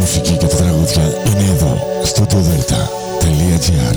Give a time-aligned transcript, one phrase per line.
[0.00, 3.96] μουσική και τα τραγούδια είναι εδώ, στο todelta.gr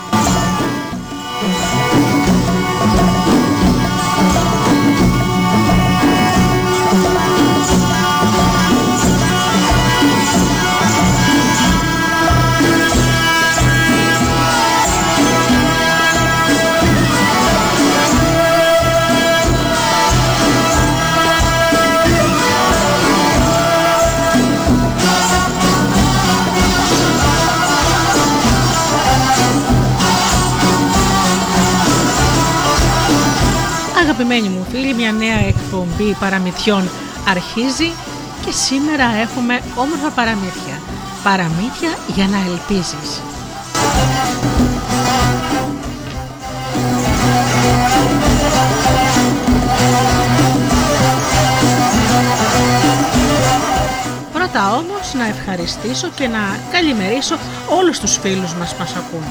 [34.31, 36.89] Αγαπημένοι μου φίλοι, μια νέα εκπομπή παραμυθιών
[37.29, 37.91] αρχίζει
[38.45, 40.81] και σήμερα έχουμε όμορφα παραμύθια.
[41.23, 43.21] Παραμύθια για να ελπίζεις.
[54.33, 57.35] Πρώτα όμως να ευχαριστήσω και να καλημερίσω
[57.69, 59.23] όλους τους φίλους μας που μας ακούν.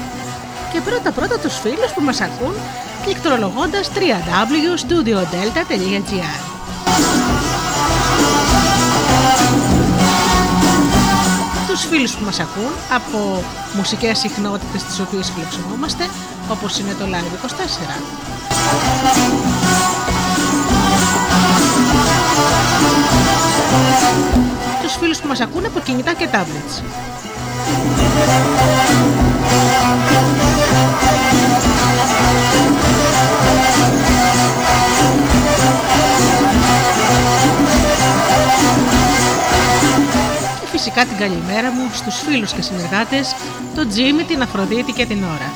[0.73, 2.53] Και πρώτα πρώτα τους φίλους που μας ακούν
[3.03, 6.41] πληκτρολογώντας www.studiodelta.gr
[11.67, 13.43] Τους φίλους που μας ακούν από
[13.75, 16.09] μουσικές συχνότητες τις οποίες φιλοξενούμαστε
[16.49, 17.49] όπως είναι το Live 24
[24.81, 26.81] τους φίλους που μας ακούν από κινητά και tablets.
[32.51, 32.70] και
[40.93, 43.35] φυσικά την καλημέρα μου στους φίλους και συνεργάτες,
[43.75, 45.51] τον Τζίμι, την Αφροδίτη και την Ωρα.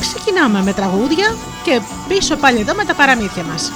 [0.00, 3.72] Ξεκινάμε με τραγούδια και πίσω πάλι εδώ με τα παραμύθια μας.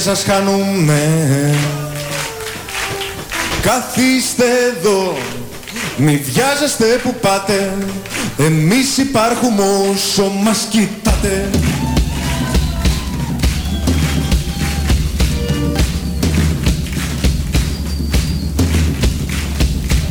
[0.00, 1.00] Και σας χάνουμε.
[3.62, 4.44] Καθίστε
[4.76, 5.16] εδώ
[5.96, 7.72] μη βιάζεστε που πάτε.
[8.38, 9.62] Εμείς υπάρχουμε
[9.92, 11.50] όσο μας κοιτάτε.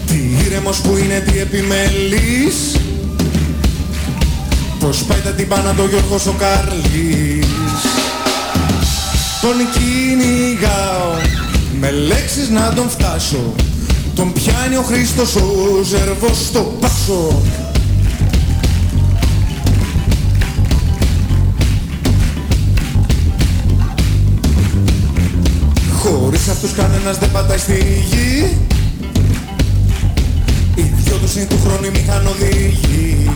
[0.05, 2.75] Τι ήρεμος που είναι τι επιμελής
[4.79, 7.38] Πως πάει τα τυμπάνα το Γιώργος ο Καρλής
[9.41, 11.13] Τον κυνηγάω
[11.79, 13.53] με λέξεις να τον φτάσω.
[14.15, 17.41] Τον πιάνει ο Χρήστος ο Ζερβός στο πάσο.
[25.99, 28.57] Χωρίς αυτούς κανένας δεν πατάει στη γη.
[30.75, 33.29] Οι δυο τους είναι του χρόνου οι μηχανοδηγοί.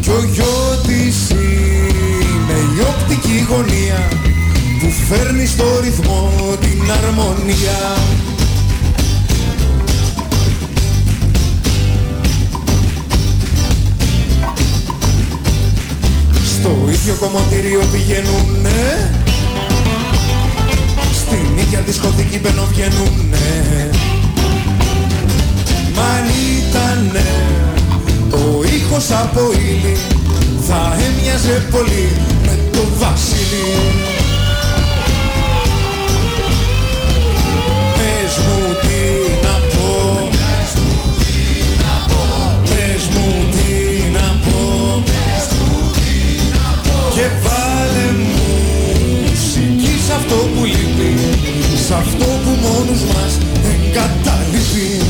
[0.00, 2.07] Κι ο γιος της είναι
[2.58, 4.08] η οπτική γωνία
[4.80, 7.96] που φέρνει στο ρυθμό την αρμονία.
[16.44, 19.10] Στο ίδιο κομμωτήριο πηγαίνουνε
[21.14, 23.90] Στην ίδια δισκοθήκη μπαινοβγαίνουνε
[25.94, 26.26] Μα αν
[26.58, 27.26] ήτανε
[28.30, 29.96] ο ήχος από ύλη
[30.68, 32.08] Θα έμοιαζε πολύ
[32.78, 33.66] με το Βασίλη.
[37.96, 39.00] Πες μου τι
[39.42, 40.28] να πω.
[42.62, 45.02] Πες μου τι να πω.
[47.14, 48.08] Και βάλε
[49.22, 51.12] μουσική σ' αυτό που λείπει.
[51.86, 53.38] Σ' αυτό που μόνους μας
[53.72, 55.00] εγκαταλείπει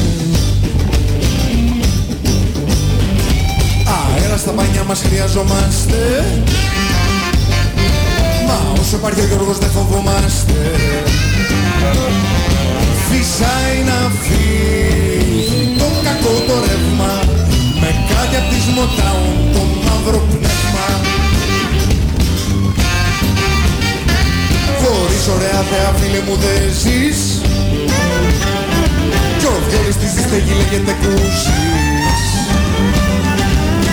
[3.99, 5.97] Αέρας στα πανιά μας χρειαζόμαστε.
[6.43, 6.78] Μα όσο
[8.99, 10.59] υπάρχει ο Γιώργος δεν φοβόμαστε.
[13.09, 17.13] Φυσάει να φύγει το κακό το ρεύμα
[17.81, 19.25] Με κάτι απ' τις Motown
[19.55, 20.87] το μαύρο πνεύμα.
[24.81, 27.21] Χωρίς ωραία θέα φίλε μου δεν ζεις.
[29.39, 32.23] Κι ο βιόλης της στη στέγη λέγεται κούζης.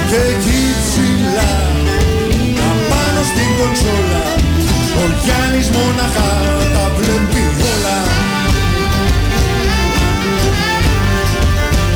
[0.10, 1.50] Και εκεί ψηλά
[2.70, 4.35] Απάνω στην κονσόλα
[5.02, 6.30] Ο Γιάννης μόναχα
[6.74, 7.44] τα βλέπει
[7.74, 7.98] όλα.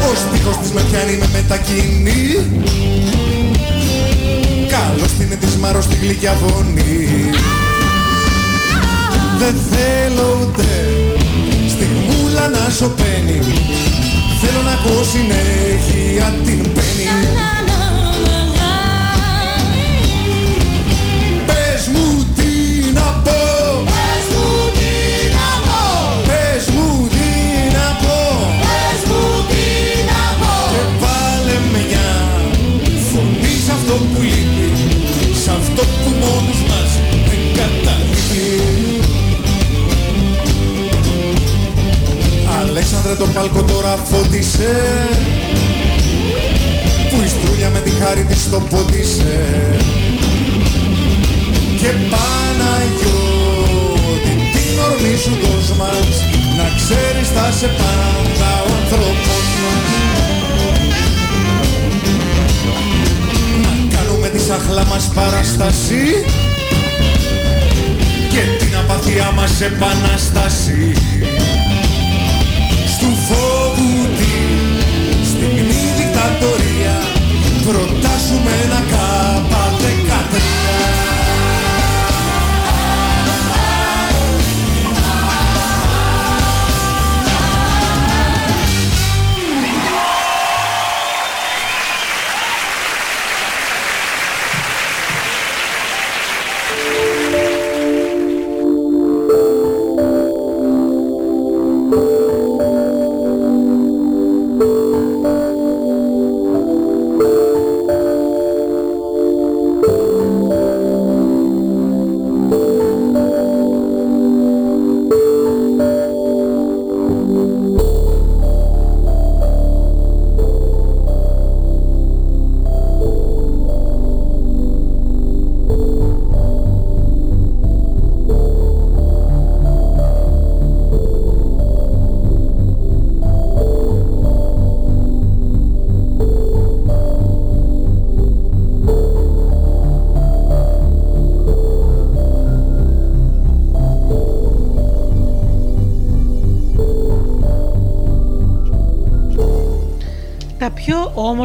[0.09, 2.21] Ο στίχος της με πιάνει με μετακίνη
[4.69, 7.07] Καλώς την της Μάρος στη γλυκιά φωνή.
[9.39, 10.67] Δεν θέλω ούτε
[11.69, 13.39] στιγμούλα να σωπαίνει.
[14.41, 17.05] Θέλω να ακούω συνέχεια την πένη
[34.09, 34.69] σ' αυτό που λείπει.
[35.43, 36.91] Σ' αυτό που μόνος μας
[37.27, 38.47] δεν καταλείπει
[42.61, 44.73] Αλέξανδρε το πάλκο τώρα φώτισε.
[47.09, 49.39] Που η στρούλια με τη χάρη της το πότισε
[51.79, 53.23] Και Παναγιώτη
[54.53, 56.15] την ορμή σου δώσ' μας
[56.57, 59.58] Να ξέρεις θα σε πάντα ο άνθρωπος
[64.49, 66.25] κάνουμε τη σαχλά μας παράσταση
[68.29, 70.93] Και την απαθία μας επανάσταση.
[72.87, 76.97] Στου φόβου τη στιγμή δικτατορία
[77.65, 80.98] Προτάσουμε ένα κάπα δεκατρία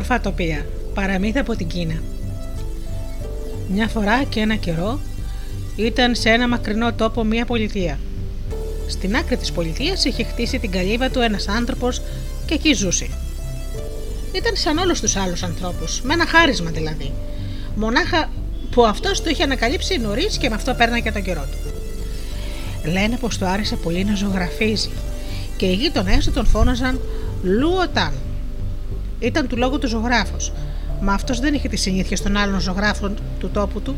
[0.05, 2.03] όμορφα τοπία, παραμύθα από την Κίνα.
[3.69, 5.01] Μια φορά και ένα καιρό
[5.77, 7.99] ήταν σε ένα μακρινό τόπο μια πολιτεία.
[8.89, 12.03] Στην άκρη της πολιτείας είχε χτίσει την καλύβα του ένας άνθρωπος
[12.47, 13.09] και εκεί ζούσε.
[14.33, 17.13] Ήταν σαν όλους τους άλλους ανθρώπους, με ένα χάρισμα δηλαδή.
[17.75, 18.31] Μονάχα
[18.71, 21.73] που αυτός το είχε ανακαλύψει νωρίς και με αυτό πέρναγε τον καιρό του.
[22.91, 24.91] Λένε πως του άρεσε πολύ να ζωγραφίζει
[25.57, 27.01] και οι γείτονές του τον φώναζαν
[27.43, 28.13] Λουοτάν.
[29.25, 30.53] Ήταν του λόγου του ζωγράφος,
[31.01, 33.97] μα αυτός δεν είχε τη συνήθεια των άλλων ζωγράφων του τόπου του,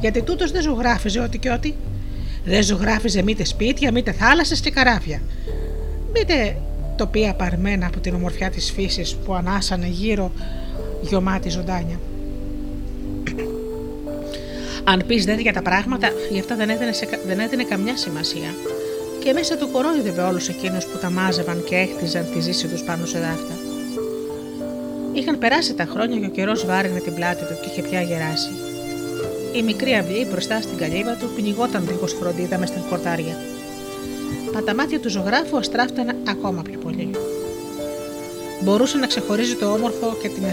[0.00, 1.74] γιατί τούτος δεν ζωγράφιζε ό,τι και ό,τι.
[2.44, 5.22] Δεν ζωγράφιζε μήτε σπίτια, μήτε θάλασσες και καράβια.
[6.12, 6.56] Μήτε
[6.96, 10.32] τοπία παρμένα από την ομορφιά της φύσης που ανάσανε γύρω
[11.00, 12.00] γιωμάτι ζωντάνια.
[14.84, 16.92] Αν πεις δε για τα πράγματα, γι' αυτά δεν έδινε,
[17.26, 18.54] δεν έδινε καμιά σημασία.
[19.24, 23.06] Και μέσα του κορόιδευε όλους εκείνους που τα μάζευαν και έχτιζαν τη ζήση τους πάνω
[23.06, 23.59] σε δάφτα.
[25.12, 28.50] Είχαν περάσει τα χρόνια και ο καιρός βάρινε την πλάτη του και είχε πια γεράσει.
[29.52, 33.36] Η μικρή αυλή μπροστά στην καλύβα του πνιγόταν δίχως φροντίδα μες στην χορτάρια.
[34.54, 37.10] Μα τα μάτια του ζωγράφου αστράφταν ακόμα πιο πολύ.
[38.62, 40.44] Μπορούσε να ξεχωρίζει το όμορφο και την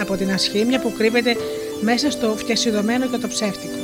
[0.00, 1.36] από την ασχήμια που κρύβεται
[1.80, 3.78] μέσα στο φτιασιδωμένο και το ψεύτικο.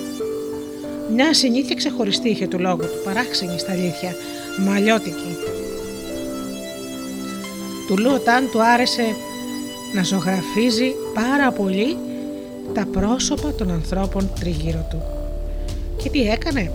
[1.15, 4.17] Μια συνήθεια ξεχωριστή είχε του λόγου του, παράξενη στα αλήθεια,
[4.59, 5.37] μαλλιώτικη.
[7.87, 9.17] Του Λουοτάν του άρεσε
[9.95, 11.97] να ζωγραφίζει πάρα πολύ
[12.75, 15.03] τα πρόσωπα των ανθρώπων τριγύρω του.
[16.03, 16.71] Και τι έκανε;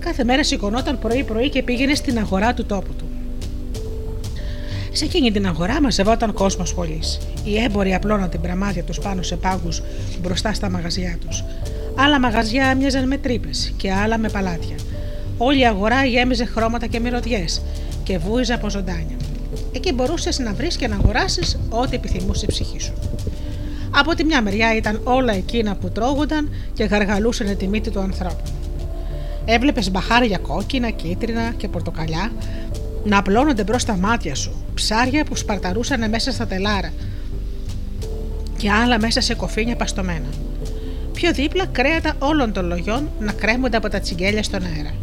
[0.00, 3.04] Κάθε μέρα σηκωνόταν πρωί-πρωί και πήγαινε στην αγορά του τόπου του.
[4.92, 7.00] Σε εκείνη την αγορά μαζευόταν κόσμος πολύ.
[7.44, 9.82] Οι έμποροι απλώναν την πραμάτια τους πάνω σε πάγους
[10.20, 11.44] μπροστά στα μαγαζιά τους.
[11.94, 14.76] Άλλα μαγαζιά μοιάζαν με τρύπες και άλλα με παλάτια.
[15.38, 17.62] Όλη η αγορά γέμιζε χρώματα και μυρωδιές
[18.02, 19.16] και βούιζε από ζωντάνια.
[19.72, 22.92] Εκεί μπορούσες να βρεις και να αγοράσεις ό,τι επιθυμούσε η ψυχή σου.
[23.90, 28.42] Από τη μια μεριά ήταν όλα εκείνα που τρώγονταν και γαργαλούσαν τη μύτη του ανθρώπου.
[29.44, 32.32] Έβλεπες μπαχάρια κόκκινα, κίτρινα και πορτοκαλιά
[33.04, 36.92] να απλώνονται μπρος στα μάτια σου, ψάρια που σπαρταρούσαν μέσα στα τελάρα
[38.56, 40.28] και άλλα μέσα σε κοφίνια παστομένα.
[41.12, 44.94] Πιο δίπλα κρέατα όλων των λογιών να κρέμονται από τα τσιγκέλια στον αέρα.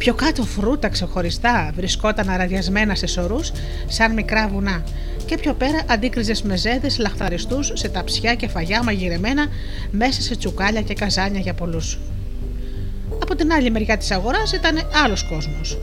[0.00, 3.52] Πιο κάτω φρούτα ξεχωριστά βρισκόταν αραδιασμένα σε σωρούς
[3.86, 4.82] σαν μικρά βουνά
[5.26, 9.46] και πιο πέρα αντίκριζες μεζέδες λαχταριστούς σε ταψιά και φαγιά μαγειρεμένα
[9.90, 11.98] μέσα σε τσουκάλια και καζάνια για πολλούς.
[13.22, 15.78] Από την άλλη μεριά της αγοράς ήταν άλλος κόσμος.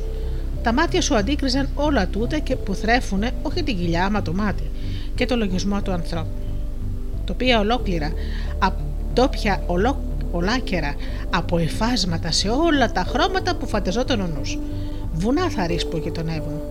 [0.63, 4.71] Τα μάτια σου αντίκριζαν όλα τούτα και που θρέφουνε όχι την κοιλιά μα το μάτι
[5.15, 6.37] και το λογισμό του ανθρώπου.
[7.25, 8.11] Τοπία ολόκληρα,
[9.13, 9.63] τόπια
[10.37, 10.95] ολό, ολάκερα
[11.29, 14.59] από εφάσματα σε όλα τα χρώματα που φανταζόταν ο νους.
[15.13, 16.61] Βουνά θα που γειτονεύουν.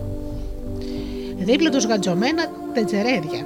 [1.37, 3.45] Δίπλα τους γαντζωμένα τετζερέδια.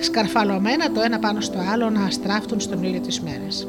[0.00, 3.66] Σκαρφαλωμένα το ένα πάνω στο άλλο να αστράφτουν στον ήλιο της μέρας.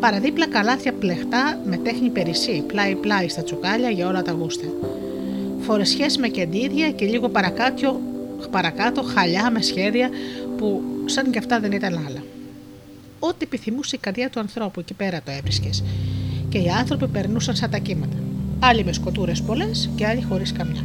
[0.00, 4.66] Παραδίπλα καλάθια πλεχτά με τέχνη περισσή, πλάι-πλάι στα τσουκάλια για όλα τα γούστα.
[5.60, 8.00] Φορεσιές με κεντήρια και λίγο παρακάτω,
[8.50, 10.08] παρακάτω χαλιά με σχέδια
[10.56, 12.33] που σαν και αυτά δεν ήταν άλλα.
[13.28, 15.84] Ό,τι επιθυμούσε η καρδιά του ανθρώπου εκεί πέρα το έβρισκες.
[16.48, 18.16] Και οι άνθρωποι περνούσαν σαν τα κύματα.
[18.58, 20.84] Άλλοι με σκοτούρες πολλές και άλλοι χωρίς καμιά.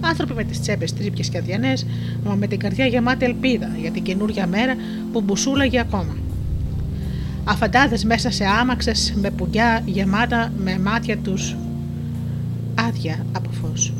[0.00, 1.86] Άνθρωποι με τις τσέπες τρίπιε και αδιανές,
[2.24, 4.76] μα με την καρδιά γεμάτη ελπίδα για την καινούργια μέρα
[5.12, 6.16] που μπουσούλαγε ακόμα.
[7.44, 11.56] Αφαντάδες μέσα σε άμαξες με πουγκιά γεμάτα με μάτια τους
[12.74, 13.92] άδεια από φως.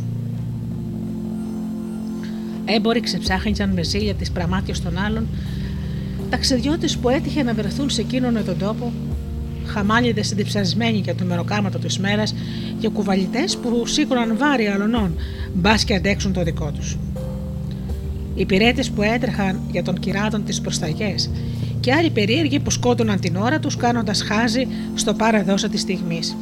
[2.65, 5.27] Έμποροι ξεψάχνιζαν με ζήλια τις πραμάτια των άλλων
[6.31, 8.93] Ταξιδιώτες που έτυχε να βρεθούν σε εκείνον τον τόπο,
[9.67, 12.35] χαμάλιδες διψασμένοι για το μεροκάματο της μέρας
[12.79, 15.15] και κουβαλιτέ που σήκωναν βάρη αλωνών,
[15.55, 16.97] μπας και αντέξουν το δικό τους.
[18.35, 21.31] Οι πυρέτες που έτρεχαν για τον κυράτων τις προσταγές
[21.81, 26.37] και άλλοι περίεργοι που σκότωναν την ώρα τους κάνοντας χάζι στο παραδόσα της στιγμής.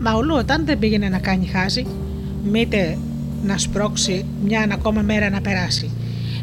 [0.00, 1.86] Μα ο όταν δεν πήγαινε να κάνει χάζι,
[2.50, 2.98] μήτε
[3.44, 5.90] να σπρώξει μια ακόμα μέρα να περάσει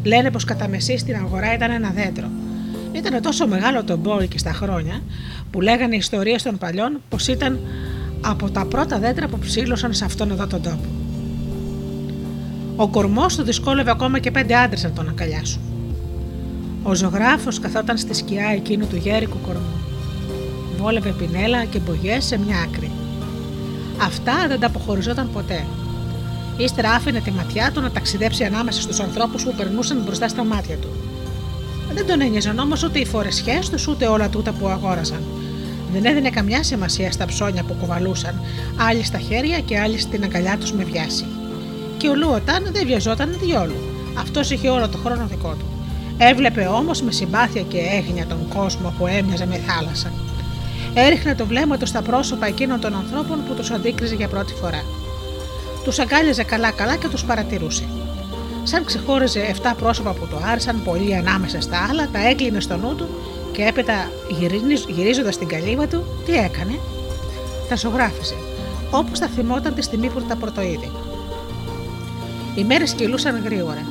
[0.03, 2.27] Λένε πως κατά μεσή στην αγορά ήταν ένα δέντρο.
[2.91, 5.01] Ήταν τόσο μεγάλο το μπόι και στα χρόνια
[5.51, 7.59] που λέγανε οι ιστορίες των παλιών πως ήταν
[8.21, 10.85] από τα πρώτα δέντρα που ψήλωσαν σε αυτόν εδώ τον τόπο.
[12.75, 15.61] Ο κορμός του δυσκόλευε ακόμα και πέντε άντρες να τον αγκαλιάσουν.
[16.83, 19.79] Ο ζωγράφος καθόταν στη σκιά εκείνου του γέρικου κορμού.
[20.77, 22.91] Βόλευε πινέλα και μπογιές σε μια άκρη.
[24.01, 25.65] Αυτά δεν τα αποχωριζόταν ποτέ
[26.59, 30.75] Ύστερα άφηνε τη ματιά του να ταξιδέψει ανάμεσα στους ανθρώπους που περνούσαν μπροστά στα μάτια
[30.75, 30.89] του.
[31.93, 35.23] Δεν τον ένοιαζαν όμως ούτε οι φορεσιές τους ούτε όλα τούτα που αγόραζαν.
[35.91, 38.41] Δεν έδινε καμιά σημασία στα ψώνια που κουβαλούσαν,
[38.89, 41.25] άλλοι στα χέρια και άλλοι στην αγκαλιά τους με βιάση.
[41.97, 43.75] και ο Λούοταν δεν βιαζόταν διόλου.
[44.19, 45.65] Αυτός είχε όλο το χρόνο δικό του.
[46.17, 50.11] Έβλεπε όμως με συμπάθεια και έγνοια τον κόσμο που έμοιαζε με θάλασσα.
[50.93, 54.83] Έριχνε το βλέμμα του στα πρόσωπα εκείνων των ανθρώπων που τους αντίκριζε για πρώτη φορά.
[55.83, 57.83] Τους αγκάλιαζε καλά-καλά και τους παρατηρούσε.
[58.63, 62.95] Σαν ξεχώριζε 7 πρόσωπα που του άρεσαν πολύ ανάμεσα στα άλλα, τα έκλεινε στο νου
[62.95, 63.07] του
[63.51, 64.11] και έπειτα
[64.87, 66.79] γυρίζοντας την καλύβα του, τι έκανε;
[67.69, 68.35] Τα ζωγράφιζε,
[68.91, 70.91] όπως τα θυμόταν τη στιγμή που τα πρωτοείδη.
[72.55, 73.85] Οι μέρες κυλούσαν γρήγορα.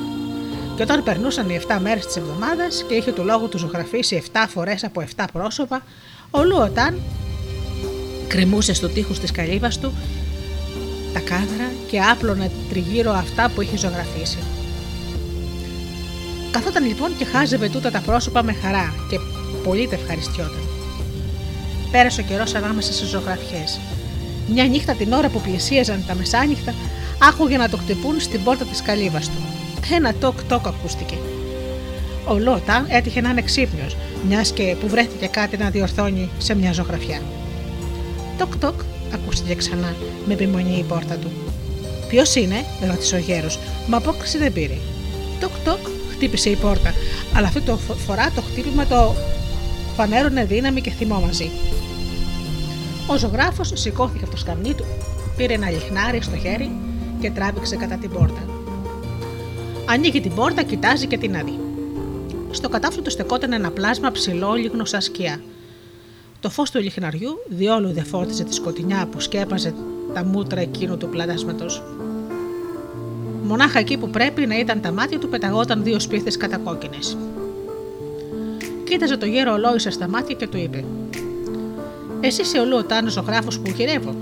[0.75, 4.45] Και όταν περνούσαν οι 7 μέρες της εβδομάδας και είχε του λόγου του ζωγραφίσει 7
[4.47, 5.81] φορές από 7 πρόσωπα,
[6.31, 6.99] ο Λουοτάν
[8.27, 9.93] κρεμούσε στο τείχος της καλύβας του
[11.13, 14.37] τα κάδρα και άπλωνε τριγύρω αυτά που είχε ζωγραφίσει.
[16.51, 19.19] Καθόταν λοιπόν και χάζευε τούτα τα πρόσωπα με χαρά και
[19.63, 20.63] πολύ τα ευχαριστιόταν.
[21.91, 23.79] Πέρασε ο καιρός ανάμεσα στις ζωγραφιές.
[24.49, 26.73] Μια νύχτα την ώρα που πλησίαζαν τα μεσάνυχτα,
[27.29, 29.41] άκουγε να το χτυπούν στην πόρτα της καλύβας του.
[29.93, 31.17] Ένα τοκ-τοκ ακούστηκε.
[32.27, 36.71] Ο Λότα έτυχε να είναι ξύπνιος, μιας και που βρέθηκε κάτι να διορθώνει σε μια
[36.71, 37.21] ζωγραφιά.
[38.37, 38.79] Τοκ-τοκ
[39.13, 41.48] ακούστηκε ξανά με επιμονή η πόρτα του.
[42.09, 44.77] Ποιος είναι, ρώτησε ο γέρος, μα απόκριση δεν πήρε.
[45.39, 46.93] Τοκ-τοκ χτύπησε η πόρτα,
[47.35, 49.15] αλλά αυτή το φορά το χτύπημα το
[49.95, 51.51] φανέρωνε δύναμη και θυμό μαζί.
[53.07, 54.85] Ο ζωγράφος σηκώθηκε από το σκαμνί του,
[55.37, 56.71] πήρε ένα λιχνάρι στο χέρι
[57.19, 58.41] και τράβηξε κατά την πόρτα.
[59.85, 61.59] Ανοίγει την πόρτα, κοιτάζει και την αδεί.
[62.51, 65.41] Στο κατάφλι του στεκόταν ένα πλάσμα ψηλό, λίγνο σαν σκιά.
[66.39, 69.73] Το φως του λιχναριού διόλου δεν φόρτιζε τη σκοτεινιά που σκέπαζε
[70.13, 71.83] τα μούτρα εκείνου του πλατάσματος.
[73.49, 77.17] Μονάχα εκεί που πρέπει να ήταν τα μάτια του πεταγόταν δύο σπίθες κατακόκκινες.
[78.83, 80.83] Κοίταζε το γέρο ολόησα στα μάτια και του είπε:
[82.21, 84.15] Εσύ είσαι ο Λουοτάν ζωγράφο που γυρεύω.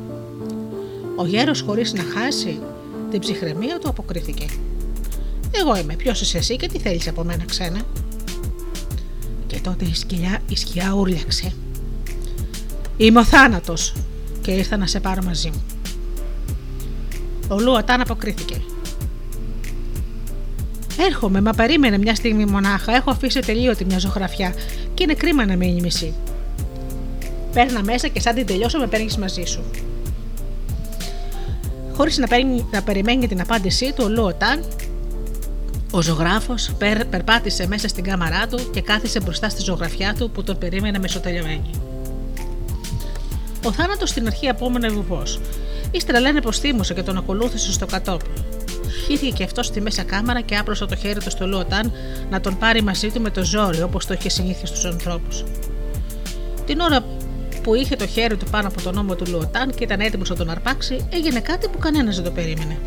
[1.16, 2.60] Ο γέρος, χωρίς να χάσει
[3.12, 4.46] την ψυχραιμία του, αποκρίθηκε.
[5.52, 7.82] Εγώ είμαι, ποιος είσαι εσύ και τι θέλεις από μένα, ξένα.
[9.48, 11.54] Και τότε η σκιά, η σκιά ούρλιαξε.
[12.98, 13.94] Είμαι ο θάνατος
[14.42, 15.64] και ήρθα να σε πάρω μαζί μου.
[17.48, 18.62] Ο Λουατάν αποκρίθηκε.
[21.00, 22.96] Έρχομαι, μα περίμενε μια στιγμή μονάχα.
[22.96, 24.54] Έχω αφήσει τελείωτη μια ζωγραφιά
[24.94, 26.14] και είναι κρίμα να μείνει μισή.
[27.54, 29.64] Παίρνα μέσα και σαν την τελειώσω με παίρνεις μαζί σου.
[31.94, 32.28] Χωρίς να,
[32.72, 34.64] να περιμένει την απάντησή του, ο Λουοτάν,
[35.92, 36.72] ο ζωγράφος,
[37.10, 41.70] περπάτησε μέσα στην κάμαρά του και κάθισε μπροστά στη ζωγραφιά του που τον περίμενε μεσοτελειωμένη.
[43.66, 45.24] Ο θάνατος στην αρχή απόμενε βουβό.
[45.92, 48.32] Ύστερα λένε πως θύμωσε και τον ακολούθησε στο κατόπιν.
[49.06, 51.92] Χύθηκε και αυτό στη μέσα κάμαρα και άπλωσε το χέρι του στο Λουοτάν
[52.30, 55.44] να τον πάρει μαζί του με το ζόρι όπως το είχε συνήθεια στους ανθρώπους.
[56.66, 57.04] Την ώρα
[57.64, 60.36] που είχε το χέρι του πάνω από τον ώμο του Λουοτάν και ήταν έτοιμος να
[60.36, 62.78] τον αρπάξει, έγινε κάτι που κανένας δεν το περίμενε.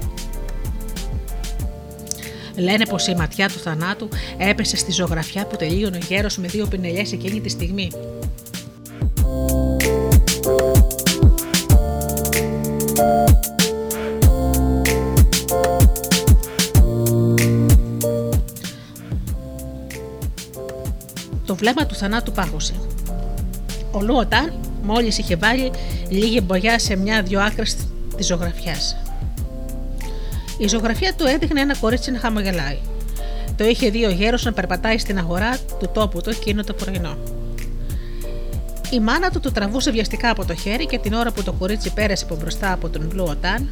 [2.57, 4.09] Λένε πως η ματιά του θανάτου
[4.39, 7.91] έπεσε στη ζωγραφιά που τελείωνε ο γέρος με δύο πινελιές εκείνη τη στιγμή.
[21.73, 22.75] Βλέμμα του θανάτου πάγωσε.
[23.93, 24.53] Ο Λουοτάν
[24.83, 25.71] μόλις είχε βάλει
[26.09, 27.77] λίγη μπογιά σε μια-δυο άκρες
[28.17, 28.97] της ζωγραφιάς.
[30.59, 32.79] Η ζωγραφιά του έδειχνε ένα κορίτσι να χαμογελάει.
[33.57, 37.17] Το είχε δει ο γέρος να περπατάει στην αγορά του τόπου του εκείνο το πρωινό.
[38.91, 41.93] Η μάνα του το τραβούσε βιαστικά από το χέρι και την ώρα που το κορίτσι
[41.93, 43.71] πέρασε από μπροστά από τον Μπλου Οτάν,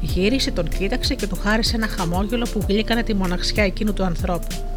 [0.00, 4.75] γύρισε, τον κοίταξε και του χάρισε ένα χαμόγελο που γλύκανε τη μοναξιά εκείνου του ανθρώπου.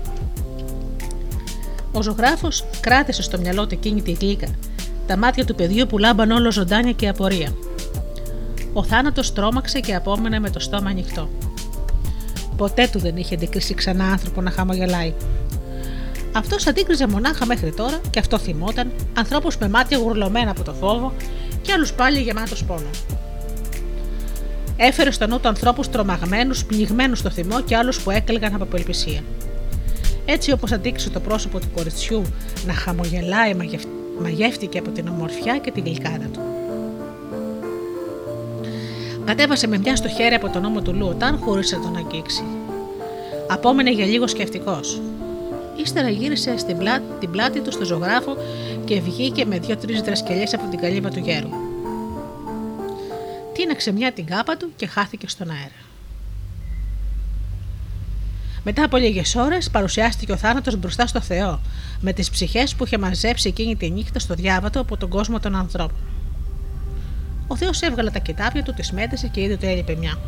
[2.00, 4.48] Ο ζωγράφος κράτησε στο μυαλό του εκείνη τη γλύκα,
[5.08, 7.54] τα μάτια του παιδιού που λάμπαν όλο ζωντάνια και απορία.
[8.74, 11.30] Ο θάνατος τρόμαξε και απόμενε με το στόμα ανοιχτό.
[12.58, 15.14] Ποτέ του δεν είχε αντικρίσει ξανά άνθρωπο να χαμογελάει.
[16.32, 21.14] Αυτός αντίκριζε μονάχα μέχρι τώρα και αυτό θυμόταν ανθρώπους με μάτια γουρλωμένα από το φόβο
[21.62, 22.90] και άλλους πάλι γεμάτος πόνο.
[24.78, 29.22] Έφερε στο νου του ανθρώπους τρομαγμένους, πνιγμένους στο θυμό και άλλους που έκλαιγαν από απελπισία.
[30.32, 32.24] Έτσι όπως αντίκρισε το πρόσωπο του κοριτσιού
[32.66, 33.54] να χαμογελάει,
[34.22, 36.40] μαγεύτηκε από την ομορφιά και την γλυκάδα του.
[39.26, 42.44] Κατέβασε με μια στο χέρι από τον ώμο του Λουοτάν χωρί να τον αγγίξει.
[43.48, 45.02] Απόμενε για λίγο σκεφτικός.
[45.76, 48.38] Ύστερα γύρισε στην πλάτη, την πλάτη του στο ζωγράφο
[48.86, 51.50] και βγήκε με δύο-τρεις δρασκελιές από την καλύβα του γέρου.
[53.54, 55.89] Τίναξε μια την κάπα του και χάθηκε στον αέρα.
[58.64, 61.60] Μετά από λίγες ώρες παρουσιάστηκε ο θάνατος μπροστά στο Θεό,
[62.02, 65.56] με τις ψυχές που είχε μαζέψει εκείνη τη νύχτα στο διάβατο από τον κόσμο των
[65.56, 65.98] ανθρώπων.
[67.48, 70.20] Ο Θεός έβγαλε τα κοιτάπια του, τις μέτρησε και είδε ότι έλειπε μια.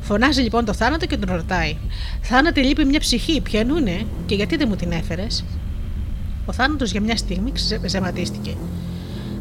[0.00, 1.76] Φωνάζει λοιπόν το θάνατο και τον ρωτάει:
[2.22, 5.44] Θάνατη, λείπει μια ψυχή, ποιανού είναι και γιατί δεν μου την έφερες;
[6.46, 8.56] Ο θάνατος για μια στιγμή ξεματίστηκε.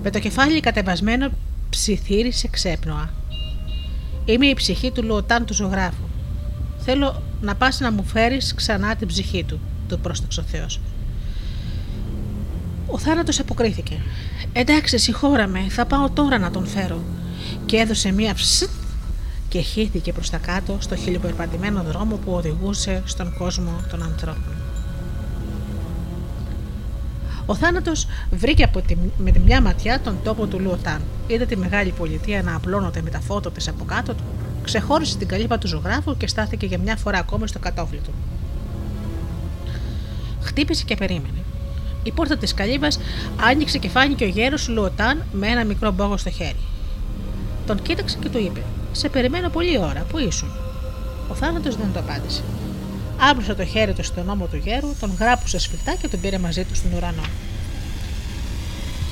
[0.03, 1.29] Με το κεφάλι κατεβασμένο
[1.69, 3.09] ψιθύρισε ξέπνοα.
[4.25, 6.03] Είμαι η ψυχή του Λουοτάν του ζωγράφου.
[6.77, 10.79] Θέλω να πας να μου φέρεις ξανά την ψυχή του, του πρόσταξε ο Θεός.
[12.87, 14.01] Ο θάνατος αποκρίθηκε.
[14.53, 17.03] Εντάξει, συγχώραμε, θα πάω τώρα να τον φέρω.
[17.65, 18.63] Και έδωσε μία ψ
[19.49, 24.53] και χύθηκε προς τα κάτω στο χιλιοπερπατημένο δρόμο που οδηγούσε στον κόσμο των ανθρώπων.
[27.45, 27.91] Ο θάνατο
[28.31, 31.01] βρήκε από τη, με τη μια ματιά τον τόπο του Λουοτάν.
[31.27, 34.23] Είδε τη μεγάλη πολιτεία να απλώνονται με τα φώτα τη από κάτω του,
[34.63, 38.13] ξεχώρισε την καλύπα του ζωγράφου και στάθηκε για μια φορά ακόμα στο κατόφλι του.
[40.41, 41.43] Χτύπησε και περίμενε.
[42.03, 42.99] Η πόρτα της καλύβας
[43.41, 46.59] άνοιξε και φάνηκε ο γέρος Λουοτάν με ένα μικρό μπόγο στο χέρι.
[47.65, 50.49] Τον κοίταξε και του είπε: Σε περιμένω πολλή ώρα, πού ήσουν;
[51.29, 52.43] Ο θάνατος δεν το απάντησε.
[53.29, 56.63] Άπλωσε το χέρι του στον ώμο του γέρου, τον γράπουσε σφιχτά και τον πήρε μαζί
[56.63, 57.23] του στον ουρανό.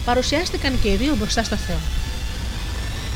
[0.05, 1.77] Παρουσιάστηκαν και οι δύο μπροστά στο Θεό.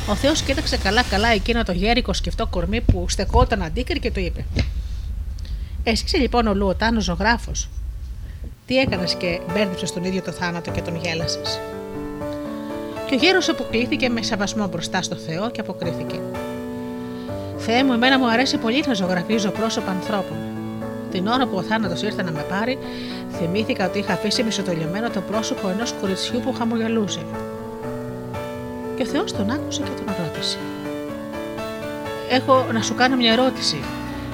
[0.09, 4.45] Ο Θεός κοίταξε καλά-καλά εκείνο το γέρικο σκεφτό κορμί που στεκόταν αντίκρι και του είπε:
[5.83, 7.69] Εσύ είσαι λοιπόν ο Λουοτάνος ζωγράφος.
[8.65, 11.59] Τι έκανες και μπέρδεψες τον ίδιο το θάνατο και τον γέλασες.
[13.07, 16.19] Και ο γέρος αποκλήθηκε με σεβασμό μπροστά στο Θεό και αποκρίθηκε.
[17.57, 20.37] Θεέ μου, εμένα μου αρέσει πολύ να ζωγραφίζω πρόσωπα ανθρώπων.
[21.11, 22.77] Την ώρα που ο θάνατος ήρθε να με πάρει,
[23.31, 27.19] θυμήθηκα ότι είχα αφήσει μισοτολιωμένο το πρόσωπο ενός κοριτσιού που χαμογελούσε.
[29.01, 30.57] Και ο Θεός τον άκουσε και τον ρώτησε.
[32.29, 33.79] Έχω να σου κάνω μια ερώτηση.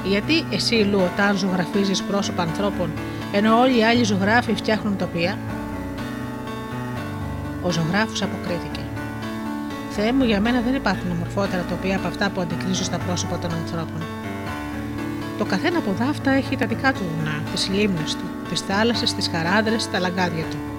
[0.03, 2.91] Γιατί εσύ, Λουοτάν, ζωγραφίζεις πρόσωπα ανθρώπων,
[3.31, 5.37] ενώ όλοι οι άλλοι ζωγράφοι φτιάχνουν τοπία;
[7.61, 8.79] Ο ζωγράφος αποκρίθηκε.
[9.89, 13.51] Θεέ μου, για μένα δεν υπάρχουν ομορφότερα τοπία από αυτά που αντικρίζω στα πρόσωπα των
[13.53, 14.01] ανθρώπων.
[15.37, 19.27] Το καθένα από δάφτα έχει τα δικά του βουνά, τις λίμνες του, τις θάλασσες, τις
[19.27, 20.76] χαράδρες, τα λαγκάδια του.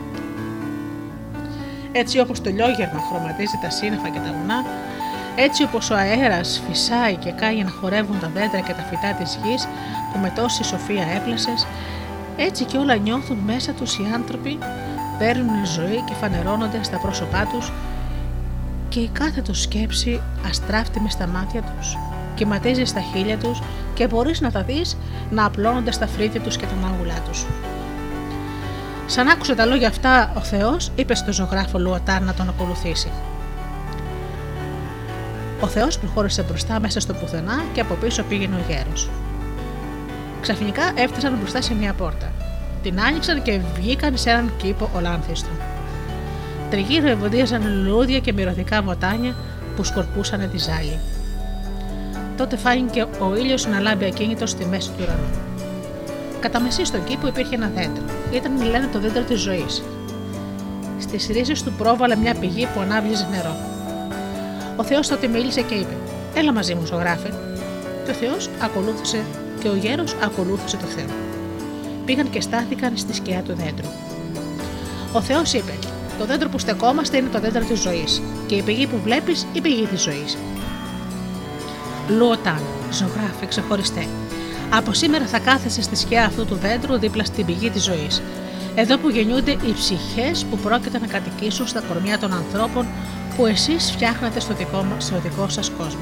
[1.93, 4.65] Έτσι όπως το λιόγερμα χρωματίζει τα σύννεφα και τα βουνά,
[5.37, 9.39] έτσι όπως ο αέρας φυσάει και κάνει να χορεύουν τα δέντρα και τα φυτά της
[9.45, 9.69] γης
[10.13, 11.67] που με τόση σοφία έπλασες,
[12.37, 14.59] έτσι και όλα νιώθουν μέσα τους οι άνθρωποι,
[15.19, 17.73] παίρνουν ζωή και φανερώνονται στα πρόσωπά τους
[18.89, 21.97] και η κάθε τους σκέψη αστράφτει μες στα μάτια τους
[22.39, 23.63] κυματίζει στα χείλια τους
[23.95, 24.97] και μπορείς να τα δεις
[25.31, 27.47] να απλώνονται στα φρύδια τους και τα μάγουλά τους.
[29.11, 33.11] Σαν άκουσε τα λόγια αυτά ο Θεός είπε στον ζωγράφο Λουατάρ να τον ακολουθήσει.
[35.61, 39.11] Ο Θεός προχώρησε μπροστά μέσα στο πουθενά και από πίσω πήγαινε ο γέρος.
[40.41, 42.33] Ξαφνικά έφτασαν μπροστά σε μια πόρτα.
[42.83, 45.51] Την άνοιξαν και βγήκαν σε έναν κήπο ολάνθιστο.
[46.71, 49.35] Τριγύρω ευωδίαζαν λουλούδια και μυρωδικά βοτάνια
[49.77, 50.99] που σκορπούσαν τη ζάλη.
[52.37, 55.48] Τότε φάνηκε ο ήλιος να λάμπει ακίνητος στη μέση του ουρανού.
[56.41, 58.03] Κατά μεσή στον κήπο υπήρχε ένα δέντρο.
[58.33, 59.83] Ήταν, λένε, το δέντρο της ζωής.
[60.99, 63.57] Στις ρίζες του πρόβαλε μια πηγή που ανάβλυζε νερό.
[64.77, 65.97] Ο Θεός τότε μίλησε και είπε:
[66.35, 67.33] Έλα μαζί μου, ζωγράφε.
[68.05, 69.25] Και ο Θεός ακολούθησε
[69.61, 71.15] και ο γέρος ακολούθησε το Θεό.
[72.05, 73.89] Πήγαν και στάθηκαν στη σκιά του δέντρου.
[75.13, 75.73] Ο Θεός είπε:
[76.19, 79.61] Το δέντρο που στεκόμαστε είναι το δέντρο της ζωής, και η πηγή που βλέπεις η
[79.61, 80.37] πηγή της ζωής.
[82.09, 82.61] Λουοτάν,
[82.93, 84.07] ζωγράφη ξεχωριστέ.
[84.71, 88.23] Από σήμερα θα κάθεσαι στη σκιά αυτού του δέντρου δίπλα στην πηγή της ζωής.
[88.75, 92.87] Εδώ που γεννιούνται οι ψυχές που πρόκειται να κατοικήσουν στα κορμιά των ανθρώπων
[93.37, 96.01] που εσείς φτιάχνετε στο δικό, στο δικό σας κόσμο.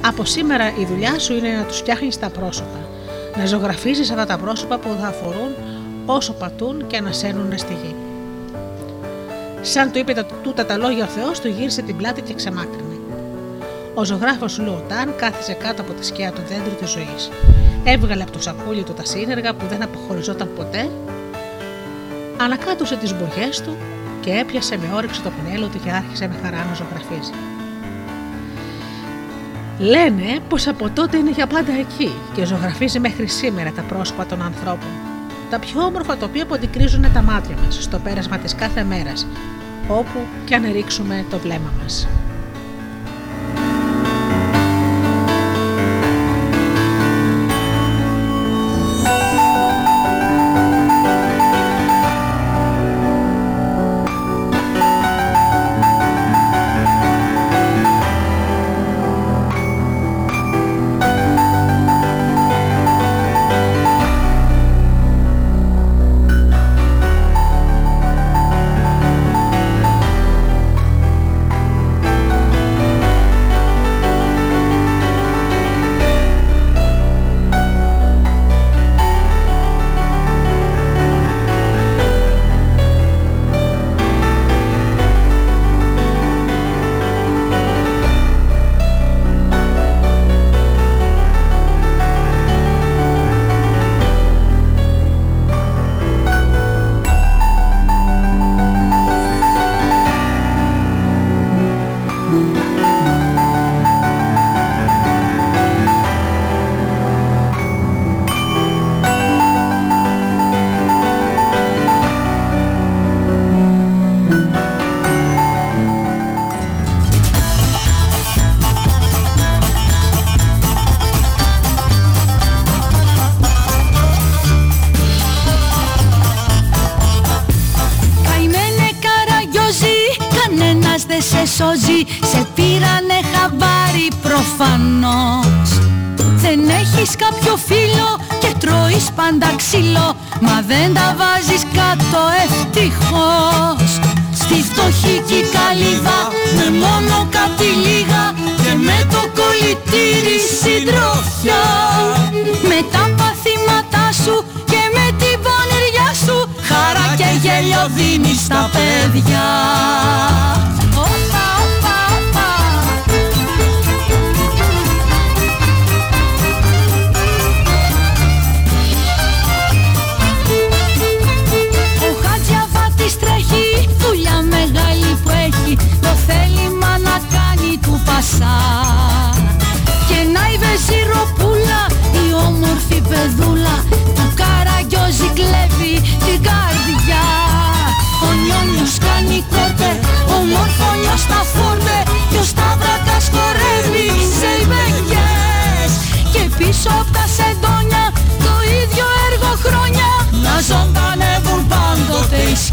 [0.00, 2.88] Από σήμερα η δουλειά σου είναι να τους φτιάχνεις τα πρόσωπα.
[3.36, 5.54] Να ζωγραφίζεις αυτά τα πρόσωπα που θα αφορούν
[6.06, 7.94] όσο πατούν και ανασένουν στη γη.
[9.60, 12.97] Σαν του είπε τούτα τα λόγια ο Θεός, του γύρισε την πλάτη και ξεμάκρυνε.
[13.98, 17.30] Ο ζωγράφος Λουοτάν κάθισε κάτω από τη σκιά του δέντρου της ζωής.
[17.84, 20.88] Έβγαλε από το σακούλι του τα σύνεργα που δεν αποχωριζόταν ποτέ,
[22.36, 23.76] ανακάτωσε τις μπογιές του
[24.20, 27.32] και έπιασε με όρεξη το πινέλο του και άρχισε με χαρά να ζωγραφίζει.
[29.78, 34.42] Λένε πως από τότε είναι για πάντα εκεί και ζωγραφίζει μέχρι σήμερα τα πρόσωπα των
[34.42, 34.90] ανθρώπων.
[35.50, 39.26] Τα πιο όμορφα τοπία που αντικρίζουν τα μάτια μας στο πέρασμα της κάθε μέρας,
[39.88, 42.08] όπου και αν ρίξουμε το βλέμμα μας.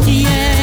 [0.04, 0.55] yeah.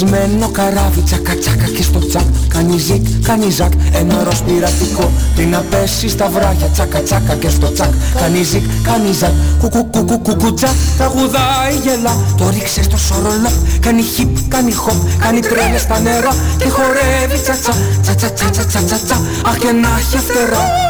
[0.00, 2.22] Κλεισμένο καράβι τσακα τσακα και στο τσακ.
[2.48, 7.48] Κάνει ζικ, κάνει ζακ Ένα ροζ πειρατικό Τι να πέσει στα βράχια τσακα τσακα και
[7.48, 7.92] στο τσακ.
[8.20, 9.32] Κάνει ζικ, κάνει ζακ.
[9.60, 9.68] Τα
[10.96, 12.16] Τραγουδάει γελά.
[12.36, 15.18] Το 'ριξε στο σορολόπ Κάνει χιπ, κάνει χοπ.
[15.18, 17.74] Κάνει τρέλες στα νερά Και χορεύει τσα τσα.
[18.02, 20.89] Τσατσα τσα, Αχ και να έχει φτερά.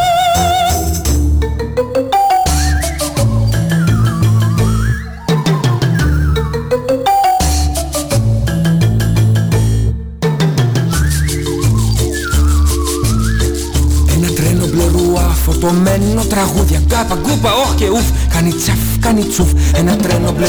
[16.32, 20.48] Τραγούδια Κάπα γκούπα όχ και ουφ Κάνει τσαφ, κάνει τσουφ Ένα τρένο μπλε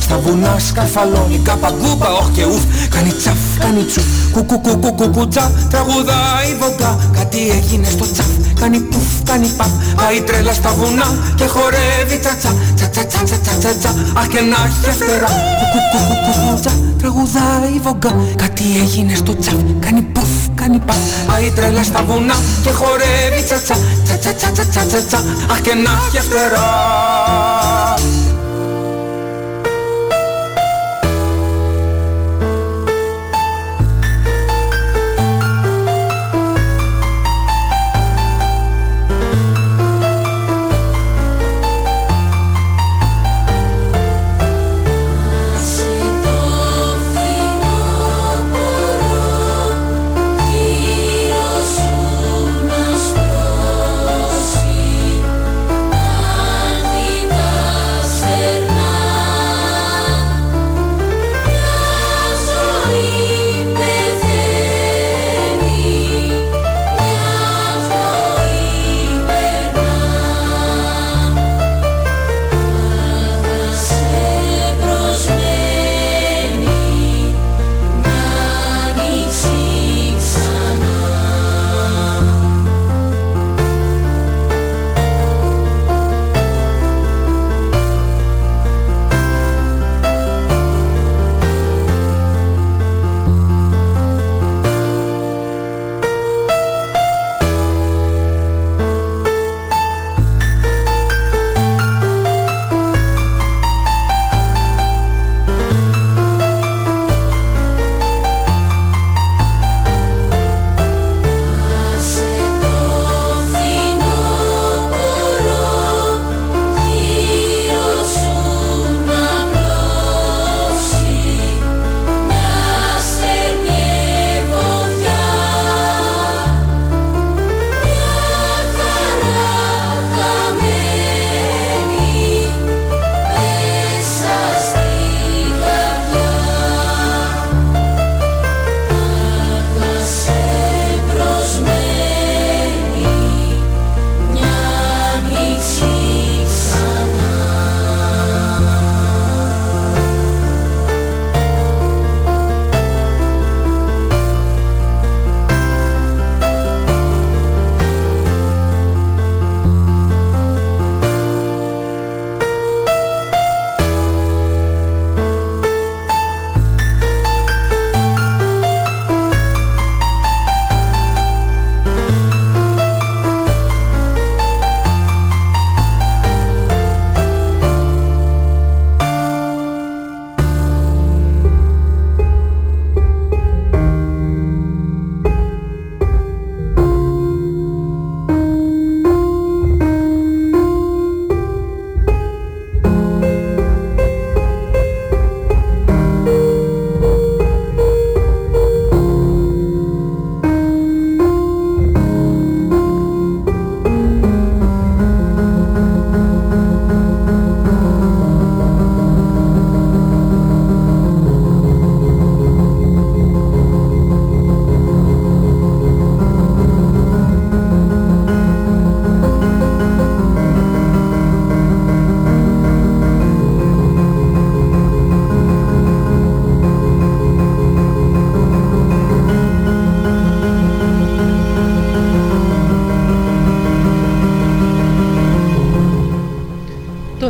[0.00, 5.28] Στα βουνά σκαρφαλώνει Κάπα γκούπα όχ και ουφ Κάνει τσαφ, κάνει τσουφ Κουκου κουκου κουκου
[5.28, 11.08] τσα Τραγουδάει βογκά Κάτι έγινε στο τσαφ Κάνει πουφ, κάνει παπ Πάει τρέλα στα βουνά
[11.38, 15.32] Και χορεύει τσα τσα Τσα τσα τσα τσα τσα τσα Αχ και να έχει φτερά
[15.60, 20.32] Κουκου κουκου κουκου τσα Τραγουδάει βογκά Κάτι έγινε στο τσαφ Κάνει πουφ,
[20.64, 20.96] κάνει παπ
[21.26, 23.76] Πάει τρέλα στα βουνά Και χορεύει τσα τσα
[24.18, 27.53] τσα τσα τσα τσα τσα τσα Αχ και να έχει φτερά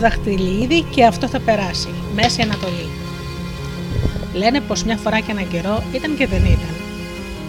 [0.04, 1.88] δαχτυλίδι και αυτό θα περάσει.
[2.14, 2.88] Μέση Ανατολή.
[4.34, 6.74] Λένε πως μια φορά και έναν καιρό ήταν και δεν ήταν.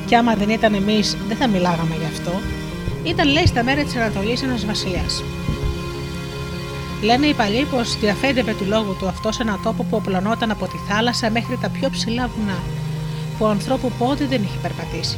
[0.05, 2.31] Και άμα δεν ήταν εμείς δεν θα μιλάγαμε γι' αυτό.
[3.03, 5.23] Ήταν λέει στα μέρη της Ανατολής ένας βασιλιάς.
[7.01, 10.65] Λένε οι παλιοί πως διαφέντευε του λόγου του αυτός σε έναν τόπο που οπλωνόταν από
[10.65, 12.59] τη θάλασσα μέχρι τα πιο ψηλά βουνά,
[13.37, 15.17] που ο ανθρώπου πότε δεν είχε περπατήσει.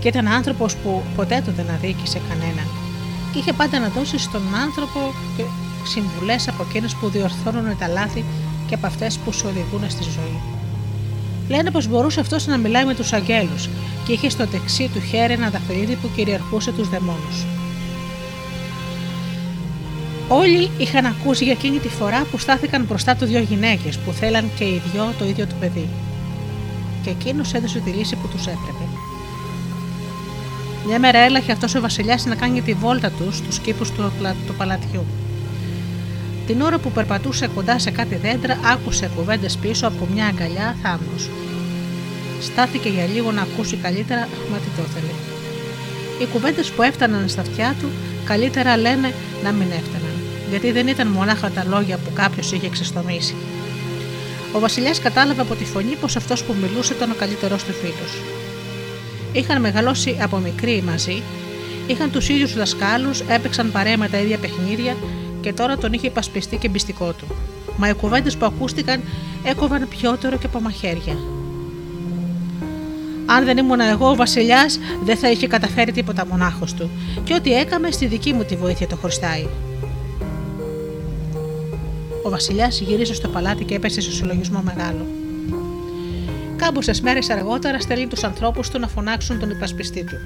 [0.00, 2.68] Και ήταν άνθρωπος που ποτέ του δεν αδίκησε κανέναν,
[3.32, 5.00] και είχε πάντα να δώσει στον άνθρωπο
[5.84, 8.24] συμβουλές από εκείνες που διορθώνουν τα λάθη
[8.66, 10.40] και από αυτές που σου οδηγούν στη ζωή.
[11.48, 13.68] Λένε πως μπορούσε αυτός να μιλάει με τους αγγέλους
[14.04, 17.44] και είχε στο δεξί του χέρι ένα δαχτυλίδι που κυριαρχούσε τους δαιμόνους.
[20.28, 24.50] Όλοι είχαν ακούσει για εκείνη τη φορά που στάθηκαν μπροστά του δύο γυναίκες που θέλαν
[24.58, 25.88] και οι δυο το ίδιο του παιδί.
[27.02, 28.84] Και εκείνος έδωσε τη λύση που τους έπρεπε.
[30.86, 34.12] Μια μέρα έλαχε αυτός ο Βασιλιάς να κάνει τη βόλτα του στους κήπους του,
[34.46, 35.04] του παλατιού.
[36.50, 41.16] Την ώρα που περπατούσε κοντά σε κάτι δέντρα, άκουσε κουβέντες πίσω από μια αγκαλιά θάμνο.
[42.40, 45.12] Στάθηκε για λίγο να ακούσει καλύτερα, μα τι το ήθελε.
[46.20, 47.88] Οι κουβέντες που έφταναν στα αυτιά του,
[48.24, 50.14] καλύτερα λένε να μην έφταναν
[50.50, 53.34] γιατί δεν ήταν μονάχα τα λόγια που κάποιος είχε ξεστομίσει.
[54.52, 58.06] Ο Βασιλιάς κατάλαβε από τη φωνή πως αυτός που μιλούσε ήταν ο καλύτερό του φίλο.
[59.32, 61.22] Είχαν μεγαλώσει από μικροί μαζί,
[61.86, 64.96] είχαν τους ίδιους δασκάλους, έπαιξαν παρέα με τα ίδια παιχνίδια
[65.40, 67.26] και τώρα τον είχε υπασπιστεί και μπιστικό του.
[67.76, 69.00] Μα οι κουβέντες που ακούστηκαν
[69.44, 71.16] έκοβαν πιότερο και από μαχαίρια.
[73.26, 76.90] Αν δεν ήμουν εγώ ο Βασιλιάς, δεν θα είχε καταφέρει τίποτα μονάχος του,
[77.24, 79.46] και ό,τι έκαμε στη δική μου τη βοήθεια το χρωστάει.
[82.22, 85.06] Ο Βασιλιάς γύρισε στο παλάτι και έπεσε σε συλλογισμό μεγάλο.
[86.56, 90.16] Κάμποσε μέρες αργότερα στέλνει τους ανθρώπους του να φωνάξουν τον υπασπιστή του.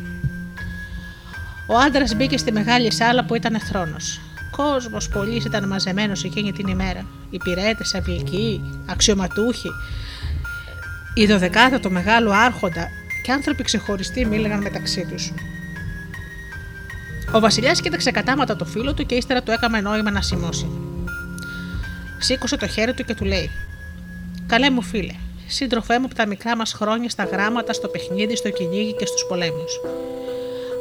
[1.67, 4.21] Ο άντρας μπήκε στη μεγάλη σάλα που ήταν θρόνος.
[4.57, 7.07] Κόσμος πολλή ήταν μαζεμένος εκείνη την ημέρα.
[7.31, 9.71] Υπηρέτε, αυλικοί, αξιωματούχοι,
[11.15, 12.89] η δωδεκάδα το μεγάλο άρχοντα
[13.23, 15.33] και άνθρωποι ξεχωριστοί μίλαγαν μεταξύ τους.
[17.33, 20.67] Ο Βασιλιάς κοίταξε κατάματα το φίλο του και ύστερα του έκαμε νόημα να σημώσει.
[22.19, 23.51] Σήκωσε το χέρι του και του λέει:
[24.47, 25.15] Καλέ μου φίλε,
[25.47, 29.25] σύντροφέ μου από τα μικρά μας χρόνια στα γράμματα, στο παιχνίδι, στο κυνήγι και στους
[29.29, 29.81] πολέμους.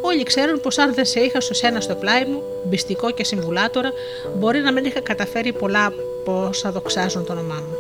[0.06, 3.92] Όλοι ξέρουν πως αν δεν σε είχα στο σένα στο πλάι μου, μπιστικό και συμβουλάτορα,
[4.36, 7.78] μπορεί να μην είχα καταφέρει πολλά από όσα δοξάζουν το όνομά μου.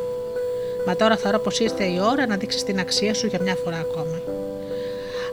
[0.85, 3.77] Μα τώρα θεωρώ πως ήρθε η ώρα να δείξεις την αξία σου για μια φορά
[3.77, 4.21] ακόμα.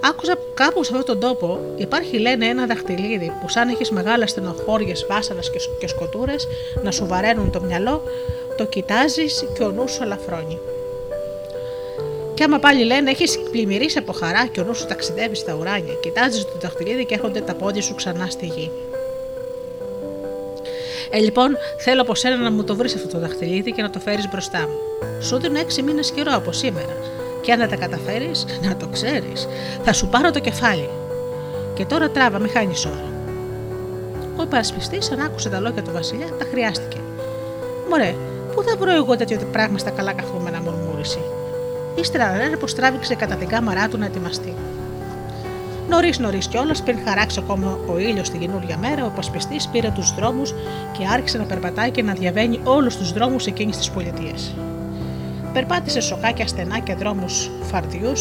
[0.01, 5.07] Άκουσα κάπου σε αυτόν τον τόπο υπάρχει λένε ένα δαχτυλίδι που σαν έχεις μεγάλε στενοχώριες,
[5.09, 6.49] βάσανας και σκοτούρες
[6.83, 8.03] να σου βαραίνουν το μυαλό,
[8.57, 10.59] το κοιτάζεις και ο νους σου ελαφρώνει.
[12.41, 15.95] Και άμα πάλι λένε έχεις πλημμυρίσει από χαρά και ο νους σου ταξιδεύει στα ουράνια,
[15.95, 18.71] κοιτάζεις το δαχτυλίδι και έρχονται τα πόδια σου ξανά στη γη.
[21.11, 23.99] Ε, λοιπόν, θέλω από σένα να μου το βρεις αυτό το δαχτυλίδι και να το
[23.99, 24.79] φέρεις μπροστά μου.
[25.21, 26.97] Σου δίνω έξι μήνες καιρό από σήμερα
[27.41, 29.49] και αν δεν τα καταφέρεις, να το ξέρεις,
[29.83, 30.89] θα σου πάρω το κεφάλι.
[31.75, 33.13] Και τώρα τράβα, μη χάνεις ώρα.
[34.37, 36.97] Ο υπερασπιστής, αν άκουσε τα λόγια του Βασιλιά, τα χρειάστηκε.
[37.89, 38.15] Μωρέ,
[38.55, 41.19] πού θα βρω εγώ τέτοιο πράγμα στα καλά καθούμενα, μουρμούρισε.
[41.95, 44.55] Ύστερα λένε πως τράβηξε κατά την κάμαρά του να ετοιμαστεί.
[45.89, 50.15] Νωρίς νωρίς κιόλας, πριν χαράξει ακόμα ο ήλιος την καινούργια μέρα, ο υπασπιστή πήρε τους
[50.15, 50.55] δρόμους
[50.99, 54.55] και άρχισε να περπατάει και να διαβαίνει όλους τους δρόμους εκείνης της πολιτείας.
[55.53, 58.13] Περπάτησε σοκάκια στενά και δρόμους φαρδιού,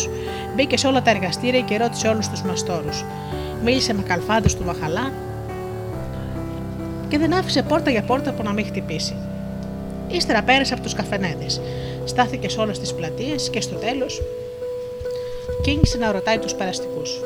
[0.56, 3.06] μπήκε σε όλα τα εργαστήρια και ρώτησε όλους τους μαστόρους.
[3.64, 5.12] Μίλησε με καλφάδε του Βαχαλά
[7.08, 9.16] και δεν άφησε πόρτα για πόρτα που να μην χτυπήσει.
[10.08, 11.46] Ύστερα πέρασε από τους καφενέδε.
[12.10, 14.22] Στάθηκε σε όλες τις πλατείες και στο τέλος
[15.62, 17.20] κίνησε να ρωτάει τους περαστικούς.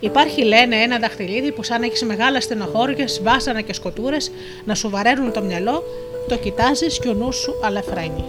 [0.00, 4.30] Υπάρχει, λένε, ένα δαχτυλίδι που σαν έχει μεγάλε στενοχώριε, βάσανα και σκοτούρες
[4.64, 5.84] να σου βαραίνουν το μυαλό
[6.28, 8.24] το κοιτάζεις και ο νους σου αλαφραίνει.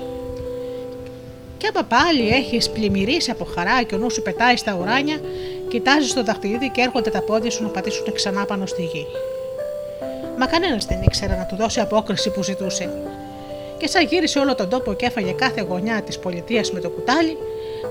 [1.58, 5.20] Και άμα πάλι έχεις πλημμυρίσει από χαρά και ο νους σου πετάει στα ουράνια,
[5.68, 9.06] κοιτάζεις το δαχτυλίδι και έρχονται τα πόδια σου να πατήσουν ξανά πάνω στη γη.
[10.38, 12.90] Μα κανένας δεν ήξερε να του δώσει απόκριση που ζητούσε.
[13.80, 17.38] Και σαν γύρισε όλο τον τόπο και έφαγε κάθε γωνιά της πολιτείας με το κουτάλι,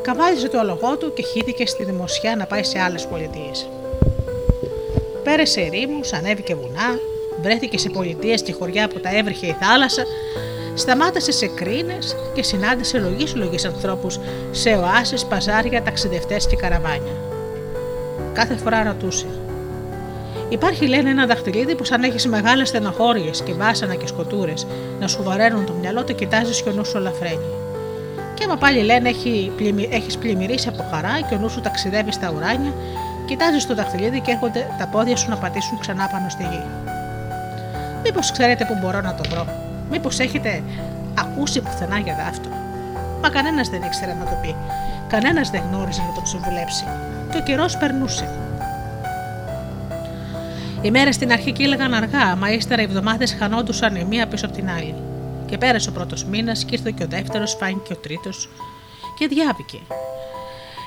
[0.02, 3.68] καβάλιζε το αλογό του και χύθηκε στη δημοσιά να πάει σε άλλες πολιτείες.
[5.24, 6.98] Πέρασε ερήμους, ανέβηκε βουνά,
[7.42, 10.04] βρέθηκε σε πολιτείες και χωριά που τα έβριχε η θάλασσα,
[10.74, 14.18] σταμάτησε σε κρίνες και συνάντησε λογής λογής ανθρώπους
[14.50, 17.12] σε οάσεις, παζάρια, ταξιδευτές και καραβάνια.
[18.32, 19.26] Κάθε φορά ρωτούσε.
[20.48, 24.66] Υπάρχει, λένε, ένα δαχτυλίδι που σαν έχεις μεγάλες στενοχώριες και βάσανα και σκοτούρες
[25.00, 27.50] να σου βαραίνουν το μυαλό, το κοιτάζεις και ο νους σου λαφραίνει.
[28.34, 29.52] Και άμα πάλι λένε έχει
[29.90, 32.72] έχεις πλημμυρίσει από χαρά και ο νους σου ταξιδεύει στα ουράνια,
[33.26, 36.62] κοιτάζεις το δαχτυλίδι και έρχονται τα πόδια σου να πατήσουν ξανά πάνω στη γη.
[38.04, 39.46] Μήπως ξέρετε που μπορώ να το βρω;
[39.90, 40.62] Μήπως έχετε
[41.18, 42.48] ακούσει πουθενά για δάφτο.
[43.22, 44.56] Μα κανένας δεν ήξερε να το πει.
[45.08, 46.84] Κανένας δεν γνώριζε να το ξεβουλέψει.
[47.30, 48.28] Και ο καιρός περνούσε.
[50.82, 54.54] Οι μέρες στην αρχή κύλεγαν αργά, μα ύστερα οι εβδομάδες χανόντουσαν η μία πίσω από
[54.54, 54.94] την άλλη.
[55.46, 58.48] Και πέρασε ο πρώτος μήνας και ήρθε και ο δεύτερος, φάνηκε ο τρίτος
[59.18, 59.78] και διάβηκε.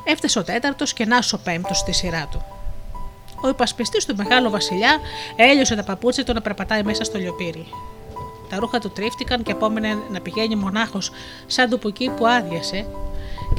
[0.03, 2.41] Έφτασε ο τέταρτος και να ο πέμπτος στη σειρά του.
[3.43, 4.99] Ο υπασπιστής του μεγάλου βασιλιά
[5.35, 7.65] έλειωσε τα παπούτσια του να περπατάει μέσα στο λιοπύρι.
[8.49, 11.11] Τα ρούχα του τρίφτηκαν και απόμενε να πηγαίνει μονάχος
[11.47, 11.79] σαν του
[12.17, 12.85] που άδειασε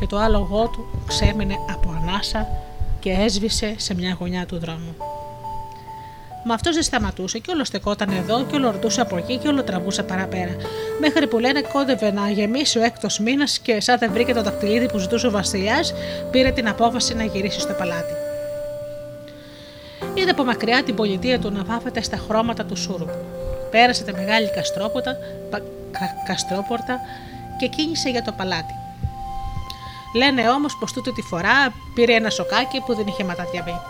[0.00, 2.48] και το άλογο του ξέμεινε από ανάσα
[3.00, 4.96] και έσβησε σε μια γωνιά του δρόμου.
[6.44, 9.62] Μα αυτός δεν σταματούσε και όλο στεκόταν εδώ και όλο ρωτούσε από εκεί και όλο
[9.62, 10.56] τραβούσε παραπέρα.
[11.00, 14.88] Μέχρι που λένε κόντευε να γεμίσει ο έκτος μήνας και σαν δεν βρήκε το δαχτυλίδι
[14.88, 15.94] που ζητούσε ο Βασιλιάς,
[16.30, 18.12] πήρε την απόφαση να γυρίσει στο παλάτι.
[20.14, 23.18] Είδε από μακριά την πολιτεία του να βάφεται στα χρώματα του σούρουπου.
[23.70, 25.16] Πέρασε τα μεγάλη καστρόπορτα,
[26.26, 27.00] καστρόπορτα
[27.58, 28.74] και κίνησε για το παλάτι.
[30.16, 33.80] Λένε όμως πως τούτη τη φορά πήρε ένα σοκάκι που δεν είχε ματατιαβεί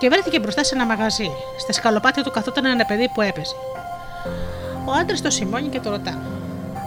[0.00, 1.30] και βρέθηκε μπροστά σε ένα μαγαζί.
[1.58, 3.54] Στα σκαλοπάτια του καθόταν ένα παιδί που έπαιζε.
[4.84, 6.18] Ο άντρας το σημώνει και το ρωτά.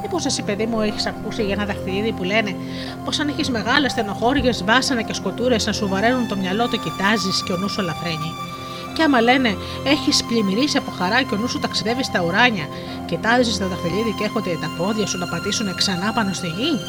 [0.02, 2.56] Μήπως εσύ, παιδί μου, έχεις ακούσει για ένα δαχτυλίδι που λένε
[3.06, 7.44] πως αν έχεις μεγάλε στενοχώριες, βάσανα και σκοτούρες να σου βαραίνουν το μυαλό, το κοιτάζεις
[7.44, 8.32] και ο νους σου λαφραίνει.
[8.96, 9.56] Και άμα λένε
[9.86, 12.68] έχεις πλημμυρίσει από χαρά και ο νους σου ταξιδεύει στα ουράνια,
[13.06, 16.80] κοιτάζεις το δαχτυλίδι και έρχονται τα πόδια σου να πατήσουν ξανά πάνω στη γη.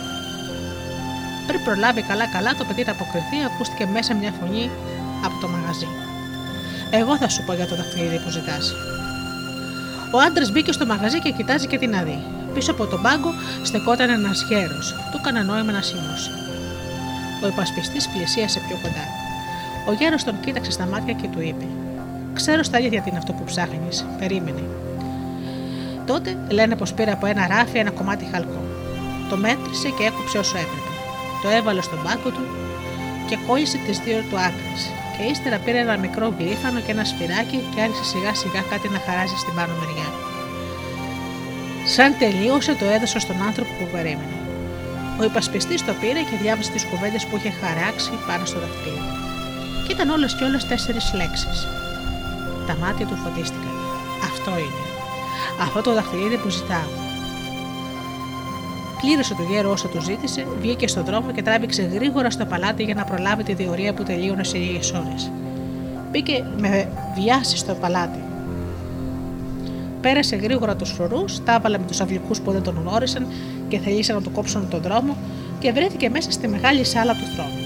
[1.47, 4.71] Πριν προλάβει καλά-καλά, το παιδί να αποκριθεί, ακούστηκε μέσα μια φωνή
[5.25, 5.89] από το μαγαζί.
[7.01, 8.75] Εγώ θα σου πω για το δαχτυλίδι που ζητάς.
[10.11, 12.19] Ο άντρας μπήκε στο μαγαζί και κοιτάζει και την αδεί.
[12.55, 13.31] Πίσω από τον πάγκο
[13.63, 14.95] στεκόταν ένας γέρος.
[15.11, 16.31] Του έκανε νόημα να σημώσει.
[17.43, 19.05] Ο υπασπιστής πλησίασε πιο κοντά.
[19.89, 21.67] Ο γέρος τον κοίταξε στα μάτια και του είπε:
[22.35, 24.07] Ξέρω στα αλήθεια τι είναι αυτό που ψάχνεις.
[24.19, 24.63] Περίμενε.
[26.07, 28.63] Τότε λένε πως πήρε από ένα ράφι ένα κομμάτι χαλκό.
[29.31, 30.91] Το μέτρησε και έκοψε όσο έπρεπε.
[31.43, 32.45] Το έβαλε στον πάγκο του
[33.29, 37.59] και κόλλησε τις δύο του άκρες και ύστερα πήρε ένα μικρό γλύφανο και ένα σφυράκι
[37.75, 40.09] και άρχισε σιγά σιγά κάτι να χαράζει στην πάνω μεριά.
[41.95, 44.37] Σαν τελείωσε το έδωσε στον άνθρωπο που περίμενε.
[45.21, 49.13] Ο υπασπιστής το πήρε και διάβασε τις κουβέντες που είχε χαράξει πάνω στο δαχτυλίδι.
[49.85, 51.59] Και ήταν όλες και όλες τέσσερις λέξεις.
[52.67, 53.75] Τα μάτια του φωτίστηκαν.
[54.31, 54.85] Αυτό είναι.
[55.65, 57.04] Αυτό το δαχτυλίδι που ζητάω.
[59.05, 62.95] Πλήρωσε το γέρο όσο του ζήτησε, βγήκε στον δρόμο και τράβηξε γρήγορα στο παλάτι για
[62.95, 65.31] να προλάβει τη διορία που τελείωνε σε λίγες ώρες.
[66.11, 68.23] Μπήκε με βιάσει στο παλάτι.
[70.01, 73.27] Πέρασε γρήγορα τους φρουρούς, τα έβαλε με τους αυλικούς που δεν τον γνώρισαν
[73.69, 75.17] και θελήσαν να του κόψουν τον δρόμο
[75.59, 77.65] και βρέθηκε μέσα στη μεγάλη σάλα του θρόνου.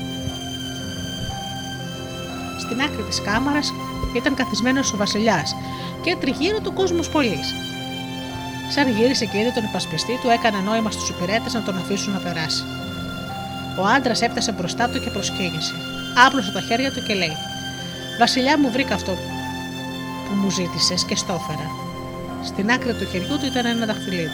[2.59, 3.73] Στην άκρη της κάμαρας
[4.17, 5.55] ήταν καθισμένος ο Βασιλιάς
[6.03, 7.39] και τριγύρω του κόσμο πολλή.
[8.69, 12.19] Σαν γύρισε και είδε τον υπασπιστή του, έκανε νόημα στους υπηρέτες να τον αφήσουν να
[12.19, 12.65] περάσει.
[13.81, 15.75] Ο άντρας έφτασε μπροστά του και προσκύνησε.
[16.27, 17.37] Άπλωσε τα χέρια του και λέει:
[18.19, 19.13] Βασιλιά μου, βρήκα αυτό
[20.25, 21.69] που μου ζήτησες και στο έφερα.
[22.45, 24.31] Στην άκρη του χεριού του ήταν ένα δαχτυλίδι.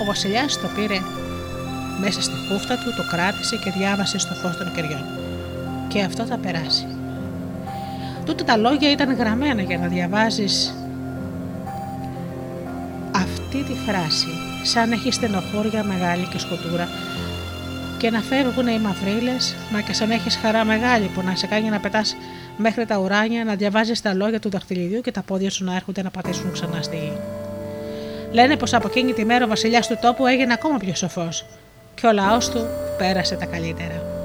[0.00, 0.98] Ο Βασιλιάς το πήρε
[2.00, 5.04] μέσα στη χούφτα του, το κράτησε και διάβασε στο φως των κεριών.
[5.88, 6.86] Και αυτό θα περάσει.
[8.24, 10.74] Τούτα τα λόγια ήταν γραμμένα για να διαβάζεις
[13.60, 14.28] αυτή τη φράση,
[14.62, 16.88] σαν έχει στενοχώρια μεγάλη και σκοτούρα
[17.98, 21.68] και να φεύγουν οι μαυρίλες, μα και σαν έχεις χαρά μεγάλη που να σε κάνει
[21.68, 22.16] να πετάς
[22.56, 26.02] μέχρι τα ουράνια, να διαβάζεις τα λόγια του δαχτυλιδιού και τα πόδια σου να έρχονται
[26.02, 27.12] να πατήσουν ξανά στη γη.
[28.30, 31.44] Λένε πως από εκείνη τη μέρα ο βασιλιάς του τόπου έγινε ακόμα πιο σοφός
[31.94, 32.66] και ο λαός του
[32.98, 34.15] πέρασε τα καλύτερα.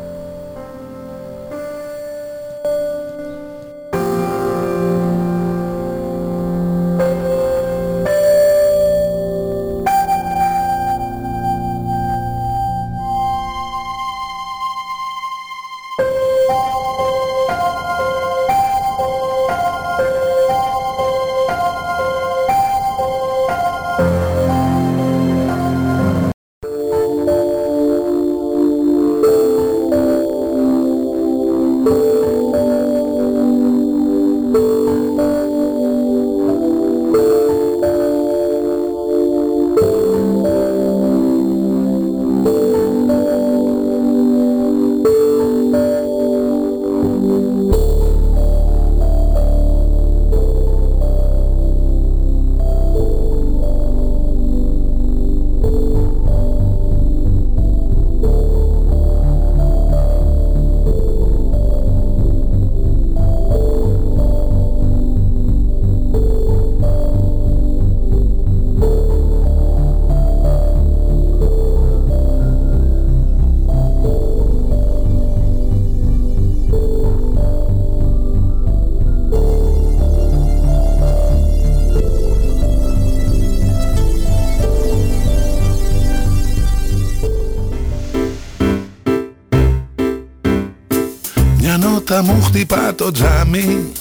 [93.02, 93.92] Το τζάμι.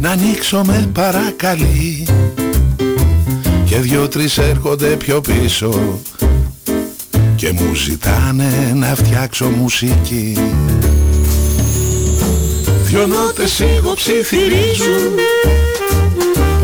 [0.00, 2.06] Να ανοίξω με παρακαλεί
[3.64, 6.00] Και δυο-τρεις έρχονται πιο πίσω.
[7.36, 10.38] Και μου ζητάνε να φτιάξω μουσική.
[12.84, 13.62] Δυο νότες
[13.94, 15.14] ψιθυρίζουν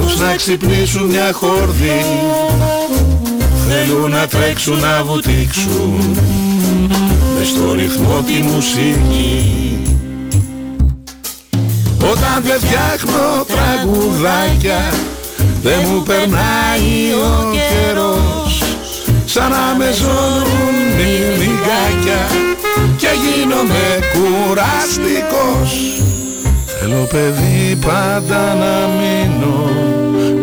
[0.01, 2.05] Πως να ξυπνήσουν μια χόρδη
[3.69, 6.17] Θέλουν να τρέξουν να βουτήξουν
[7.39, 9.68] Μες στο ρυθμό τη μουσική
[12.11, 14.81] Όταν δεν φτιάχνω τραγουδάκια
[15.63, 18.63] Δεν μου περνάει ο καιρός.
[19.25, 20.77] Σαν να με ζώνουν
[21.39, 22.27] λιγάκια
[22.97, 26.03] Και γίνομαι κουραστικός.
[26.67, 29.71] Θέλω παιδί πάντα να μείνω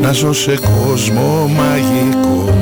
[0.01, 2.53] Να ζω σε κόσμο μαγικό.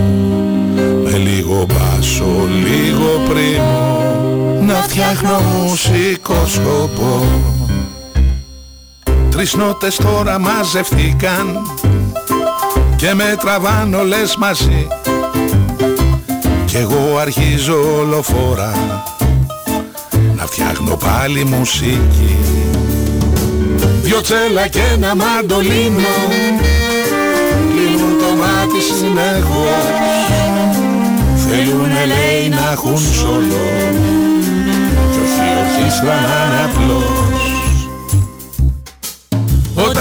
[1.04, 4.14] Με λίγο μπάσο, λίγο πρίμο
[4.68, 7.26] Να φτιάχνω μουσικό σκοπό
[9.44, 11.62] Τρεις νότες τώρα μαζευτήκαν
[12.96, 14.88] Και με τραβάν όλες μαζί.
[16.66, 19.04] Κι εγώ αρχίζω όλο φορά
[20.36, 22.38] Να φτιάχνω πάλι μουσική.
[24.04, 26.14] Δυο τσέλα και ένα μαντολίνο
[27.72, 29.84] Κλείνουν το μάτι συνεχώς
[31.48, 33.68] Θέλουνε λέει να έχουν σολό
[35.12, 37.33] Κι όχι ορχήστρα να είναι απλός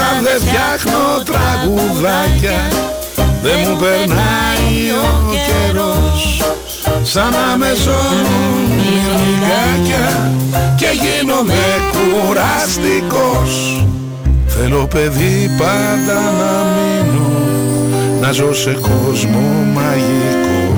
[0.03, 2.61] Όταν δεν φτιάχνω τραγουδάκια.
[3.43, 6.41] Δεν μου περνάει ο καιρός
[7.03, 10.31] Σαν να με ζώνουν λιγάκια
[10.77, 13.85] Και γίνομαι κουραστικός.
[14.47, 17.29] Θέλω παιδί πάντα να μείνω
[18.21, 20.77] Να ζω σε κόσμο μαγικό.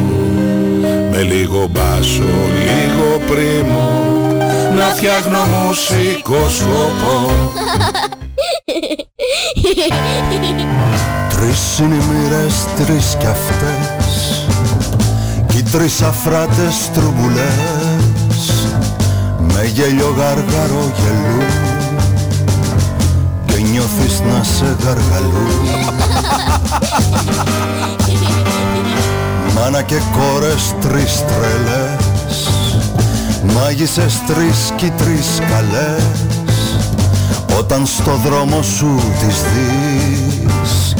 [1.12, 4.04] Με λίγο μπάσο, λίγο πρίμο
[4.78, 7.34] Να φτιάχνω μουσικό σκοπό
[11.30, 14.46] Τρεις είναι οι μοίρες, τρεις κι αυτές.
[15.48, 18.52] Κι οι τρεις αφράτες τρουμπουλές.
[19.40, 21.74] Με γέλιο γαργαρό γελούν.
[23.72, 25.68] Νιώθεις να σε γαργαλούν.
[29.56, 32.48] Μάνα και κόρες τρεις τρελές.
[33.56, 36.25] Μάγισσες τρεις κι τρεις καλές
[37.60, 40.96] Όταν στο δρόμο σου τις δεις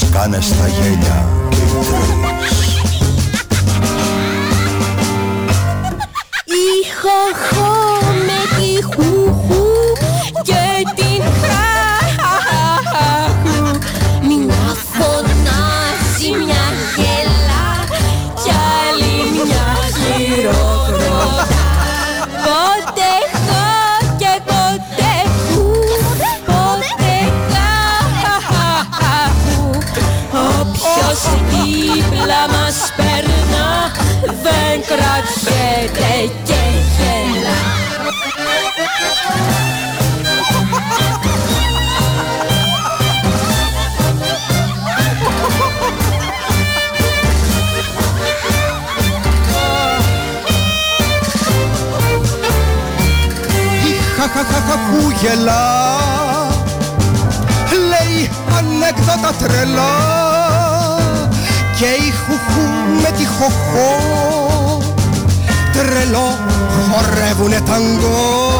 [0.00, 3.00] Σκάνε στα γέλια και οι τρεις.
[6.44, 7.20] Είχα
[8.26, 9.27] με τη χουχού
[54.68, 55.96] χαχαχαχούγελα
[57.88, 59.94] Λέει ανέκδοτα τρελά
[61.78, 62.68] Και η χουχού
[63.02, 64.82] με τη χοχό
[65.72, 66.48] Τρελό
[66.98, 68.54] χορεύουνε ταγκό.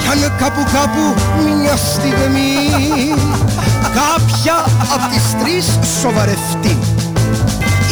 [0.00, 1.14] Κι αν κάπου κάπου
[1.60, 3.14] μια στιγμή
[3.82, 4.64] Κάποια
[4.94, 6.78] απ' τις τρεις σοβαρευτεί.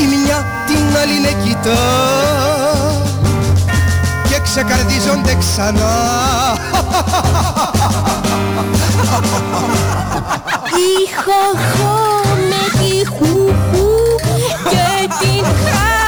[0.00, 2.83] Η μια την άλλη ναι κοιτά
[4.56, 5.94] ξεκαρδίζονται ξανά.
[11.02, 11.42] Είχα
[11.72, 11.96] χω
[12.48, 13.90] με τη χουχού
[14.70, 16.03] και την χαχαχαχου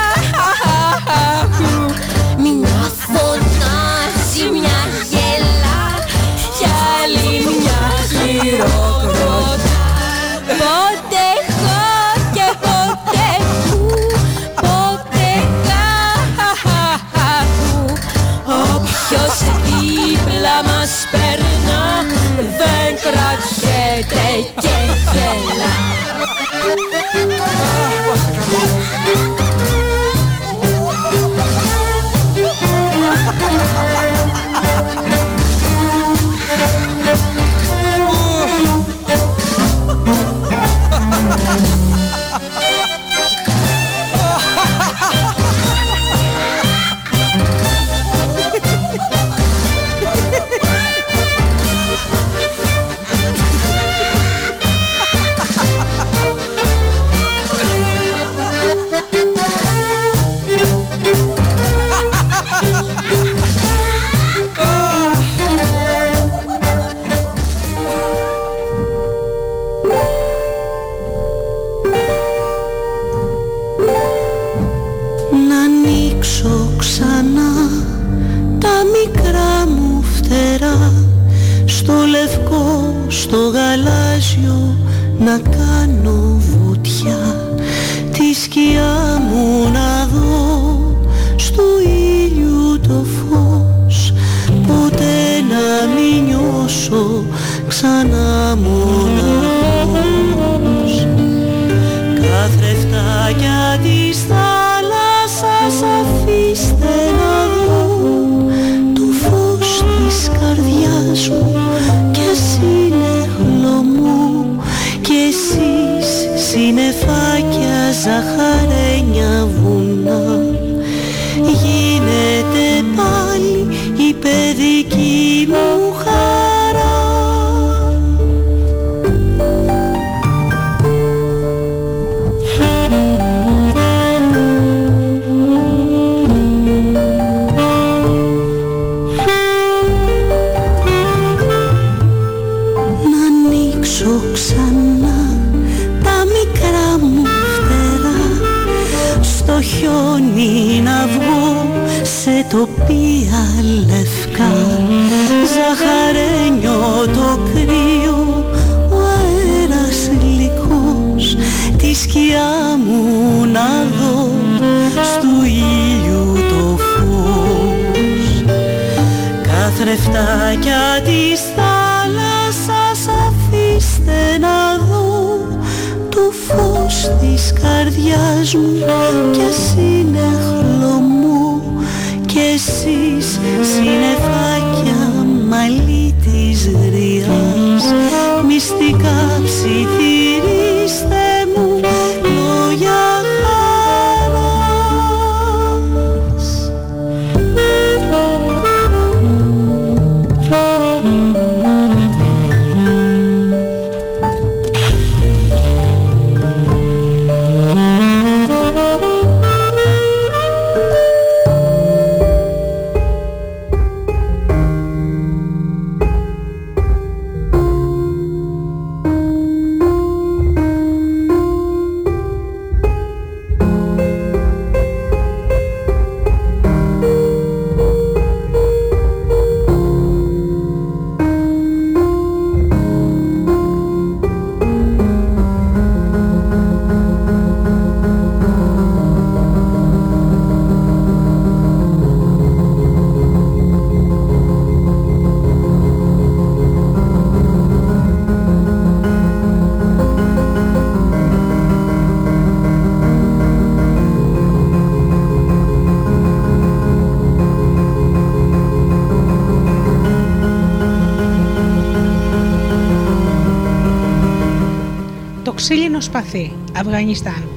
[266.22, 267.48] ξύλινο σπαθί, Αφγανιστάν.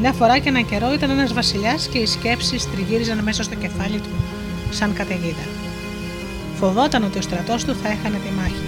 [0.00, 3.98] Μια φορά και ένα καιρό ήταν ένας βασιλιάς και οι σκέψεις τριγύριζαν μέσα στο κεφάλι
[3.98, 4.10] του
[4.70, 5.46] σαν καταιγίδα.
[6.54, 8.66] Φοβόταν ότι ο στρατός του θα έχανε τη μάχη.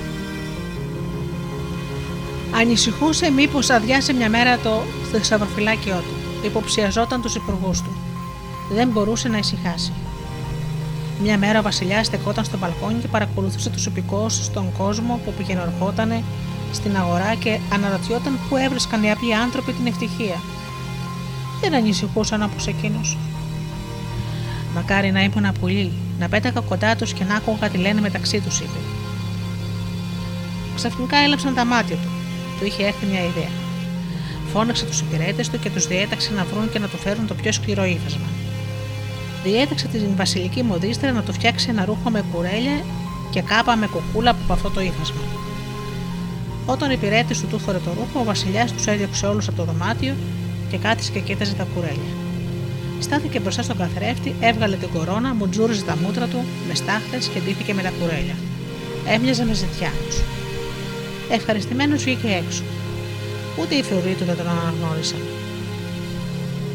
[2.61, 4.83] Ανησυχούσε μήπως αδειάσει μια μέρα το
[5.13, 6.47] θησαυροφυλάκιό του.
[6.47, 7.91] Υποψιαζόταν τους υπουργούς του.
[8.73, 9.93] Δεν μπορούσε να ησυχάσει.
[11.23, 16.23] Μια μέρα ο Βασιλιάς στεκόταν στο μπαλκόνι και παρακολουθούσε τους υπηκόους στον κόσμο που πηγαινορχότανε
[16.77, 20.41] στην αγορά και αναρωτιόταν πού έβρισκαν οι απλοί άνθρωποι την ευτυχία.
[21.61, 23.01] Δεν ανησυχούσαν όπως εκείνο.
[24.75, 28.61] Μακάρι να ήμουν πουλί, να πέταγα κοντά τους και να άκουγα τι λένε μεταξύ τους,
[28.61, 28.79] είπε.
[30.75, 32.09] Ξαφνικά έλαψαν τα μάτια του.
[32.59, 33.51] Του είχε έρθει μια ιδέα.
[34.53, 37.53] Φώναξε τους υπηρέτες του και τους διέταξε να βρουν και να του φέρουν το πιο
[37.53, 38.27] σκληρό ύφασμα.
[39.45, 42.85] Διέταξε την βασιλική μοδίστρα να του φτιάξει ένα ρούχο με κουρέλια
[43.31, 45.21] και κάπα με κουκούλα από αυτό το ύφασμα.
[46.67, 49.65] Όταν ο υπηρέτη του του φόρε το ρούχο, ο βασιλιάς τους έδιωξε όλους από το
[49.65, 50.15] δωμάτιο
[50.71, 52.15] και κάθισε και κοίταζε τα κουρέλια.
[53.01, 57.75] Στάθηκε μπροστά στον καθρέφτη, έβγαλε την κορώνα, μουτζούριζε τα μούτρα του με στάχτες και ντύθηκε
[57.75, 58.37] με τα κουρέλια.
[59.09, 60.13] Έμοιαζε με ζητιάνου.
[61.31, 62.63] Ευχαριστημένος βγήκε έξω.
[63.61, 65.21] Ούτε οι φρουροί του δεν τον αναγνώρισαν.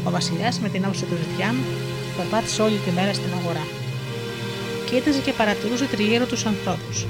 [0.04, 1.64] Ο βασιλιάς με την άποψη του ζητιάνου
[2.16, 3.66] περπάτησε όλη τη μέρα στην αγορά.
[4.90, 7.06] Κοίταζε και παρατηρούσε τριγύρω τους ανθρώπους.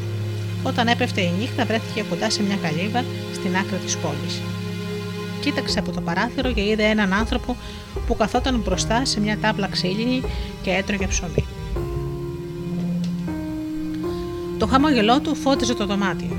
[0.62, 3.04] Όταν έπεφτε η νύχτα, βρέθηκε κοντά σε μια καλύβα
[3.34, 4.40] στην άκρη της πόλης.
[5.40, 7.56] Κοίταξε από το παράθυρο και είδε έναν άνθρωπο
[8.06, 10.22] που καθόταν μπροστά σε μια τάβλα ξύλινη
[10.62, 11.44] και έτρωγε ψωμί.
[14.58, 16.36] Το χαμόγελό του φώτιζε το δωμάτιο.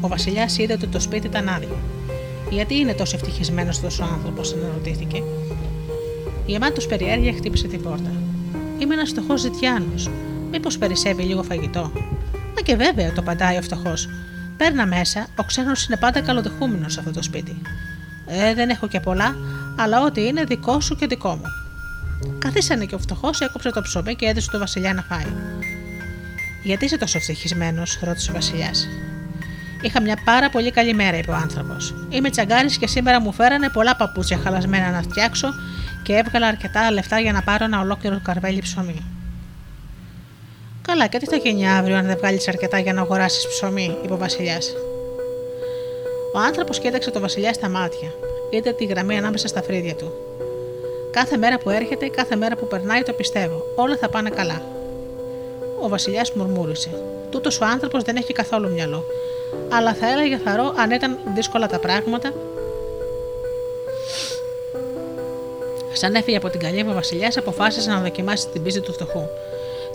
[0.00, 1.78] Ο Βασιλιάς είδε ότι το σπίτι ήταν άδειο.
[2.50, 5.22] Γιατί είναι τόσο ευτυχισμένος αυτό ο άνθρωπος, αναρωτήθηκε.
[6.46, 8.12] Γεμάτο περιέργεια χτύπησε την πόρτα.
[8.78, 10.10] Είμαι ένας φτωχός ζητιάνος.
[10.50, 11.92] Μήπως περισσεύει λίγο φαγητό.
[12.54, 14.08] Μα και βέβαια, το παντάει ο φτωχός.
[14.56, 17.62] Παίρνα μέσα, ο ξένος είναι πάντα καλοδεχούμενος σε αυτό το σπίτι.
[18.26, 19.36] Ε, δεν έχω και πολλά,
[19.78, 21.44] αλλά ό,τι είναι δικό σου και δικό μου.
[22.38, 25.26] Καθίσανε και ο φτωχός έκοψε το ψωμί και έδωσε το Βασιλιά να φάει.
[26.64, 28.88] Γιατί είσαι τόσο ευτυχισμένος, ρώτησε ο Βασιλιάς.
[29.82, 31.94] Είχα μια πάρα πολύ καλή μέρα, είπε ο άνθρωπος.
[32.08, 35.48] Είμαι τσαγκάρης και σήμερα μου φέρανε πολλά παπούτσια χαλασμένα να φτιάξω
[36.02, 39.13] και έβγαλα αρκετά λεφτά για να πάρω ένα ολόκληρο καρβέλι ψωμί.
[40.94, 44.12] Καλά, και τι θα γίνει αύριο αν δεν βγάλεις αρκετά για να αγοράσεις ψωμί, είπε
[44.12, 44.76] ο Βασιλιάς.
[46.34, 48.14] Ο άνθρωπος κοίταξε το Βασιλιά στα μάτια.
[48.50, 50.12] Είδε τη γραμμή ανάμεσα στα φρύδια του.
[51.10, 53.64] Κάθε μέρα που έρχεται, κάθε μέρα που περνάει, το πιστεύω.
[53.74, 54.62] Όλα θα πάνε καλά.
[55.80, 56.90] Ο Βασιλιάς μουρμούρισε.
[57.30, 59.04] Τούτος ο άνθρωπος δεν έχει καθόλου μυαλό.
[59.72, 62.32] Αλλά θα έλεγε θαρό αν ήταν δύσκολα τα πράγματα.
[65.92, 69.28] Σαν έφυγε από την καλύβα, ο Βασιλιάς αποφάσισε να δοκιμάσει την πίστη του φτωχού.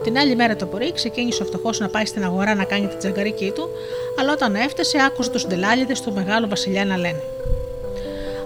[0.03, 2.97] Την άλλη μέρα το πρωί ξεκίνησε ο φτωχός να πάει στην αγορά να κάνει την
[2.97, 3.69] τζαγκαρική του,
[4.19, 7.23] αλλά όταν έφτασε άκουσε τους ντελάλιδες του μεγάλου Βασιλιά να λένε: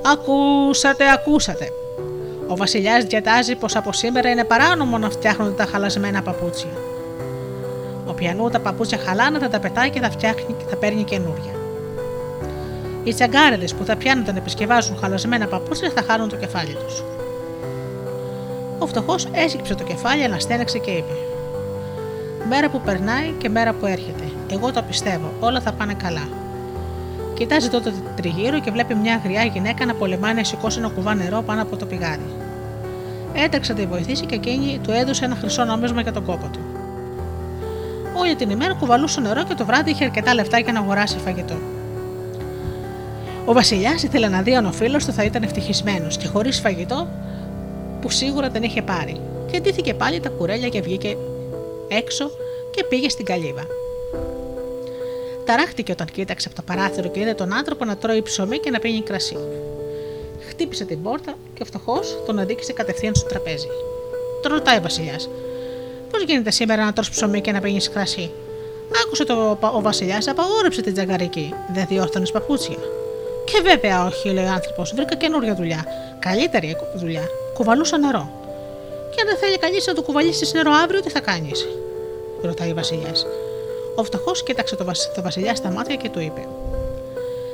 [0.01, 1.71] Ακούσατε, ακούσατε.
[2.47, 6.71] Ο Βασιλιάς διατάζει πως από σήμερα είναι παράνομο να φτιάχνονται τα χαλασμένα παπούτσια.
[8.05, 11.53] Ο πιανού τα παπούτσια χαλάνε, θα τα πετάει και θα φτιάχνει και θα παίρνει καινούρια.
[13.03, 17.03] Οι τσαγκάρεδε που θα πιάνουν να επισκευάζουν χαλασμένα παπούτσια θα χάνουν το κεφάλι τους.
[18.79, 21.13] Ο φτωχός έσκυψε το κεφάλι, αναστέναξε και είπε:
[22.49, 24.23] Μέρα που περνάει και μέρα που έρχεται.
[24.51, 26.27] Εγώ το πιστεύω, όλα θα πάνε καλά.
[27.33, 31.41] Κοιτάζει τότε τριγύρω και βλέπει μια γριά γυναίκα να πολεμάει να σηκώσει ένα κουβά νερό
[31.41, 32.25] πάνω από το πηγάδι.
[33.33, 36.59] Έτρεξε να τη βοηθήσει και εκείνη του έδωσε ένα χρυσό νόμισμα για τον κόπο του.
[38.17, 41.55] Όλη την ημέρα κουβαλούσε νερό και το βράδυ είχε αρκετά λεφτά για να αγοράσει φαγητό.
[43.45, 47.07] Ο Βασιλιάς ήθελε να δει αν ο φίλος του θα ήταν ευτυχισμένος και χωρίς φαγητό
[48.01, 49.19] που σίγουρα δεν είχε πάρει.
[49.51, 51.17] Και ντύθηκε πάλι τα κουρέλια και βγήκε
[51.97, 52.31] έξω
[52.71, 53.67] και πήγε στην καλύβα.
[55.45, 58.79] Ταράχτηκε όταν κοίταξε από το παράθυρο και είδε τον άνθρωπο να τρώει ψωμί και να
[58.79, 59.37] πίνει κρασί.
[60.49, 63.67] Χτύπησε την πόρτα και ο φτωχό τον αδίκησε κατευθείαν στο τραπέζι.
[64.41, 65.29] Τον ρωτάει ο Βασιλιάς:
[66.11, 68.31] Πώς γίνεται σήμερα να τρως ψωμί και να πίνεις κρασί;
[69.05, 71.53] Άκουσε το ο Βασιλιάς, απαγόρεψε την τζαγκαρική.
[71.73, 72.77] Δεν διόρθωνες παπούτσια.
[73.45, 75.85] Και βέβαια όχι, λέει ο άνθρωπος, βρήκα καινούργια δουλειά.
[76.19, 77.29] Καλύτερη δουλειά.
[77.53, 78.42] Κουβαλούσα νερό.
[79.15, 81.67] Και αν δεν θέλει κανείς να του κουβαλήσεις νερό αύριο, τι θα κάνεις,
[82.41, 83.25] ρωτάει ο Βασιλιάς.
[83.95, 85.11] Ο φτωχός κοίταξε το, βασ...
[85.15, 86.47] το Βασιλιά στα μάτια και του είπε: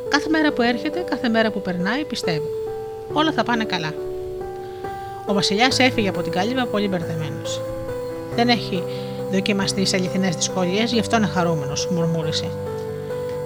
[0.09, 2.47] Κάθε μέρα που έρχεται, κάθε μέρα που περνάει, πιστεύω.
[3.13, 3.93] Όλα θα πάνε καλά.
[5.25, 7.61] Ο Βασιλιάς έφυγε από την κάλυβα πολύ μπερδεμένος.
[8.35, 8.83] Δεν έχει
[9.31, 12.49] δοκιμαστεί σε αληθινές δυσκολίες, γι' αυτό είναι χαρούμενος, μουρμούρισε.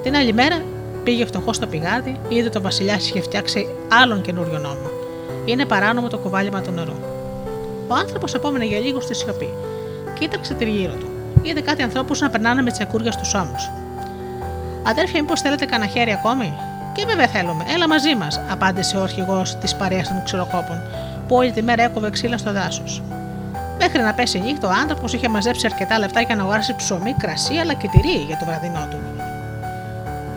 [0.03, 0.63] Την άλλη μέρα
[1.03, 4.89] πήγε φτωχός στο πηγάδι, είδε το Βασιλιά είχε φτιάξει άλλον καινούριο νόμο.
[5.45, 7.12] Είναι παράνομο το κουβάλιμα του νερού.
[7.87, 9.49] Ο άνθρωπος απόμενε για λίγο στη σιωπή.
[10.19, 11.07] Κοίταξε τριγύρω του.
[11.41, 13.71] Είδε κάτι ανθρώπους να περνάνε με τσακούρια στους ώμους.
[14.83, 16.53] Αδέρφια, μήπως θέλετε κανένα χέρι ακόμη;
[16.93, 20.81] Και βέβαια θέλουμε, έλα μαζί μας, απάντησε ο αρχηγός της παρέας των ξυλοκόπων,
[21.27, 23.01] που όλη τη μέρα έκοβε ξύλα στο δάσος.
[23.77, 27.55] Μέχρι να πέσει νύχτα, ο άνθρωπος είχε μαζέψει αρκετά λεφτά για να αγοράσει ψωμί, κρασί
[27.55, 28.97] αλλά και τυρί για το βραδινό του.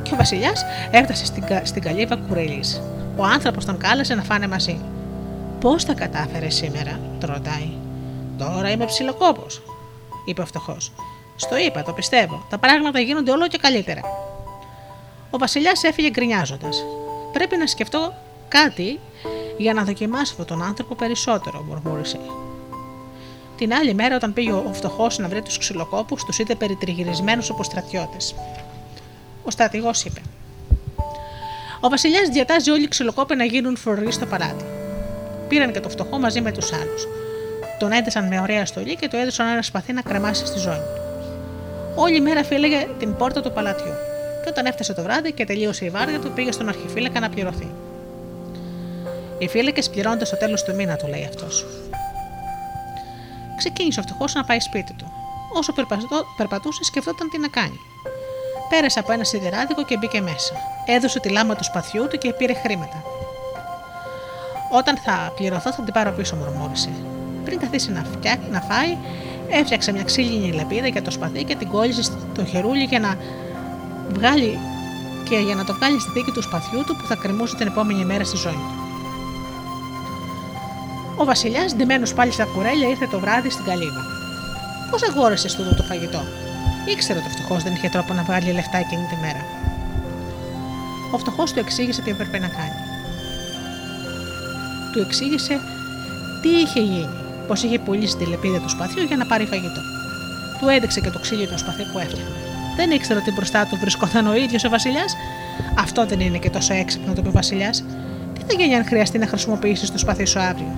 [0.02, 2.82] Και ο Βασιλιάς έφτασε στην, στην καλύβα κουρελής.
[3.16, 4.80] Ο άνθρωπος τον κάλεσε να φάνε μαζί.
[5.60, 7.68] Πώς τα κατάφερε σήμερα, το ρωτάει.
[8.38, 9.62] Τώρα είμαι ψιλοκόπος,
[10.24, 10.92] είπε ο φτωχός.
[11.36, 12.46] Στο είπα, το πιστεύω.
[12.50, 14.00] Τα πράγματα γίνονται όλο και καλύτερα.
[15.30, 16.84] Ο Βασιλιάς έφυγε γκρινιάζοντας.
[17.32, 18.12] Πρέπει να σκεφτώ
[18.48, 19.00] κάτι
[19.56, 22.20] για να δοκιμάσω αυτόν τον άνθρωπο περισσότερο, μουρμούρισε.
[23.56, 27.66] Την άλλη μέρα, όταν πήγε ο φτωχός να βρει τους ξυλοκόπους, τους είδε περιτριγυρισμένους όπως
[27.66, 28.34] στρατιώτες.
[29.44, 30.20] Ο στρατηγός είπε:
[31.80, 34.64] Ο Βασιλιάς διατάζει όλοι οι ξυλοκόποι να γίνουν φορείς στο παλάτι.
[35.48, 37.06] Πήραν και το φτωχό μαζί με τους άλλους.
[37.78, 40.86] Τον έντεσαν με ωραία στολή και του έδωσαν ένα σπαθί να κρεμάσει στη ζώνη.
[41.94, 43.92] Όλη μέρα φύλεγε την πόρτα του παλατιού.
[44.42, 47.68] Και όταν έφτασε το βράδυ και τελείωσε η βάρδια του, πήγε στον αρχιφύλακα να πληρωθεί.
[49.38, 51.66] Οι φύλακες πληρώνονται στο τέλος του μήνα, του λέει αυτός.
[53.56, 55.12] Ξεκίνησε ο φτωχός να πάει σπίτι του.
[55.52, 55.72] Όσο
[56.36, 57.80] περπατούσε, σκεφτόταν τι να κάνει.
[58.68, 60.52] Πέρασε από ένα σιδεράδικο και μπήκε μέσα.
[60.86, 63.02] Έδωσε τη λάμα του σπαθιού του και πήρε χρήματα.
[64.70, 66.90] Όταν θα πληρωθώ, θα την πάρω πίσω, μουρμούρισε.
[67.44, 68.38] Πριν καθίσει να, φτιά...
[68.50, 68.96] να φάει,
[69.48, 73.16] έφτιαξε μια ξύλινη λεπίδα για το σπαθί και την κόλλησε στο χερούλι για να
[74.12, 74.58] βγάλει
[75.28, 78.04] και για να το βγάλει στη δίκη του σπαθιού του που θα κρεμούσε την επόμενη
[78.04, 78.86] μέρα στη ζώνη του.
[81.16, 84.02] Ο Βασιλιάς, ντυμένος πάλι στα κουρέλια, ήρθε το βράδυ στην καλύβα.
[84.90, 86.22] Πώς αγόρασες τούτο το φαγητό,
[86.92, 89.44] ήξερε ότι ο φτωχό δεν είχε τρόπο να βγάλει λεφτά εκείνη τη μέρα.
[91.12, 92.85] Ο φτωχός του εξήγησε τι έπρεπε να κάνει.
[94.96, 95.60] Του εξήγησε
[96.42, 97.08] τι είχε γίνει,
[97.46, 99.80] πως είχε πουλήσει τη λεπίδα του σπαθιού για να πάρει φαγητό.
[100.60, 102.34] Του έδειξε και το ξύλινο σπαθί που έφτιαχνε.
[102.76, 105.16] Δεν ήξερε ότι μπροστά του βρισκόταν ο ίδιος ο Βασιλιάς.
[105.78, 107.84] Αυτό δεν είναι και τόσο έξυπνο, το είπε ο Βασιλιάς.
[108.34, 110.72] Τι θα γίνει αν χρειαστεί να χρησιμοποιήσεις το σπαθί σου αύριο;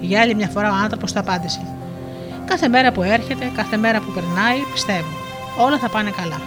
[0.00, 1.60] Για άλλη μια φορά ο άνθρωπος του απάντησε.
[2.44, 5.12] Κάθε μέρα που έρχεται, κάθε μέρα που περνάει, πιστεύω.
[5.58, 6.40] Όλα θα πάνε καλά.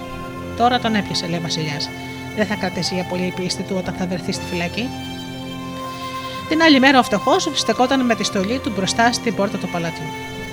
[0.57, 1.89] Τώρα τον έπιασε, λέει ο Βασιλιάς.
[2.35, 4.89] Δεν θα κρατήσει για πολύ η πίστη του όταν θα βρεθεί στη φυλακή.
[6.49, 10.05] Την άλλη μέρα ο φτωχός στεκόταν με τη στολή του μπροστά στην πόρτα του παλατιού.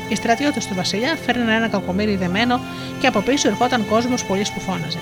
[0.08, 2.60] Οι στρατιώτε του Βασιλιά φέρναν ένα κακομίρι δεμένο
[3.00, 4.98] και από πίσω ερχόταν κόσμος πολύ που φώναζε.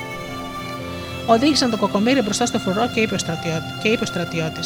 [1.26, 4.60] Οδήγησαν το κοκομίρι μπροστά στο φρουρό και είπε ο στρατιώτη.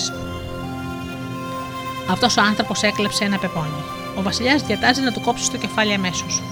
[2.11, 3.83] Αυτός ο άνθρωπος έκλεψε ένα πεπόνι.
[4.18, 6.43] Ο Βασιλιάς διατάζει να του κόψεις το κεφάλι αμέσως.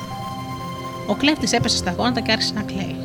[1.07, 2.97] Ο κλέφτης έπεσε στα γόνατα και άρχισε να κλαίει.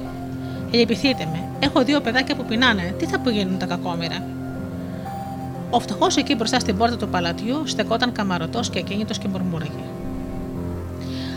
[0.72, 4.24] Λυπηθείτε με, έχω δύο παιδάκια που πεινάνε, τι θα πηγαίνουν τα κακόμοιρα;
[5.70, 9.84] Ο φτωχός εκεί μπροστά στην πόρτα του παλατιού στεκόταν καμαρωτός και ακίνητος και μουρμούραγε.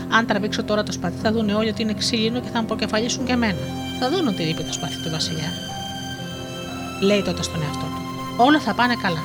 [0.09, 3.25] Αν τραβήξω τώρα το σπαθί, θα δουν όλοι ότι είναι ξύλινο και θα μου προκεφαλίσουν
[3.25, 3.63] και εμένα.
[3.99, 5.51] Θα δουν ότι είπε το σπαθί του Βασιλιά.
[7.01, 8.01] Λέει τότε στον εαυτό του.
[8.37, 9.23] Όλα θα πάνε καλά.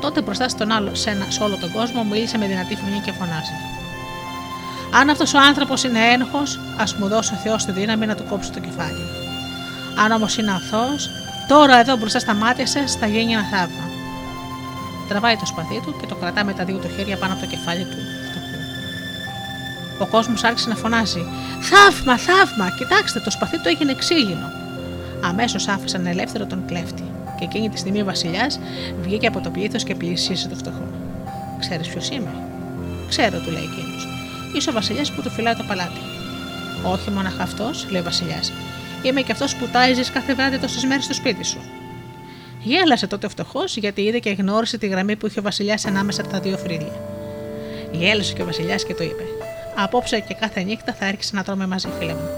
[0.00, 3.12] Τότε μπροστά στον άλλο, σε, ένα, σε όλο τον κόσμο, μίλησε με δυνατή φωνή και
[3.12, 3.56] φωνάζει.
[4.94, 8.24] Αν αυτός ο άνθρωπος είναι ένοχος, ας μου δώσει ο Θεός τη δύναμη να του
[8.28, 9.04] κόψει το κεφάλι.
[10.04, 11.10] Αν όμως είναι αθώος,
[11.48, 13.90] τώρα εδώ μπροστά στα μάτια σας θα γίνει ένα θαύμα.
[15.08, 17.48] Τραβάει το σπαθί του και το κρατά με τα δύο του χέρια πάνω από το
[17.48, 17.96] κεφάλι του
[19.98, 21.26] Ο κόσμος άρχισε να φωνάζει:
[21.60, 22.70] Θαύμα, θαύμα!
[22.78, 24.50] Κοιτάξτε, το σπαθί του έγινε ξύλινο.
[25.24, 27.04] Αμέσως άφησαν ελεύθερο τον κλέφτη
[27.38, 28.60] και εκείνη τη στιγμή ο Βασιλιάς
[29.02, 30.86] βγήκε από το πλήθος και πλησίασε το φτωχό.
[31.60, 32.34] Ξέρεις ποιος είμαι;
[33.08, 34.08] Ξέρω, του λέει εκείνος.
[34.56, 36.00] Είσαι ο Βασιλιάς που του φυλάει το παλάτι.
[36.84, 38.52] Όχι μόνο αυτός, λέει ο Βασιλιάς.
[39.02, 41.60] Είμαι και αυτός που τάιζε κάθε βράδυ τόσες μέρες στο σπίτι σου.
[42.62, 46.20] Γέλασε τότε ο φτωχός γιατί είδε και γνώρισε τη γραμμή που είχε ο Βασιλιάς ανάμεσα
[46.20, 47.00] από τα δύο φρύδια.
[47.92, 49.22] Γέλασε και ο Βασιλιάς και το είπε:
[49.76, 52.28] Απόψε και κάθε νύχτα θα έρχεσαι να τρώμε μαζί, φίλε μου.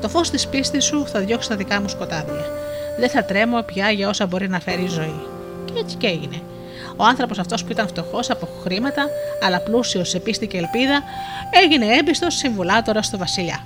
[0.00, 2.44] Το φως της πίστης σου θα διώξει τα δικά μου σκοτάδια.
[2.98, 5.20] Δεν θα τρέμω πια για όσα μπορεί να φέρει η ζωή.
[5.64, 6.40] Και έτσι και έγινε.
[6.96, 9.06] Ο άνθρωπος αυτός που ήταν φτωχός από χρήματα,
[9.42, 11.02] αλλά πλούσιος σε πίστη και ελπίδα,
[11.62, 13.60] έγινε έμπιστος συμβουλάτορας στο Βασιλιά.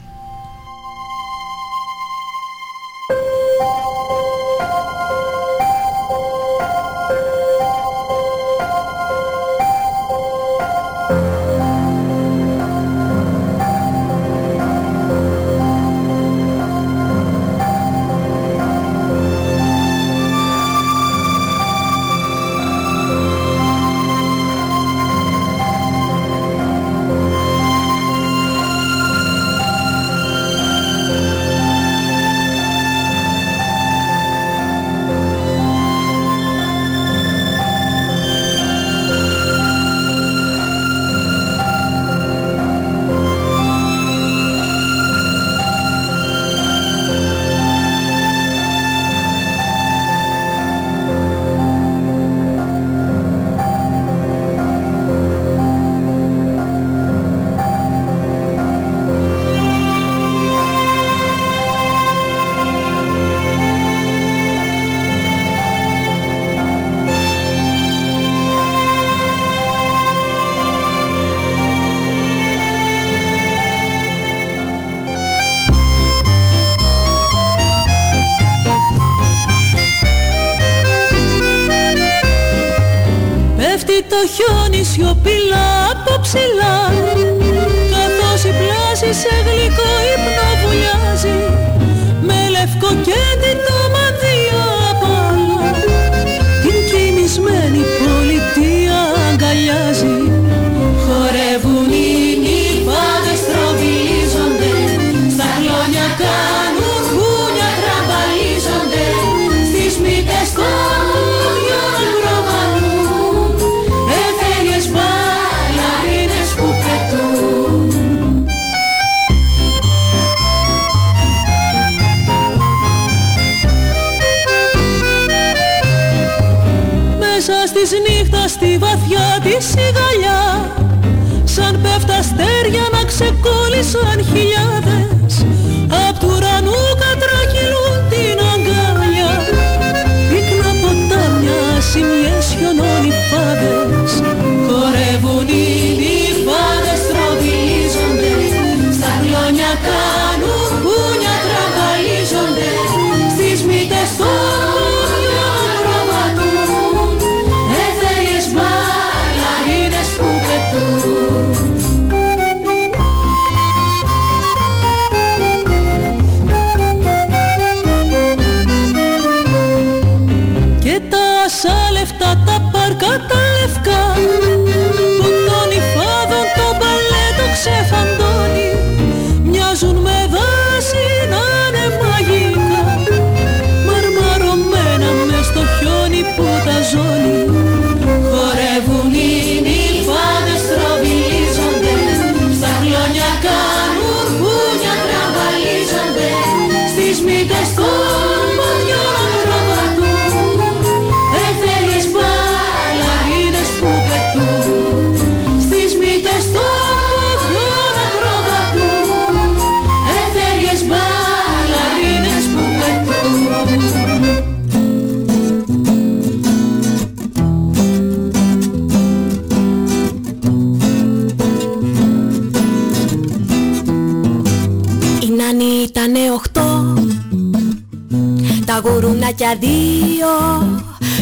[229.38, 230.32] Γουρούνακια δύο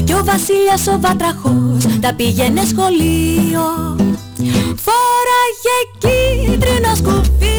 [0.05, 3.97] Κι ο Βασίλιας ο Βατραχός Τα πήγαινε σχολείο.
[4.85, 7.59] Φόραγε κίτρινο σκουφί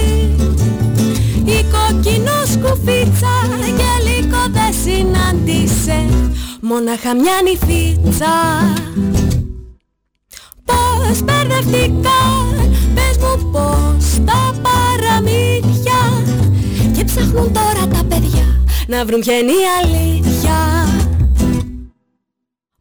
[1.46, 3.36] Η κόκκινο σκουφίτσα
[3.78, 6.06] Και λίγο δεν συνάντησε
[6.62, 8.34] Μόναχα μια νυφίτσα.
[10.66, 16.00] Πώς μπερδευτήκαν Πες μου πως τα παραμύθια.
[16.96, 20.37] Και ψάχνουν τώρα τα παιδιά Να βρουν ποια είναι η αλήθεια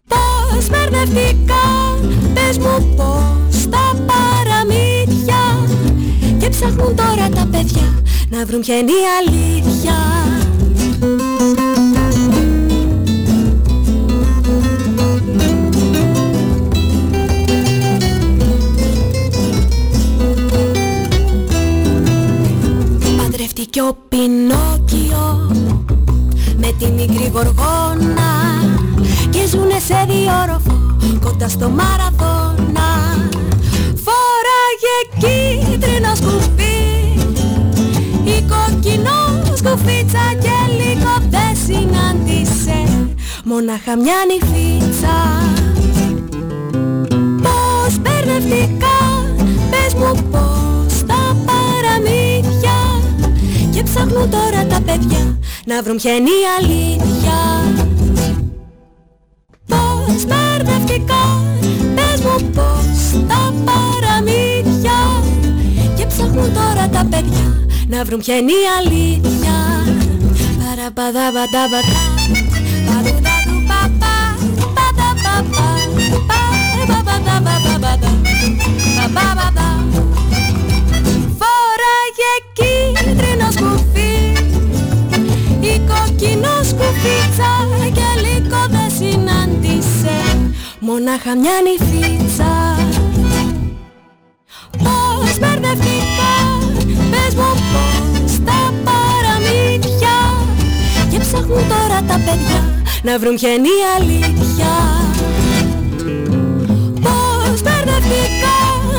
[0.08, 1.98] Πώς μπερδευτήκαν
[2.34, 5.68] Πες μου πως τα παραμύθια.
[6.38, 9.04] Και ψάχνουν τώρα τα παιδιά Να βρουν ποια είναι η
[31.46, 32.88] κοντά στο Μαραθώνα.
[34.04, 36.78] Φόραγε κίτρινο σκουφί.
[38.24, 43.08] Η κόκκινο σκουφίτσα και λίγο δεν συνάντησε.
[43.44, 45.16] Μόναχα μια νυφίτσα.
[47.42, 48.98] Πώς μπερδευτικά
[49.70, 52.78] πες μου πως τα παραμύθια.
[53.72, 57.65] Και ψάχνουν τώρα τα παιδιά να βρουν ποια είναι η αλήθεια
[67.96, 69.56] να βρουν ποια είναι η αλήθεια.
[70.58, 72.02] Παραπαδαβανταβατά
[72.86, 74.16] Παρουδαδου παπά
[74.76, 75.68] Παδαπαπά
[76.30, 78.10] Παραπαδαβανταβατά
[78.96, 79.68] Παπαπαδα
[81.38, 84.14] Φόραγε κίτρινο σκουφί.
[85.60, 87.52] Η κόκκινο σκουφίτσα
[87.96, 90.16] και λίγο δεν συνάντησε.
[90.78, 92.55] Μονάχα μια νυφίτσα
[101.96, 104.72] ψάχνουν τώρα τα παιδιά Να βρουν ποια είναι η αλήθεια.
[107.00, 108.58] Πώς μπερδευτικά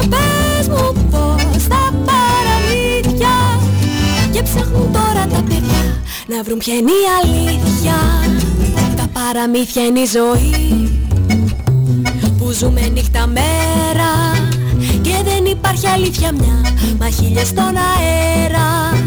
[0.10, 3.36] Πες μου πως τα παραμύθια.
[4.32, 7.98] Και ψάχνουν τώρα τα παιδιά Να βρουν ποια είναι η αλήθεια.
[8.96, 10.90] Τα παραμύθια είναι η ζωή
[12.38, 14.12] Που ζούμε νύχτα μέρα.
[15.02, 19.07] Και δεν υπάρχει αλήθεια μια Μα χίλιες στον αέρα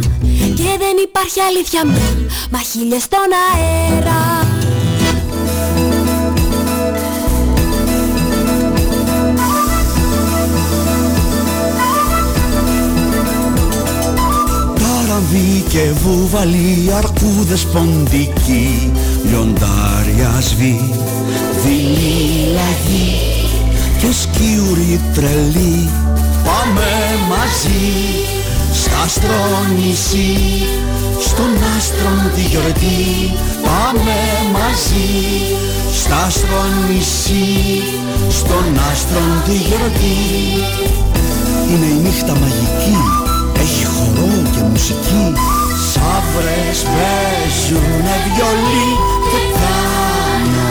[0.63, 1.85] Και δεν υπάρχει αλήθεια.
[1.85, 4.49] Μια Μα χίλιες στον αέρα.
[14.75, 18.93] Ταραβί και βουβαλί, αρκούδες ποντικοί
[19.25, 20.95] Λιοντάρια σβή,
[21.65, 23.31] δειλή λαγή
[23.99, 25.91] και σκιουρί τρελή
[26.45, 26.87] Πάμε
[27.29, 28.40] μαζί.
[28.40, 28.40] στα
[29.05, 29.43] άστρο
[29.77, 30.37] νησί
[31.21, 33.03] Στον άστρον τη γιορτή
[33.65, 34.19] Πάμε
[34.53, 35.11] μαζί.
[36.01, 37.83] Στα άστρο νησί
[38.39, 40.19] Στον άστρον τη γιορτή.
[41.71, 42.99] Είναι η νύχτα μαγική
[43.63, 45.25] Έχει χορό και μουσική.
[45.91, 48.89] Σαύρες παίζουνε βιολί
[49.31, 50.71] Και κάνω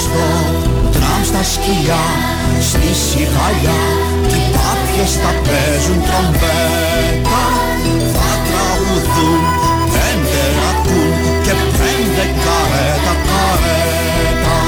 [0.00, 0.26] στο
[0.92, 2.02] τραμ στα σκυλιά
[2.60, 4.09] στη σιγαλιά
[4.94, 7.42] και οι πάπιες θα παίζουν τρομπέτα.
[8.12, 9.42] Θα τραγουδούν
[9.92, 14.58] πέντε ακούν και πέντε καρέτα καρέτα.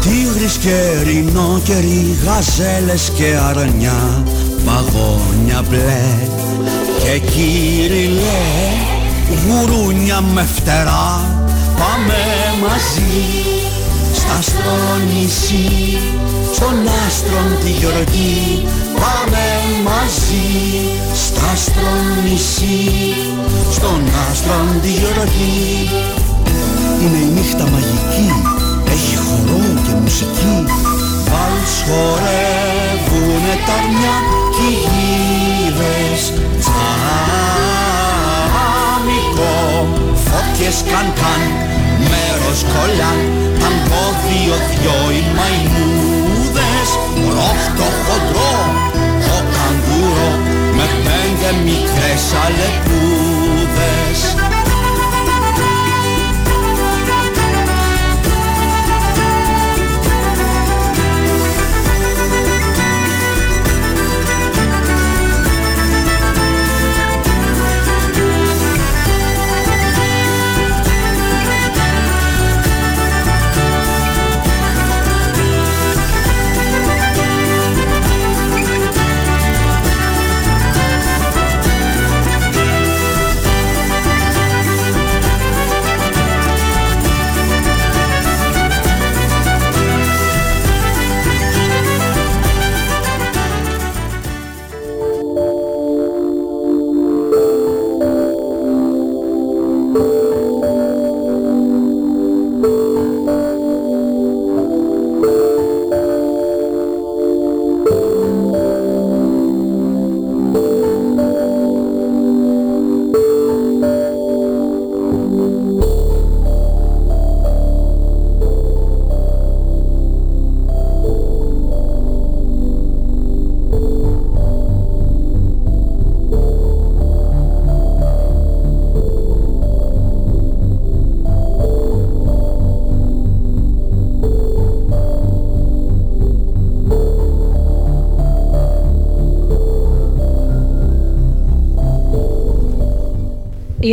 [0.00, 4.22] Τίγρης και ρινόκεροι, γαζέλες και αρνιά
[4.74, 6.02] Παγόνια μπλε
[6.98, 8.42] και κύριλε
[9.42, 11.08] Γουρούνια με φτερά
[11.78, 12.20] Πάμε
[12.62, 13.22] μαζί
[14.14, 14.78] στα άστρο
[15.12, 15.98] νησί
[16.54, 16.76] Στον
[17.06, 18.34] άστρον τη γιορτή
[19.02, 19.44] Πάμε
[19.88, 20.46] μαζί
[21.14, 21.94] στα άστρο
[22.24, 23.14] νησί
[23.72, 25.56] Στον άστρον τη γιορτή
[27.00, 28.28] Είναι η νύχτα μαγική
[28.92, 30.64] έχει χορό και μουσική
[31.30, 36.22] Βάλς χορεύουνε τα αρνιά κι οι γύρες
[36.58, 37.14] Τσάμικο,
[40.24, 41.42] φωτιά γυναίκες καν
[42.10, 43.18] μέρος κολλάν
[43.60, 46.88] ταγκό δύο-δυο οι μαϊμούδες
[47.34, 48.56] ρόχτο χοντρό
[49.26, 50.30] το καγκούρο
[50.76, 54.18] με πέντε μικρές αλεπούδες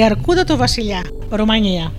[0.01, 1.91] Η Αρκούδα του Βασιλιά, Ρουμανία.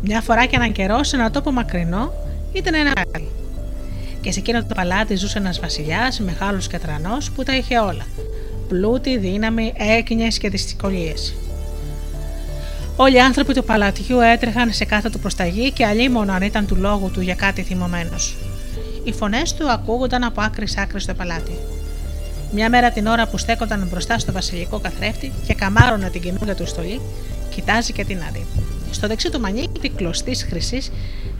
[0.00, 2.12] Μια φορά και έναν καιρό σε ένα τόπο μακρινό
[2.52, 3.28] ήταν ένα πάλι.
[4.20, 8.06] Και σε εκείνο το παλάτι ζούσε ένας βασιλιάς, μεγάλο και τρανός, που τα είχε όλα.
[8.68, 11.34] Πλούτη, δύναμη, έκνιε και δυσκολίες.
[12.96, 16.76] Όλοι οι άνθρωποι του παλατιού έτρεχαν σε κάθε του προσταγή και αλλήμον αν ήταν του
[16.76, 18.36] λόγου του για κάτι θυμωμένος.
[19.04, 21.52] Οι φωνές του ακούγονταν από άκρη άκρη στο παλάτι.
[22.52, 26.66] Μια μέρα την ώρα που στέκονταν μπροστά στο βασιλικό καθρέφτη και καμάρωνε την καινούργια του
[26.66, 27.00] στολή,
[27.54, 28.46] κοιτάζει και την άλλη.
[28.90, 30.90] Στο δεξί του μανίκι τη κλωστής χρυσής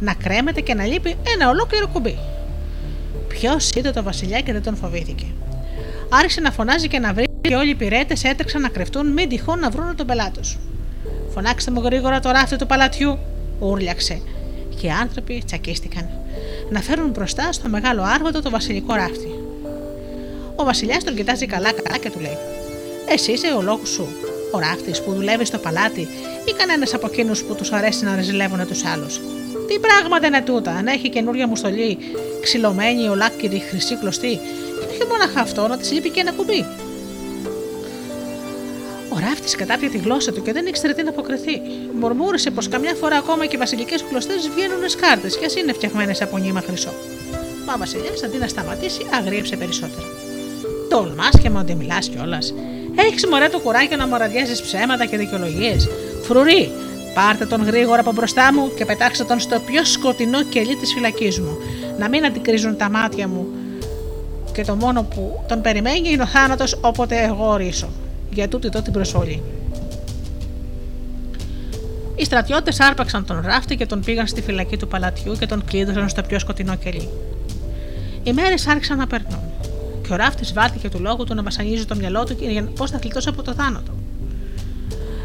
[0.00, 2.18] να κρέμεται και να λείπει ένα ολόκληρο κουμπί.
[3.28, 5.26] Ποιος είδε το βασιλιά και δεν τον φοβήθηκε.
[6.10, 9.58] Άρχισε να φωνάζει και να βρει και όλοι οι πυρέτες έτρεξαν να κρυφτούν μην τυχόν
[9.58, 10.58] να βρουν τον πελάτος.
[11.34, 13.18] Φωνάξτε μου γρήγορα το ράφτη του παλατιού,
[13.58, 14.20] ούρλιαξε.
[14.80, 16.08] Και οι άνθρωποι τσακίστηκαν.
[16.70, 19.29] Να φέρουν μπροστά στο μεγάλο άργοτο το βασιλικό ράφτη.
[20.60, 22.38] Ο Βασιλιάς τον κοιτάζει καλά-καλά και του λέει:
[23.08, 24.08] Εσύ είσαι ο λόγος σου,
[24.52, 26.08] ο ράφτη που δουλεύει στο παλάτι
[26.44, 29.20] ή κανένας από εκείνους που τους αρέσει να ρεζιλεύουν τους άλλους.
[29.68, 31.98] Τι πράγματα είναι τούτα, αν έχει καινούργια μου στολή,
[32.40, 34.40] ξυλωμένη, ολάκυρη, χρυσή κλωστή,
[34.80, 36.66] και όχι μόνο αυτό, να τη λείπει και ένα κουμπί.
[39.14, 41.60] Ο ράφτη κατάπια τη γλώσσα του και δεν ήξερε τι να αποκριθεί.
[42.00, 46.22] Μουρμούρισε πως καμιά φορά ακόμα και οι βασιλικές κλωστέ βγαίνουν σκάρτε και ας είναι φτιαγμένες
[46.22, 46.92] από νήμα χρυσό.
[47.66, 50.29] Μα ο Βασιλιάς αντί να σταματήσει, αγρίεψε περισσότερο.
[50.90, 52.54] Τολμά και μου μιλάς κιόλας.
[52.94, 55.88] Έχεις μωρέ το κουράγιο να μοραδιάζει ψέματα και δικαιολογίες.
[56.22, 56.70] Φρουρί,
[57.14, 61.40] πάρτε τον γρήγορα από μπροστά μου και πετάξτε τον στο πιο σκοτεινό κελί της φυλακής
[61.40, 61.56] μου.
[61.98, 63.46] Να μην αντικρίζουν τα μάτια μου.
[64.52, 67.88] Και το μόνο που τον περιμένει είναι ο θάνατος όποτε εγώ ορίσω.
[68.30, 69.42] Για τούτη εδώ την προσβολή.
[72.16, 76.08] Οι στρατιώτες άρπαξαν τον ράφτη και τον πήγαν στη φυλακή του παλατιού και τον κλείδωσαν
[76.08, 77.08] στο πιο σκοτεινό κελί.
[78.22, 79.49] Οι μέρες άρχισαν να περνούν
[80.10, 82.98] και ο ράφτη βάθηκε του λόγου του να βασανίζει το μυαλό του για πώς θα
[83.02, 83.92] γλιτώσει από το θάνατο.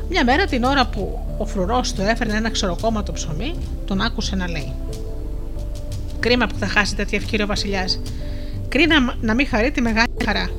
[0.09, 3.55] Μια μέρα την ώρα που ο φρουρός του έφερνε ένα ξεροκόμματο ψωμί,
[3.85, 4.73] τον άκουσε να λέει:
[6.19, 7.99] Κρίμα που θα χάσει τέτοια ευκαιρία ο Βασιλιάς.
[8.67, 10.49] Κρίνα να μην χαρεί τη μεγάλη χαρά.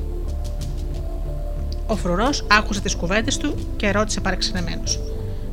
[1.87, 4.99] Ο φρουρός άκουσε τις κουβέντες του και ρώτησε παρεξενεμένος: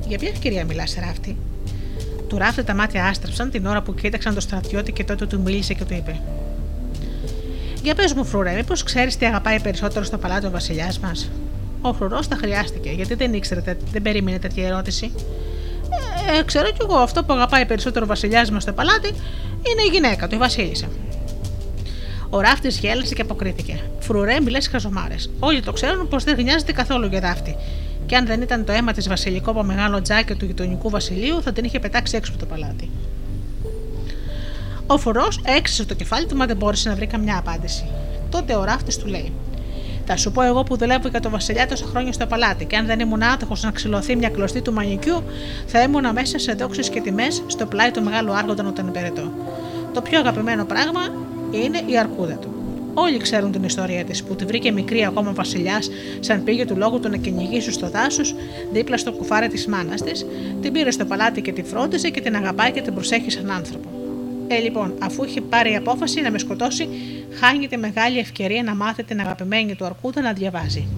[0.06, 1.36] Για ποια ευκαιρία μιλάς, ράφτη;
[2.28, 5.74] Του ράφτη τα μάτια άστρεψαν την ώρα που κοίταξαν το στρατιώτη και τότε του μίλησε
[5.74, 6.20] και του είπε:
[7.84, 11.30] για πες μου, Φρουρέ, μήπως ξέρεις τι αγαπάει περισσότερο στο παλάτι ο βασιλιάς μας;
[11.80, 13.62] Ο Φρουρός τα χρειάστηκε, γιατί δεν ήξερε,
[13.92, 15.12] δεν περίμενε τέτοια ερώτηση.
[16.38, 19.08] Ε, ξέρω κι εγώ, αυτό που αγαπάει περισσότερο ο βασιλιάς μας στο παλάτι
[19.70, 20.86] είναι η γυναίκα του, η Βασίλισσα.
[22.30, 23.80] Ο ράφτης γέλασε και αποκρίθηκε.
[23.98, 25.30] Φρουρέ, μιλέ χαζομάρες.
[25.38, 27.56] Όλοι το ξέρουν πως δεν γνιάζεται καθόλου για δάφτη.
[28.06, 31.52] Και αν δεν ήταν το αίμα της Βασιλικό από μεγάλο τζάκι του γειτονικού βασιλείου, θα
[31.52, 32.90] την είχε πετάξει έξω από το παλάτι.
[34.86, 37.84] Ο φορός έξισε το κεφάλι του, μα δεν μπόρεσε να βρει καμιά απάντηση.
[38.30, 39.32] Τότε ο ράφτης του λέει:
[40.06, 42.86] Θα σου πω εγώ που δουλεύω για το Βασιλιά τόσα χρόνια στο παλάτι, και αν
[42.86, 45.22] δεν ήμουν άτυχος να ξυλωθεί μια κλωστή του μανικιού,
[45.66, 49.32] θα ήμουν μέσα σε δόξει και τιμές στο πλάι του μεγάλου άργοντα όταν υπηρετώ.
[49.92, 51.00] Το πιο αγαπημένο πράγμα
[51.50, 52.48] είναι η αρκούδα του.
[52.94, 55.90] Όλοι ξέρουν την ιστορία της, που τη βρήκε μικρή ακόμα βασιλιάς,
[56.20, 58.34] σαν πήγε του λόγου του να κυνηγήσει στο δάσος,
[58.72, 60.26] δίπλα στο κουφάρι της μάνας της,
[60.62, 64.03] την πήρε στο παλάτι και τη φρόντιζε και την αγαπάει και την προσέχει σαν άνθρωπο.
[64.48, 66.88] Ε, λοιπόν, αφού είχε πάρει απόφαση να με σκοτώσει,
[67.40, 70.88] χάνεται μεγάλη ευκαιρία να μάθει την αγαπημένη του αρκούδα να διαβάζει.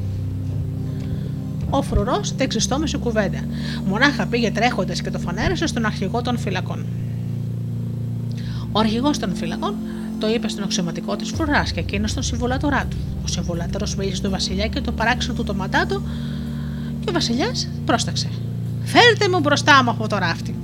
[1.70, 3.38] Ο φρουρός δεν ξεστόμησε κουβέντα.
[3.84, 6.86] Μονάχα πήγε τρέχοντας και το φανέρεσε στον αρχηγό των φυλακών.
[8.72, 9.74] Ο αρχηγός των φυλακών
[10.18, 12.96] το είπε στον αξιωματικό της φρουράς και εκείνος στον συμβολάτορά του.
[13.24, 16.02] Ο συμβολάτερο μίλησε στον Βασιλιά και το παράξενο του το ματάτο
[17.00, 18.28] και ο Βασιλιάς πρόσταξε.
[18.84, 20.54] Φέρτε μου μπροστά μου αυτό το ράφτη.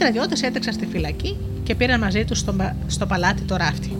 [0.00, 2.54] Οι στρατιώτες έτρεξαν στη φυλακή και πήραν μαζί τους στο,
[2.86, 3.96] στο παλάτι το ράφτη.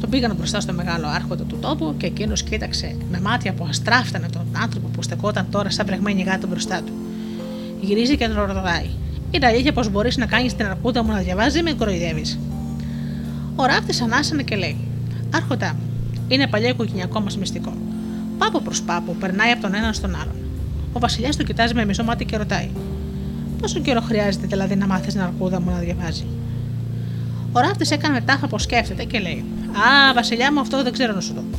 [0.00, 4.28] Τον πήγαν μπροστά στο μεγάλο άρχοντα του τόπου και εκείνος κοίταξε με μάτια που αστράφτανε
[4.32, 6.92] τον άνθρωπο που στεκόταν τώρα σαν βρεγμένη γάτα μπροστά του.
[7.80, 8.86] Γυρίζει και τον ρωτάει.
[9.30, 12.38] Είναι αλήθεια πως μπορείς να κάνεις την αρκούδα μου να διαβάζει, με κοροϊδεύεις.
[13.56, 14.76] Ο ράφτης ανάσανε και λέει:
[15.34, 15.82] Άρχοντα μου,
[16.28, 17.72] είναι παλιό οικογενειακό μας μυστικό.
[18.38, 20.36] Πάπο προς πάπο, περνάει από τον έναν στον άλλον.
[20.92, 22.68] Ο βασιλιάς το κοιτάζει με μισό μάτι και ρωτάει:
[23.60, 26.26] Πόσο καιρό χρειάζεται δηλαδή να μάθεις την αρκούδα μου να διαβάζει;
[27.52, 31.20] Ο ράφτη έκανε τάφα πω σκέφτεται και λέει: Α, βασιλιά μου, αυτό δεν ξέρω να
[31.20, 31.58] σου το πω.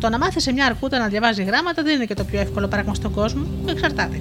[0.00, 2.68] Το να μάθεις σε μια αρκούδα να διαβάζει γράμματα δεν είναι και το πιο εύκολο
[2.68, 4.20] πράγμα στον κόσμο, εξαρτάται.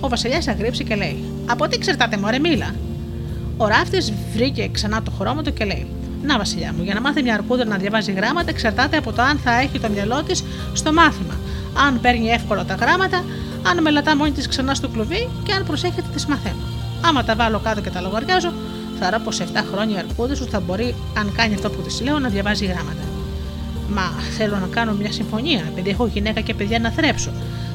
[0.00, 2.74] Ο βασιλιάς αγρύψει και λέει: Από τι εξαρτάται, Μωρέ, μίλα.
[3.56, 5.86] Ο ράφτη βρήκε ξανά το χρώμα του και λέει:
[6.22, 9.38] Να, Βασιλιά μου, για να μάθει μια αρκούδα να διαβάζει γράμματα εξαρτάται από το αν
[9.38, 11.34] θα έχει το μυαλό της στο μάθημα,
[11.86, 13.24] αν παίρνει εύκολα τα γράμματα,
[13.70, 16.62] αν μελετά μόνη τη ξανά στο κλουβί και αν προσέχετε τις μαθαίνω.
[17.00, 18.52] Άμα τα βάλω κάτω και τα λογαριάζω,
[18.98, 21.82] θα ρω πως σε 7 χρόνια η αρκούδα σου θα μπορεί, αν κάνει αυτό που
[21.82, 23.02] της λέω, να διαβάζει γράμματα.
[23.88, 24.02] Μα
[24.36, 27.30] θέλω να κάνω μια συμφωνία, επειδή έχω γυναίκα και παιδιά να θρέψω.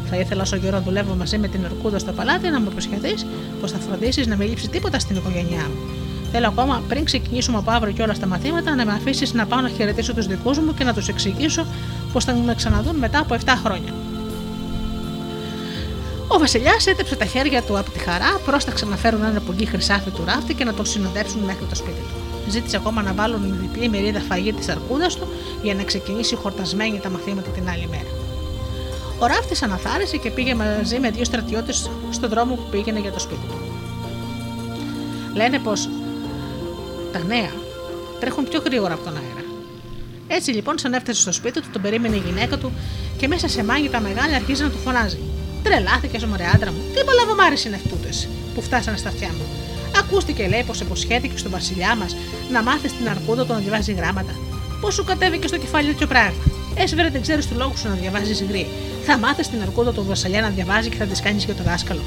[0.10, 3.26] Θα ήθελα όσο καιρό δουλεύω μαζί με την Αρκούδα στο παλάτι να μου υποσχεθείς
[3.62, 5.78] πως θα φροντίσεις να μην λείψει τίποτα στην οικογένειά μου.
[6.32, 9.62] Θέλω ακόμα πριν ξεκινήσουμε από αύριο και όλα στα μαθήματα να με αφήσεις να πάω
[9.62, 11.66] να χαιρετήσω τους δικούς μου και να τους εξηγήσω
[12.14, 13.94] πως θα με ξαναδούν μετά από 7 χρόνια.
[16.36, 20.10] Ο Βασιλιάς έτεψε τα χέρια του από τη χαρά, πρόσταξε να φέρουν ένα πουλί χρυσάφι
[20.10, 22.52] του ράφτη και να τον συνοδέψουν μέχρι το σπίτι του.
[22.52, 25.28] Ζήτησε ακόμα να βάλουν διπλή μερίδα φαγή της αρκούδας του
[25.62, 28.10] για να ξεκινήσει χορτασμένη τα μαθήματα την άλλη μέρα.
[29.20, 33.20] Ο ράφτης αναθάρισε και πήγε μαζί με δύο στρατιώτες στον δρόμο που πήγαινε για το
[33.20, 33.58] σπίτι του.
[35.34, 35.90] Λένε πως
[37.12, 37.52] τα νέα
[38.20, 39.46] τρέχουν πιο γρήγορα από τον αέρα.
[40.28, 42.72] Έτσι λοιπόν, σαν έφτασε στο σπίτι του, τον περίμενε η γυναίκα του
[43.18, 45.20] και μέσα σε μάγειτα μεγάλη αρχίζει να του φωνάζει.
[45.64, 49.46] Τρελάθηκες, μωρέ άντρα μου, τι παλαβομάρε είναι αυτούτες που φτάσανε στα αυτιά μου.
[50.00, 52.16] Ακούστηκε, λέει, πως υποσχέθηκε στον βασιλιά μας
[52.52, 54.34] να μάθει την αρκούδα του να διαβάζει γράμματα.
[54.82, 56.44] Πώ σου κατέβηκε στο κεφάλι τέτοιο πράγμα.
[56.76, 58.68] Έσβερε δεν ξέρεις τους λόγους σου να διαβάζεις γρή.
[59.06, 62.02] Θα μάθεις την αρκούδα του βασιλιά να διαβάζει και θα τη κάνεις για το δάσκαλο.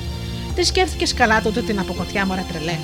[0.54, 2.78] Τι σκέφτηκες καλά τότε την αποκοτιά μωρέ τρελέ;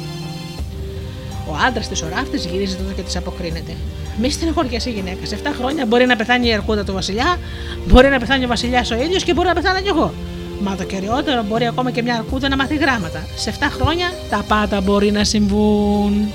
[1.50, 3.76] Ο άντρας της οράφτη γυρίζει τότε και της αποκρίνεται.
[4.20, 5.26] Μη στενοχωριέσαι γυναίκα.
[5.26, 7.38] Σε 7 χρόνια μπορεί να πεθάνει η αρκούδα του βασιλιά,
[7.86, 10.14] μπορεί να πεθάνει ο βασιλιάς ο ίδιος και μπορεί να πεθάνω κι εγώ.
[10.64, 13.26] Μα το κυριότερο μπορεί ακόμα και μια αρκούδα να μάθει γράμματα.
[13.34, 16.32] Σε 7 χρόνια τα πάντα μπορεί να συμβούν.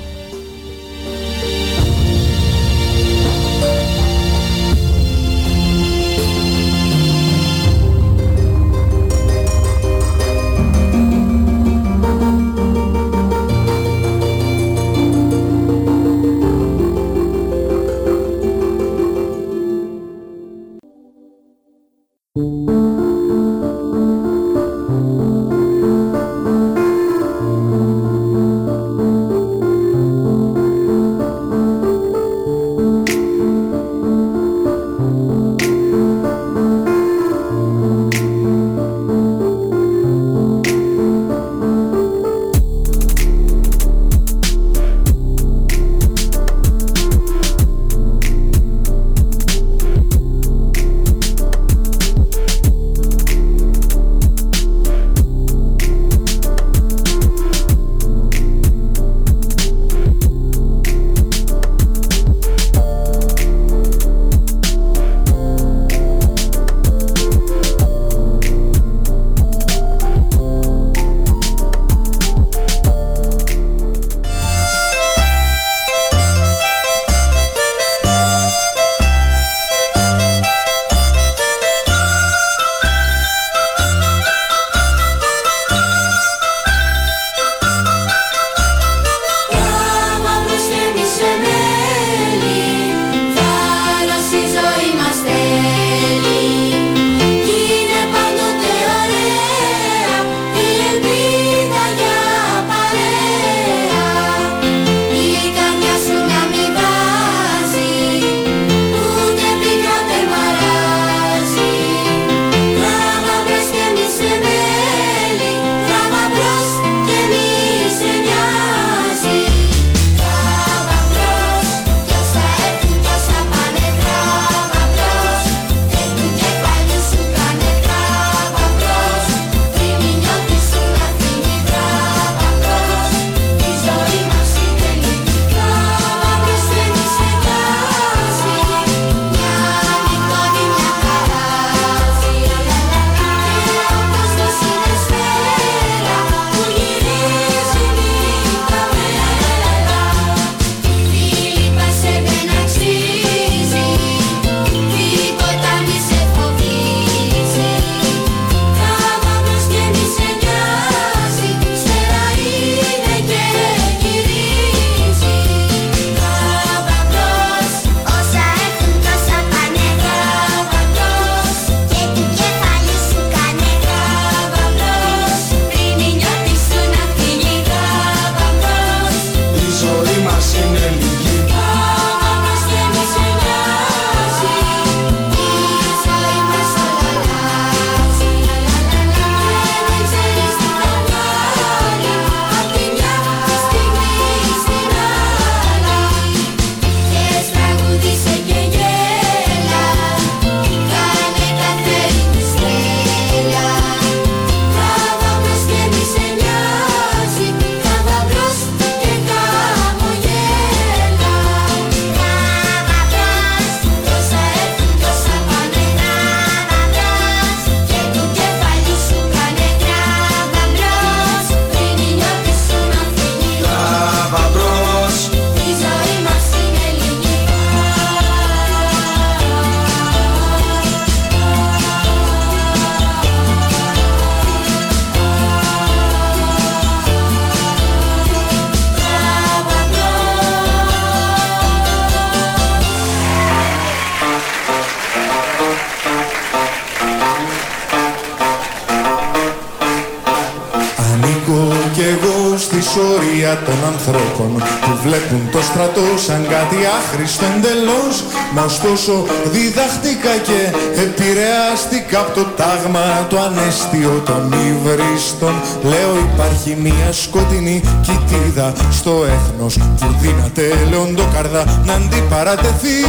[258.78, 260.60] Ωστόσο διδαχτήκα και
[261.06, 265.54] επηρεάστηκα από το τάγμα το ανέστιο των υβριστών.
[265.84, 273.00] Λέω υπάρχει μια σκοτεινή κοιτίδα στο έθνος που δύναται λεοντοκαρδά να αντιπαρατεθεί.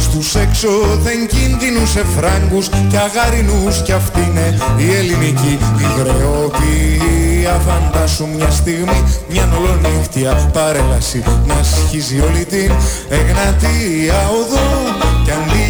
[0.00, 0.68] Στους έξω
[1.02, 9.48] δεν κίνδυνους εφράγκους και αγαρινούς κι αυτή είναι η ελληνική υγρεοποιία φαντάσου μια στιγμή μια
[9.58, 12.72] ολονύχτια παρέλαση να σχίζει όλη την
[13.08, 14.91] εγνατία οδό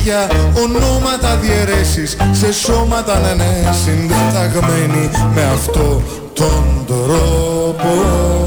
[0.03, 0.31] κι αντί για
[0.63, 6.03] ονόματα διαιρέσεις σε σώματα να είναι συνταγμένοι με αυτό
[6.33, 8.42] τον τρόπο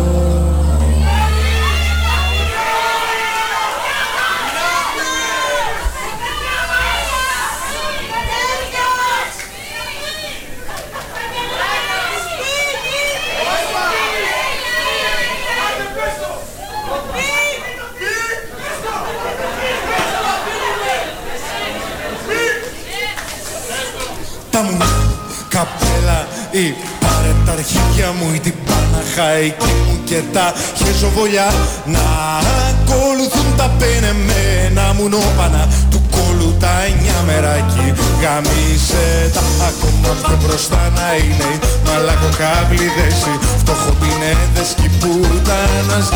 [29.15, 31.49] Παναχαϊκή μου και τα χεζοβολιά
[31.85, 32.05] να
[32.69, 35.63] ακολουθούν τα πενεμένα μου νόπανα.
[35.91, 37.87] Του κόλου τα εννιά μεράκι.
[38.21, 41.49] Γαμίσε τα ακόμα πιο μπροστά να είναι.
[41.53, 46.07] Οι μαλακοκάβλιδες οι φτωχοπινέδες κι πουτάνας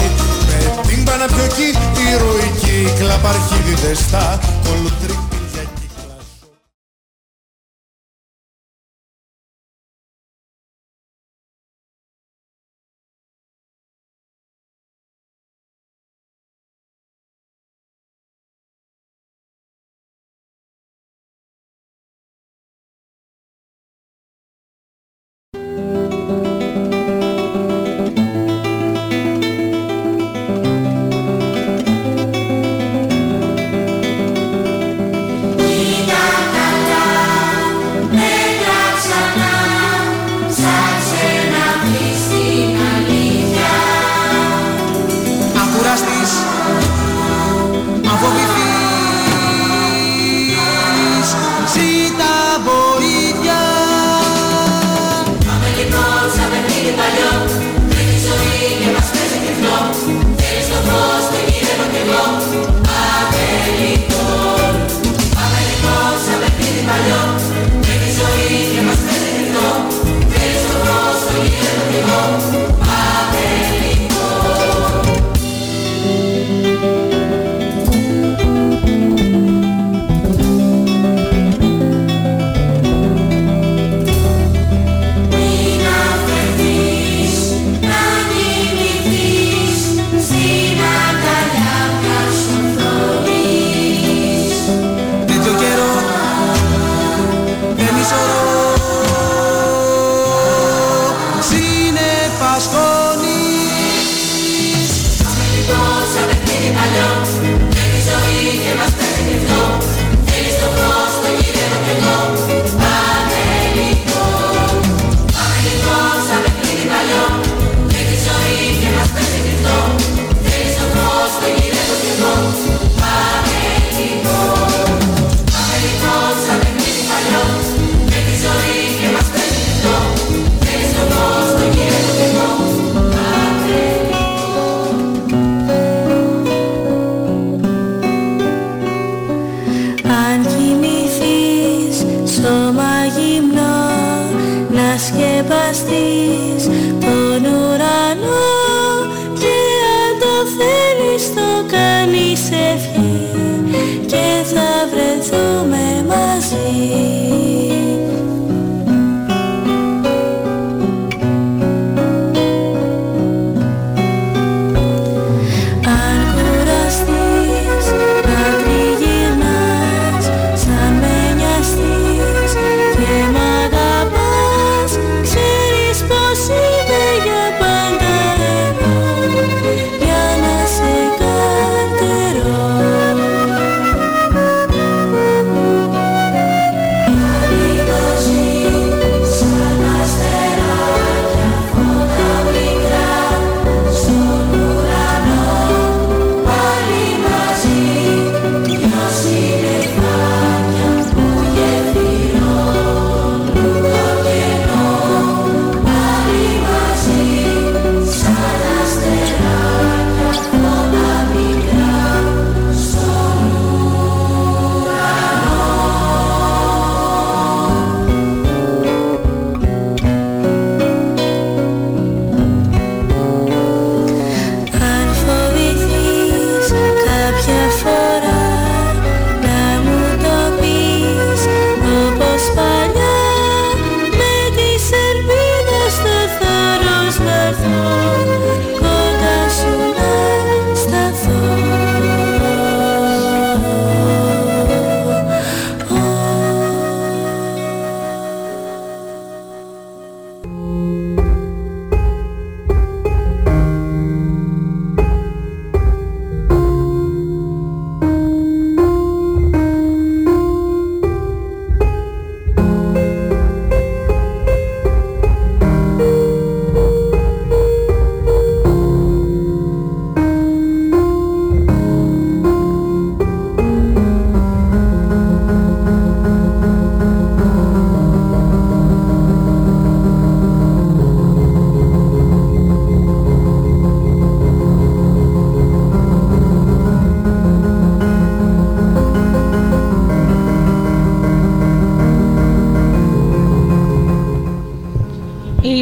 [0.48, 1.70] με την Παναπιοκή
[2.12, 4.26] ηρωική κλαπαρχίδιδες τα
[4.66, 5.09] κολοτρίκια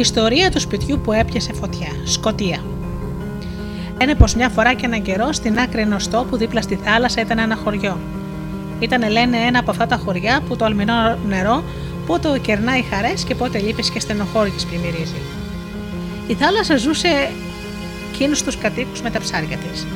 [0.08, 1.88] Ιστορία του σπιτιού που έπιασε φωτιά.
[2.04, 2.64] Σκοτία.
[3.98, 7.38] Ένα πω μια φορά και έναν καιρό στην άκρη ενός τόπου δίπλα στη θάλασσα ήταν
[7.38, 7.98] ένα χωριό.
[8.80, 11.64] Ήταν, λένε, ένα από αυτά τα χωριά που το αλμινό νερό
[12.06, 15.20] πότε κερνάει χαρές και πότε λείπει και στενοχώρη τη πλημμυρίζει.
[16.26, 17.30] Η θάλασσα ζούσε
[18.12, 19.86] εκείνους τους κατοίκους με τα ψάρια της.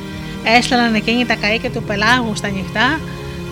[0.57, 2.99] Έστελναν εκείνοι τα καίκια του πελάγου στα νυχτά,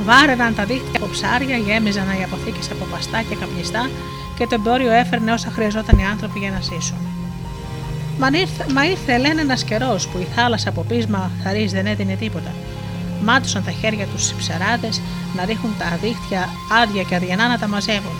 [0.05, 3.89] βάραιναν τα δίχτυα από ψάρια, γέμιζαν οι αποθήκες από παστά και καπνιστά
[4.41, 6.97] και το εμπόριο έφερνε όσα χρειαζόταν οι άνθρωποι για να ζήσουν.
[8.19, 12.15] Μα ήρθε, μα ήρθε λένε ένας καιρός που η θάλασσα από πείσμα θαρή δεν έδινε
[12.15, 12.51] τίποτα.
[13.23, 15.01] Μάτωσαν τα χέρια τους οι ψαράδες
[15.35, 16.49] να ρίχνουν τα δίχτυα
[16.81, 18.17] άδεια και αδιανά να τα μαζεύουν.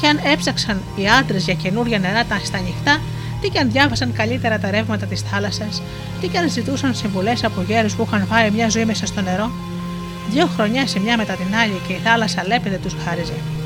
[0.00, 3.00] Και αν έψαξαν οι άντρες για καινούρια νερά τα στα νυχτά,
[3.40, 5.82] τι και αν διάβασαν καλύτερα τα ρεύματα της θάλασσας,
[6.20, 9.50] τι και αν ζητούσαν συμβουλές από γέρους που είχαν φάει μια ζωή μέσα στο νερό.
[10.30, 13.59] Δύο χρονιά η μια μετά την άλλη και η θάλασσα λέπεται τους χάριζε.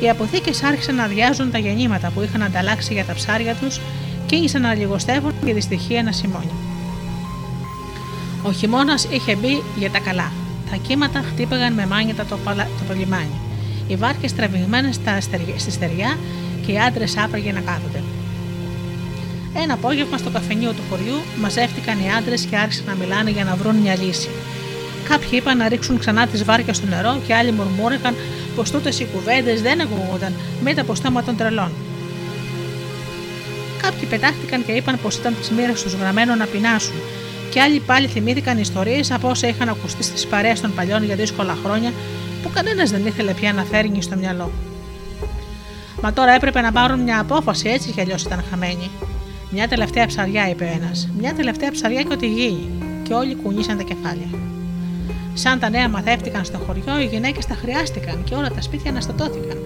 [0.00, 3.80] Οι αποθήκες άρχισαν να αδειάζουν τα γεννήματα που είχαν ανταλλάξει για τα ψάρια τους
[4.26, 6.52] και ήσαν να λιγοστεύουν για δυστυχία να σημώνει.
[8.42, 10.32] Ο χειμώνας είχε μπει για τα καλά.
[10.70, 12.68] Τα κύματα χτύπαγαν με μάνιτα το, παλα...
[12.88, 13.40] το λιμάνι.
[13.86, 15.00] Οι βάρκες τραβηγμένες
[15.56, 16.18] στη στεριά
[16.66, 18.02] και οι άντρες άπραγε να κάθονται.
[19.54, 23.56] Ένα απόγευμα στο καφενείο του χωριού μαζεύτηκαν οι άντρες και άρχισαν να μιλάνε για να
[23.56, 24.28] βρουν μια λύση.
[25.08, 28.14] Κάποιοι είπαν να ρίξουν ξανά τις βάρκες στο νερό και άλλοι μουρμούρηκαν
[28.56, 30.32] πως τούτες οι κουβέντες δεν ακούγονταν
[30.62, 31.70] με από στόμα των τρελών.
[33.82, 36.94] Κάποιοι πετάχτηκαν και είπαν πως ήταν της μοίρας τους γραμμένο να πεινάσουν,
[37.50, 41.56] και άλλοι πάλι θυμήθηκαν ιστορίες από όσα είχαν ακουστεί στις παρέες των παλιών για δύσκολα
[41.64, 41.92] χρόνια
[42.42, 44.50] που κανένας δεν ήθελε πια να φέρνει στο μυαλό.
[46.02, 48.90] Μα τώρα έπρεπε να πάρουν μια απόφαση έτσι κι αλλιώς ήταν χαμένοι.
[49.50, 51.08] Μια τελευταία ψαριά, είπε ένας.
[51.18, 52.68] Μια τελευταία ψαριά και ό,τι γίνει.
[53.02, 54.28] Και όλοι κουνήσαν τα κεφάλια.
[55.42, 59.58] Σαν τα νέα μαθεύτηκαν στο χωριό, οι γυναίκες τα χρειάστηκαν και όλα τα σπίτια αναστατώθηκαν.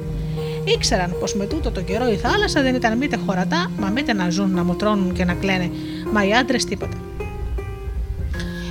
[0.65, 4.31] Ήξεραν πως με τούτο τον καιρό η θάλασσα δεν ήταν μήτε χωρατά, μα μήτε να
[4.31, 5.71] ζουν, να μοτρώνουν και να κλαίνε,
[6.13, 6.97] μα οι άντρες τίποτα.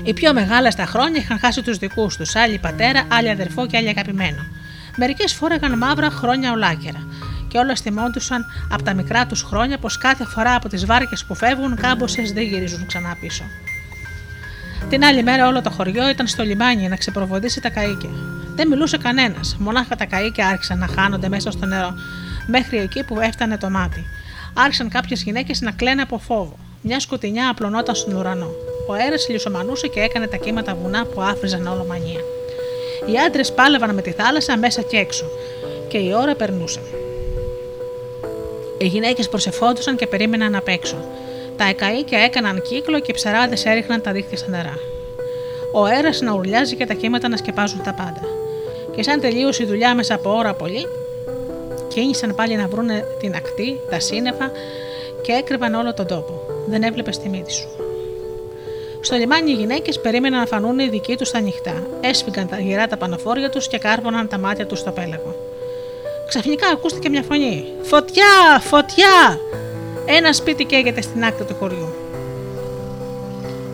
[0.03, 3.77] Οι πιο μεγάλε τα χρόνια είχαν χάσει τους δικούς τους, άλλοι πατέρα, άλλοι αδερφό και
[3.77, 4.41] άλλοι αγαπημένο.
[4.97, 7.07] Μερικές φόρεγαν μαύρα χρόνια ολάκερα
[7.47, 11.35] και όλα θυμόντουσαν από τα μικρά τους χρόνια πως κάθε φορά από τις βάρκες που
[11.35, 13.43] φεύγουν κάμποσες δεν γυρίζουν ξανά πίσω.
[14.89, 18.09] Την άλλη μέρα όλο το χωριό ήταν στο λιμάνι να ξεπροβοδήσει τα καίκια.
[18.55, 21.93] Δεν μιλούσε κανένας, μονάχα τα καίκια άρχισαν να χάνονται μέσα στο νερό,
[22.47, 24.05] μέχρι εκεί που έφτανε το μάτι.
[24.53, 26.57] Άρχισαν κάποιες γυναίκες να κλαίνε από φόβο.
[26.81, 28.51] Μια σκοτεινιά απλωνόταν στον ουρανό.
[28.87, 32.19] Ο αέρας λιωσομανούσε και έκανε τα κύματα βουνά που άφριζαν όλο μανία.
[33.05, 35.25] Οι άντρες πάλευαν με τη θάλασσα μέσα και έξω,
[35.87, 36.79] και η ώρα περνούσε.
[38.77, 40.97] Οι γυναίκες προσεφόντουσαν και περίμεναν απ' έξω.
[41.57, 44.79] Τα εκαίκια έκαναν κύκλο και οι ψαράδες έριχναν τα δίχτυα στα νερά.
[45.71, 48.21] Ο αέρας να ουρλιάζει και τα κύματα να σκεπάζουν τα πάντα.
[48.95, 50.87] Και σαν τελείωσε η δουλειά μέσα από ώρα πολύ,
[51.87, 52.87] κίνησαν πάλι να βρουν
[53.19, 54.51] την ακτή, τα σύννεφα
[55.21, 56.41] και έκρυβαν όλο τον τόπο.
[56.67, 57.67] Δεν έβλεπες τη μύτη σου.
[59.01, 61.83] Στο λιμάνι οι γυναίκες περίμεναν να φανούν οι δικοί τους στα νυχτά.
[62.01, 65.35] Έσφυγαν τα γυρά τα πανοφόρια τους και κάρβωναν τα μάτια τους στο πέλαγο.
[66.27, 67.65] Ξαφνικά ακούστηκε μια φωνή.
[67.81, 68.59] Φωτιά!
[68.61, 69.39] Φωτιά!
[70.05, 71.87] Ένα σπίτι καίγεται στην άκρη του χωριού.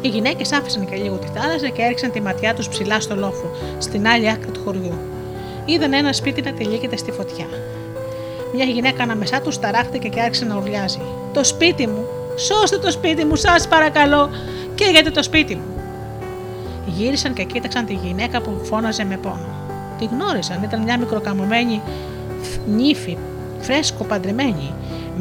[0.02, 3.52] Οι γυναίκες άφησαν και λίγο τη θάλασσα και έριξαν τη ματιά τους ψηλά στο λόφο,
[3.78, 4.94] στην άλλη άκρη του χωριού.
[5.66, 7.46] Είδαν ένα σπίτι να τυλίγεται στη φωτιά.
[8.54, 11.02] Μια γυναίκα ανάμεσά τους ταράχτηκε και άρχισε να ουρλιάζει.
[11.34, 12.06] Το σπίτι μου!
[12.36, 14.30] Σώστε το σπίτι μου, σας παρακαλώ!
[14.76, 15.82] Καίγεται το σπίτι μου!
[16.86, 19.48] Γύρισαν και κοίταξαν τη γυναίκα που φώναζε με πόνο.
[20.00, 21.82] Τη γνώρισαν, ήταν μια μικροκαμωμένη
[22.68, 23.18] νύφη,
[23.60, 24.74] φρέσκο παντρεμένη.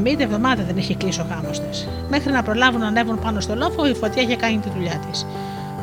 [0.03, 1.89] Μία εβδομάδα δεν είχε κλείσει ο γάμος της.
[2.09, 5.27] Μέχρι να προλάβουν να ανέβουν πάνω στο λόφο, η φωτιά είχε κάνει τη δουλειά της.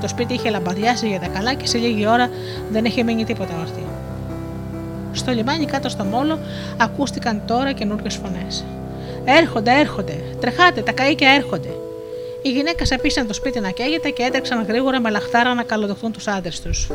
[0.01, 2.29] Το σπίτι είχε λαμπαδιάσει για τα καλά και σε λίγη ώρα
[2.71, 3.87] δεν είχε μείνει τίποτα όρθιο.
[5.11, 6.39] Στο λιμάνι κάτω στο μόλο
[6.77, 8.65] ακούστηκαν τώρα καινούργιες φωνές.
[9.25, 11.69] Έρχονται, έρχονται, τρεχάτε, τα καίκια έρχονται.
[12.41, 16.27] Οι γυναίκε απίσαν το σπίτι να καίγεται και έτρεξαν γρήγορα με λαχτάρα να καλοδεχθούν τους
[16.27, 16.89] άντρες τους.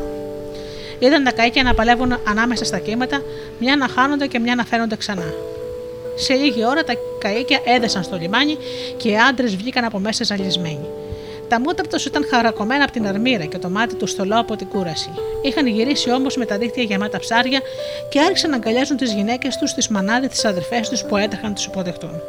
[0.99, 3.21] Είδαν τα καίκια να παλεύουν ανάμεσα στα κύματα,
[3.59, 5.33] μια να χάνονται και μια να φαίνονται ξανά.
[6.15, 6.93] Σε λίγη ώρα τα
[7.29, 8.57] καίκια έδεσαν στο λιμάνι
[8.97, 10.87] και οι άντρες βγήκαν από μέσα ζαλισμένοι.
[11.47, 14.67] Τα μούτρα τους ήταν χαρακωμένα από την αρμύρα και το μάτι τους στολό από την
[14.67, 15.09] κούραση.
[15.41, 17.61] Είχαν γυρίσει όμως με τα δίχτυα γεμάτα ψάρια
[18.09, 21.55] και άρχισαν να αγκαλιάζουν τις γυναίκες τους, τις μανάδες, τις αδερφές τους που έτρεχαν να
[21.55, 22.21] τους υποδεχτούν.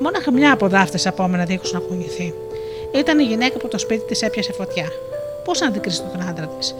[0.00, 2.34] Μόναχα μια από δάφτες απόμενα δίχως να κουνηθεί.
[2.94, 4.88] Ήταν η γυναίκα που το σπίτι της έπιασε φωτιά.
[5.44, 6.74] Πώς να αντικρίσει τον άντρα της,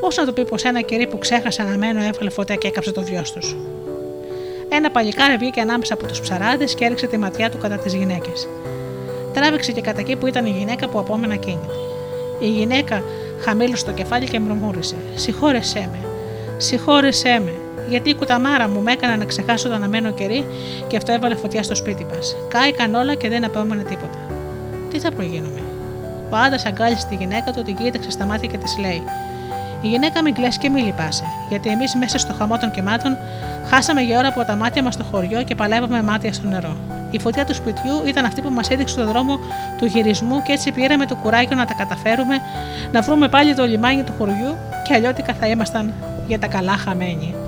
[0.00, 3.02] Πώς να του πει πως ένα κερί που ξέχασε αναμένο έβγαλε φωτιά και έκαψε το
[3.02, 3.56] βιό τους;
[4.68, 8.48] Ένα παλικάρι βγήκε ανάμεσα από τους ψαράδες και έριξε τη ματιά του κατά τις γυναίκες.
[9.32, 11.68] Τράβηξε και κατά εκεί που ήταν η γυναίκα που απόμενα κίνητη.
[12.38, 13.02] Η γυναίκα
[13.40, 15.98] χαμήλωσε το κεφάλι και μουρμούρισε: Συγχώρεσέ με,
[16.56, 17.52] συγχώρεσέ με.
[17.88, 20.44] γιατί η κουταμάρα μου με έκανε να ξεχάσω το αναμένο κερί
[20.86, 22.36] και αυτό έβαλε φωτιά στο σπίτι μας.
[22.48, 24.18] Κάηκαν όλα και δεν απέμενε τίποτα.
[24.90, 25.60] Τι θα προγίνουμε.
[26.30, 29.02] Ο άντρας αγκάλισε τη γυναίκα του, την κοίταξε στα μάτια και της λέει:
[29.82, 33.16] Η γυναίκα μην κλαίσει και μη λυπάσαι, γιατί εμείς μέσα στο χαμό των κεμάτων
[33.66, 36.76] χάσαμε για ώρα από τα μάτια μας στο χωριό και παλεύαμε μάτια στο νερό.
[37.10, 39.38] Η φωτιά του σπιτιού ήταν αυτή που μας έδειξε τον δρόμο
[39.78, 42.40] του γυρισμού και έτσι πήραμε το κουράγιο να τα καταφέρουμε,
[42.92, 44.56] να βρούμε πάλι το λιμάνι του χωριού
[44.86, 45.92] και αλλιώτικα θα ήμασταν
[46.26, 47.47] για τα καλά χαμένοι.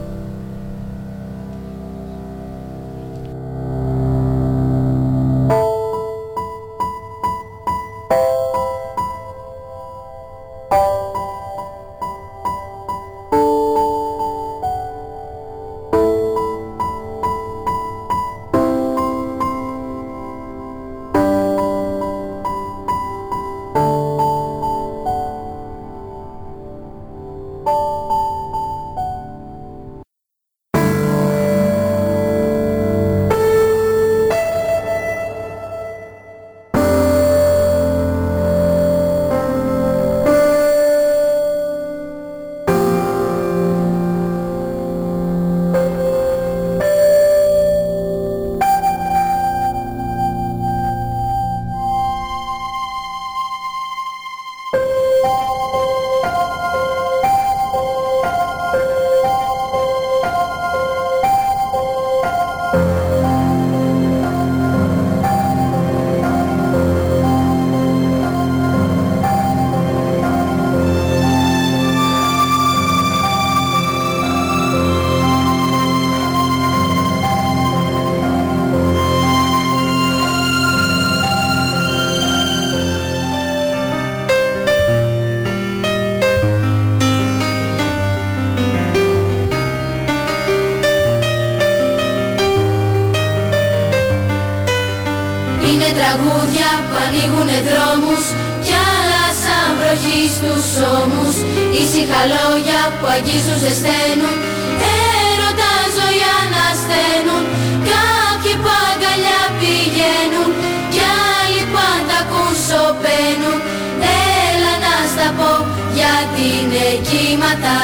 [96.11, 98.25] Τραγούδια που ανοίγουνε δρόμους
[98.67, 100.67] κι άλλα σαν βροχή στους
[101.01, 101.37] ώμους.
[101.81, 104.37] Ήσυχα λόγια που αγγίζουν ζεσταίνουν
[105.23, 107.43] Έρωτα ζωή ανασταίνουν.
[107.91, 110.51] Κάποιοι που αγκαλιά πηγαίνουν
[110.95, 111.05] Κι
[111.35, 113.59] άλλοι που αν τα ακούν σωπαίνουν.
[114.47, 115.53] Έλα να στα πω
[115.99, 117.77] γιατί είναι κύματα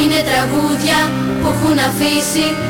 [0.00, 0.98] Είναι τραγούδια
[1.40, 2.65] που έχουν αφήσει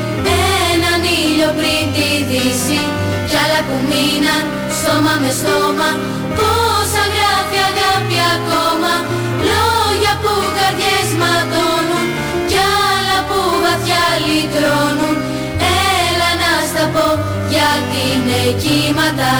[0.71, 2.81] έναν ήλιο πριν τη δύση.
[3.29, 4.43] Κι άλλα που μείναν
[4.77, 5.89] στόμα με στόμα.
[6.37, 8.93] Πόσα γράφει αγάπη ακόμα.
[9.49, 12.07] Λόγια που καρδιές ματώνουν.
[12.49, 15.15] Κι άλλα που βαθιά λυτρώνουν.
[16.01, 17.07] Έλα να στα πω
[17.53, 19.31] γιατί είναι κύματα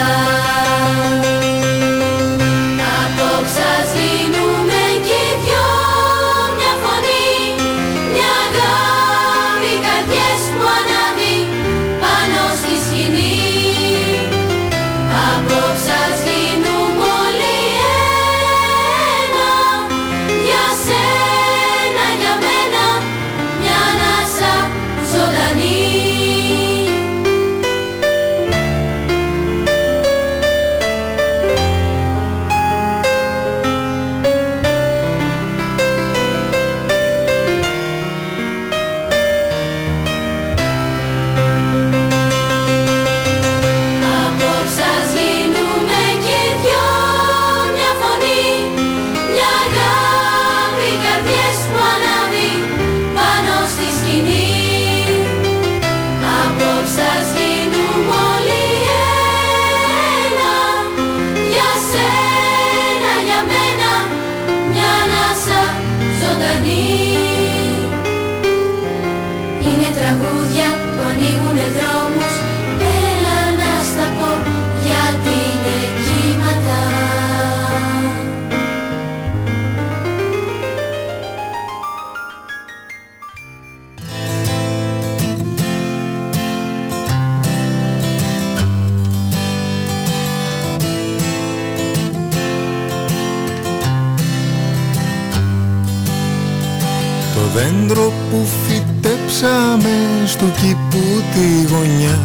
[99.38, 102.18] φυτέψαμε στο κήπου τη γωνιά.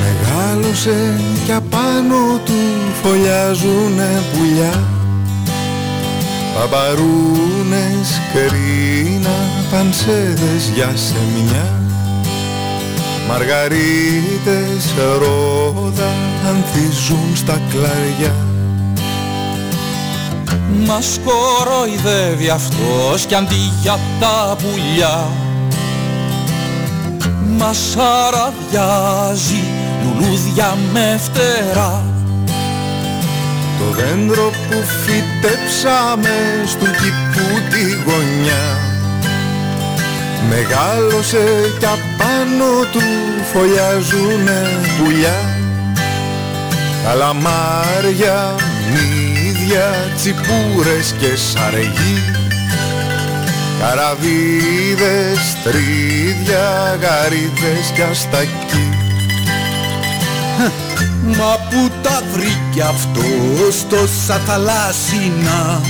[0.00, 2.52] Μεγάλωσε κι απάνω του
[3.02, 4.84] φωλιάζουνε πουλιά.
[6.54, 9.36] Παπαρούνες, κρίνα,
[9.70, 11.82] πανσέδες για σεμιά
[13.28, 16.12] Μαργαρίτες, ρόδα
[16.48, 18.49] ανθίζουν στα κλαριά
[20.90, 25.28] Μας κοροϊδεύει αυτός κι αντί για τα πουλιά
[27.58, 29.64] Μας αραδιάζει
[30.02, 32.04] λουλούδια με φτερά.
[33.78, 38.90] Το δέντρο που φυτέψαμε στου κήπου τη γωνιά
[40.48, 41.44] Μεγάλωσε
[41.78, 43.00] κι απάνω του
[43.52, 44.66] φωλιάζουνε
[44.98, 45.38] πουλιά.
[47.04, 48.54] Καλαμάρια,
[49.70, 52.16] μύδια, τσιπούρες και σαρεγί
[53.80, 58.88] Καραβίδες, τρίδια, γαρίδες κι αστακί
[61.22, 65.80] Μα που τα βρήκε αυτός τόσα θαλάσσινα.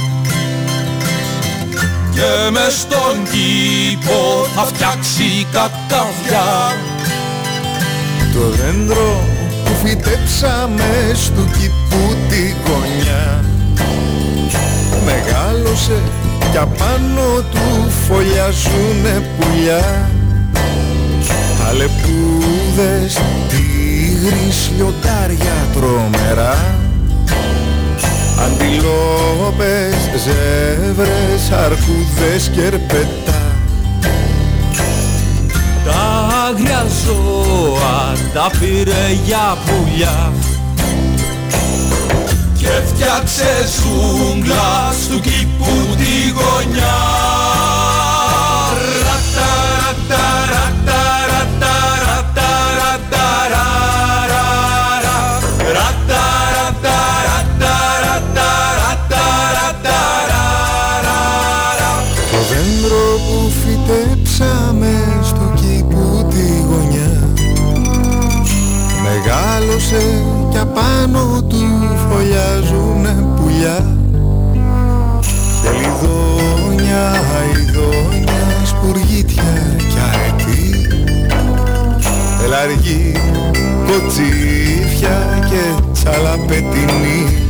[2.10, 6.76] Και μες στον κήπο θα φτιάξει καταβιά
[8.32, 9.28] Το δέντρο
[9.64, 12.99] που φυτέψαμε στου κήπου τη γωνιά
[15.10, 16.02] Μεγάλωσε
[16.50, 20.10] κι απάνω του φωλιάζουνε πουλιά.
[21.68, 23.18] Αλεπούδες,
[23.48, 26.74] τίγρης, λιοντάρια τρομερά.
[28.44, 33.42] Αντιλόπες, ζεύρες, αρκούδες και ερπετά.
[35.84, 40.32] Τα άγρια ζώα τα πήρε για πουλιά
[42.70, 46.98] και φτιάξε ζούγκλα στου κήπου τη γωνιά
[49.06, 49.50] Ρατα,
[49.82, 50.22] ρατα,
[50.52, 51.72] ρατα, ρατα,
[52.06, 54.46] ρατα, ρατα, ραρα,
[55.76, 56.22] ρατα,
[56.56, 57.76] ρατα, ρατα,
[58.06, 58.48] ρατα,
[58.78, 59.24] ρατα,
[59.56, 59.98] ρατα,
[60.30, 61.92] ραρα.
[62.30, 67.12] Το δέντρο που φυτέψαμε στο κήπου τη γωνιά
[69.02, 70.02] Μεγάλωσε
[70.60, 71.56] κι απάνω του
[72.08, 73.96] φωλιάζουνε πουλιά.
[75.62, 80.88] Και λιδόνια, αηδόνια, σπουργίτια κι αρετή
[82.44, 83.12] Ελαργή,
[83.86, 87.49] κοτσίφια και τσαλαπετινή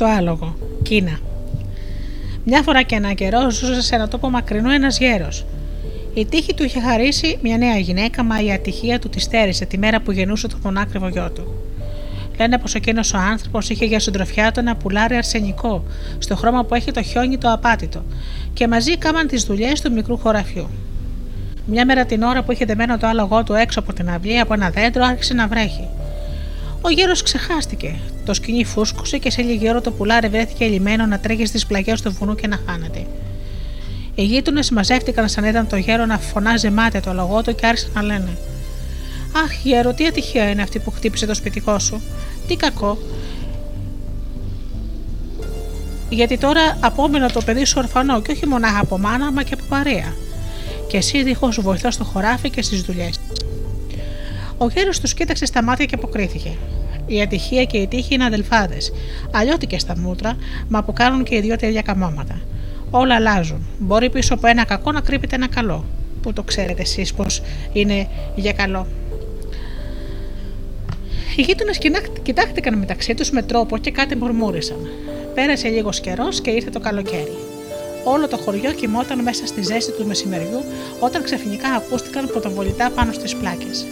[0.00, 0.56] το άλογο.
[0.82, 1.18] Κίνα.
[2.44, 5.44] Μια φορά και ένα καιρό ζούσε σε ένα τόπο μακρινό ένας γέρος.
[6.14, 9.78] Η τύχη του είχε χαρίσει μια νέα γυναίκα, μα η ατυχία του τη στέρισε τη
[9.78, 11.54] μέρα που γεννούσε το μονάκριβο γιο του.
[12.38, 15.84] Λένε πως εκείνος ο άνθρωπος είχε για συντροφιά του ένα πουλάρι αρσενικό,
[16.18, 18.04] στο χρώμα που έχει το χιόνι το απάτητο,
[18.52, 20.68] και μαζί κάμαν τις δουλειές του μικρού χωραφιού.
[21.66, 24.54] Μια μέρα την ώρα που είχε δεμένο το άλογό του έξω από την αυλή από
[24.54, 25.88] ένα δέντρο άρχισε να βρέχει.
[26.80, 27.94] Ο γέρος ξεχάστηκε.
[28.30, 32.00] Το σκηνή φούσκωσε και σε λίγη ώρα το πουλάρι βρέθηκε λιμένο να τρέχει στις πλαγιές
[32.00, 33.06] του βουνού και να χάνεται.
[34.14, 37.90] Οι γείτονες μαζεύτηκαν σαν είδαν το γέρο να φωνάζει μάτια το λογό του και άρχισαν
[37.94, 38.38] να λένε:
[39.44, 42.02] Αχ, γέρο, τι ατυχία είναι αυτή που χτύπησε το σπιτικό σου.
[42.46, 42.98] Τι κακό.
[46.08, 49.64] Γιατί τώρα απόμενο το παιδί σου ορφανό και όχι μονάχα από μάνα, μα και από
[49.68, 50.12] παρέα.
[50.88, 53.20] Και εσύ δίχως βοηθό στο χωράφι και στις δουλειές.
[54.58, 56.56] Ο γέρος τους κοίταξε στα μάτια και αποκρίθηκε.
[57.12, 58.92] Η ατυχία και η τύχη είναι αδελφάδες.
[59.30, 60.36] Αλλιώτικε στα μούτρα,
[60.68, 62.40] μα που κάνουν και οι δυο τέτοια καμώματα.
[62.90, 63.66] Όλα αλλάζουν.
[63.78, 65.84] Μπορεί πίσω από ένα κακό να κρύβεται ένα καλό.
[66.22, 67.42] Πού το ξέρετε εσείς πως
[67.72, 68.86] είναι για καλό;
[71.36, 71.78] Οι γείτονες
[72.22, 74.88] κοιτάχτηκαν μεταξύ τους με τρόπο και κάτι μουρμούρισαν.
[75.34, 77.36] Πέρασε λίγος καιρός και ήρθε το καλοκαίρι.
[78.04, 80.64] Όλο το χωριό κοιμόταν μέσα στη ζέστη του μεσημεριού
[81.00, 83.86] όταν ξαφνικά ακούστηκαν πρωτοβολητά πάνω στις πλάκες.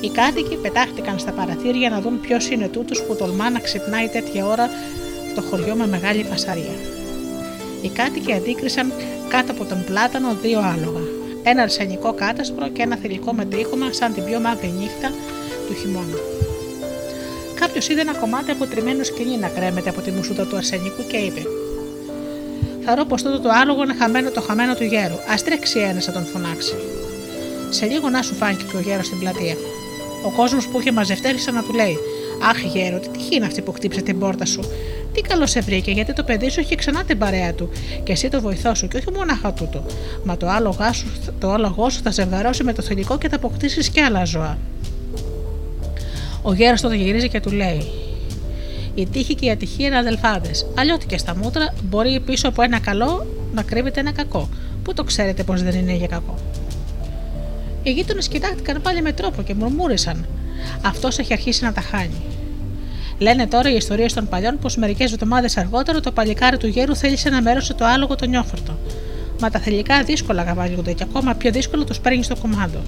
[0.00, 4.46] Οι κάτοικοι πετάχτηκαν στα παραθύρια να δουν ποιος είναι τούτος που τολμά να ξυπνάει τέτοια
[4.46, 4.70] ώρα
[5.34, 6.76] το χωριό με μεγάλη φασαρία.
[7.82, 8.92] Οι κάτοικοι αντίκρισαν
[9.28, 11.04] κάτω από τον πλάτανο δύο άλογα.
[11.42, 15.08] Ένα αρσενικό κάτασπρο και ένα θηλυκό με τρίχωμα σαν την πιο μαύρη νύχτα
[15.66, 16.18] του χειμώνα.
[17.60, 21.16] Κάποιος είδε ένα κομμάτι από τριμμένο σκηνή να κρέμεται από τη μουσούτα του αρσενικού και
[21.16, 21.42] είπε:
[22.84, 25.14] Θαρώ πως τότε το άλογο είναι χαμένο το χαμένο του γέρου.
[25.14, 26.74] Α τρέξει ένας να τον φωνάξει.
[27.70, 29.56] Σε λίγο να σου φάνηκε και ο γέρος στην πλατεία.
[30.24, 31.96] Ο κόσμος που είχε μαζευτεί άρχισε να του λέει:
[32.50, 34.60] Αχ, γέρο, τι τυχή είναι αυτή που χτύπησε την πόρτα σου;
[35.12, 37.70] Τι καλό σε βρήκε, γιατί το παιδί σου είχε ξανά την παρέα του
[38.02, 39.84] και εσύ το βοηθό σου, και όχι μονάχα τούτο.
[40.24, 41.06] Μα το άλογο σου,
[41.40, 44.58] το άλογό σου θα ζευγαρώσει με το θηλυκό και θα αποκτήσεις και άλλα ζώα.
[46.42, 47.90] Ο γέρος τότε γυρίζει και του λέει:
[48.94, 50.66] Η τύχη και η ατυχία είναι αδελφάδες.
[50.74, 54.48] Αλλιώτικε στα μούτρα, μπορεί πίσω από ένα καλό να κρύβεται ένα κακό.
[54.82, 56.34] Πού το ξέρετε πως δεν είναι για κακό;
[57.88, 60.26] Οι γείτονες κοιτάχτηκαν πάλι με τρόπο και μουρμούρισαν.
[60.82, 62.22] Αυτός έχει αρχίσει να τα χάνει.
[63.18, 67.28] Λένε τώρα οι ιστορίες των παλιών πως μερικές εβδομάδες αργότερα το παλικάρι του γέρου θέλησε
[67.30, 68.78] να μέρωσε το άλογο το νιόφορτο.
[69.40, 72.78] Μα τα θηλυκά δύσκολα γαβάγονται και ακόμα πιο δύσκολο τους παίρνει στο κομμάτι.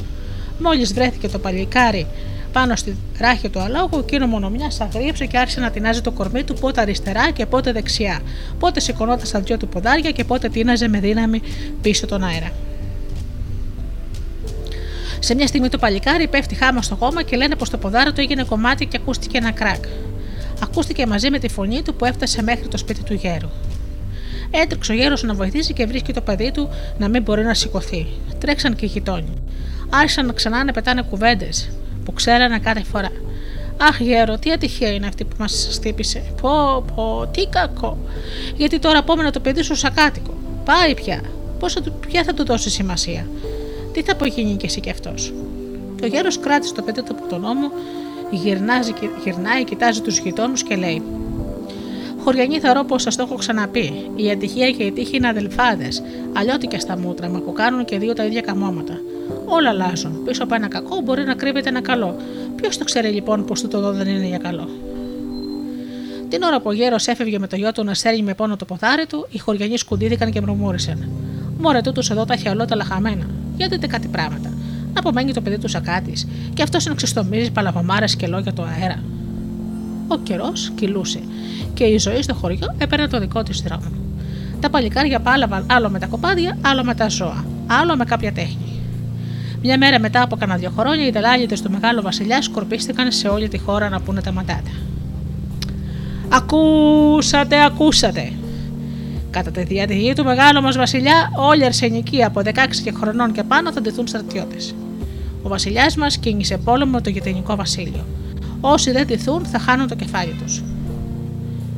[0.58, 2.06] Μόλις βρέθηκε το παλικάρι
[2.52, 6.54] πάνω στη ράχη του αλόγου, εκείνο μονομιά αγρίεψε και άρχισε να τεινάζει το κορμί του
[6.54, 8.20] πότε αριστερά και πότε δεξιά.
[8.58, 11.42] Πότε σηκωνόταν στα δυο του ποδάρια και πότε τίναζε με δύναμη
[11.80, 12.52] πίσω τον αέρα.
[15.22, 18.20] Σε μια στιγμή το παλικάρι πέφτει χάμα στο χώμα και λένε πως το ποδάρι του
[18.20, 19.84] έγινε κομμάτι και ακούστηκε ένα κράκ.
[20.62, 23.48] Ακούστηκε μαζί με τη φωνή του που έφτασε μέχρι το σπίτι του γέρου.
[24.50, 26.68] Έτρεξε ο γέρος να βοηθήσει και βρίσκει το παιδί του
[26.98, 28.06] να μην μπορεί να σηκωθεί.
[28.38, 29.42] Τρέξαν και οι γειτόνιοι.
[29.90, 31.70] Άρχισαν ξανά να πετάνε κουβέντες
[32.04, 33.10] που ξέρανε κάθε φορά.
[33.76, 36.22] Αχ, γέρο, τι ατυχία είναι αυτή που μας χτύπησε.
[36.40, 37.98] Πω, πω, τι κακό.
[38.56, 40.34] Γιατί τώρα απόμενα το παιδί σου σακάτικο.
[40.64, 41.20] Πάει πια.
[41.58, 43.26] Πώς θα του, ποια θα του δώσεις σημασία.
[43.92, 45.32] Τι θα απογίνει και εσύ κι αυτός;
[45.96, 47.70] Και ο γέρος κράτησε το παιδί του από τον ώμο,
[48.30, 48.92] γυρνάζει,
[49.24, 51.02] γυρνάει, κοιτάζει τους γειτόνους και λέει:
[52.24, 54.10] Χωριανή θα πως σας το έχω ξαναπεί.
[54.16, 56.02] Η ατυχία και η τύχη είναι αδελφάδες,
[56.32, 59.00] αλλιώτικα στα μούτρα, μα που κάνουν και δύο τα ίδια καμώματα.
[59.44, 60.22] Όλα αλλάζουν.
[60.24, 62.16] Πίσω από ένα κακό μπορεί να κρύβεται ένα καλό.
[62.56, 64.68] Ποιος το ξέρει λοιπόν πως το εδώ δεν είναι για καλό;
[66.28, 68.64] Την ώρα που ο γέρος έφευγε με το γιο του να στέλνει με πόνο το
[68.64, 71.08] ποδάρι του, οι χωριανοί σκουντίδηκαν και μουρμούρισαν.
[71.60, 73.26] Μωρέ τούτος εδώ τα έχει ολόταλα χαμένα.
[73.56, 74.48] Για δείτε κάτι πράγματα.
[74.92, 79.02] Να απομένει το παιδί του σακάτης, και αυτός να ξεστομίζει παλαβομάρε και λόγια του αέρα.
[80.08, 81.20] Ο καιρός κυλούσε
[81.74, 83.90] και η ζωή στο χωριό έπαιρνε το δικό της δρόμο.
[84.60, 88.80] Τα παλικάρια πάλαβαν άλλο με τα κοπάδια, άλλο με τα ζώα, άλλο με κάποια τέχνη.
[89.62, 93.48] Μια μέρα μετά από κανένα δύο χρόνια, οι δελάγητε του Μεγάλου Βασιλιά σκορπίστηκαν σε όλη
[93.48, 94.70] τη χώρα να πούνε τα μαντάτα.
[96.28, 98.32] Ακούσατε, ακούσατε.
[99.30, 102.50] Κατά τη διαδικασία του μεγάλου μας Βασιλιά, όλοι οι αρσενικοί από 16
[102.84, 104.74] και χρονών και πάνω θα ντυθούν στρατιώτες.
[105.42, 108.06] Ο Βασιλιάς μας κίνησε πόλεμο με το γειτονικό Βασίλειο.
[108.60, 110.62] Όσοι δεν ντυθούν θα χάνουν το κεφάλι τους.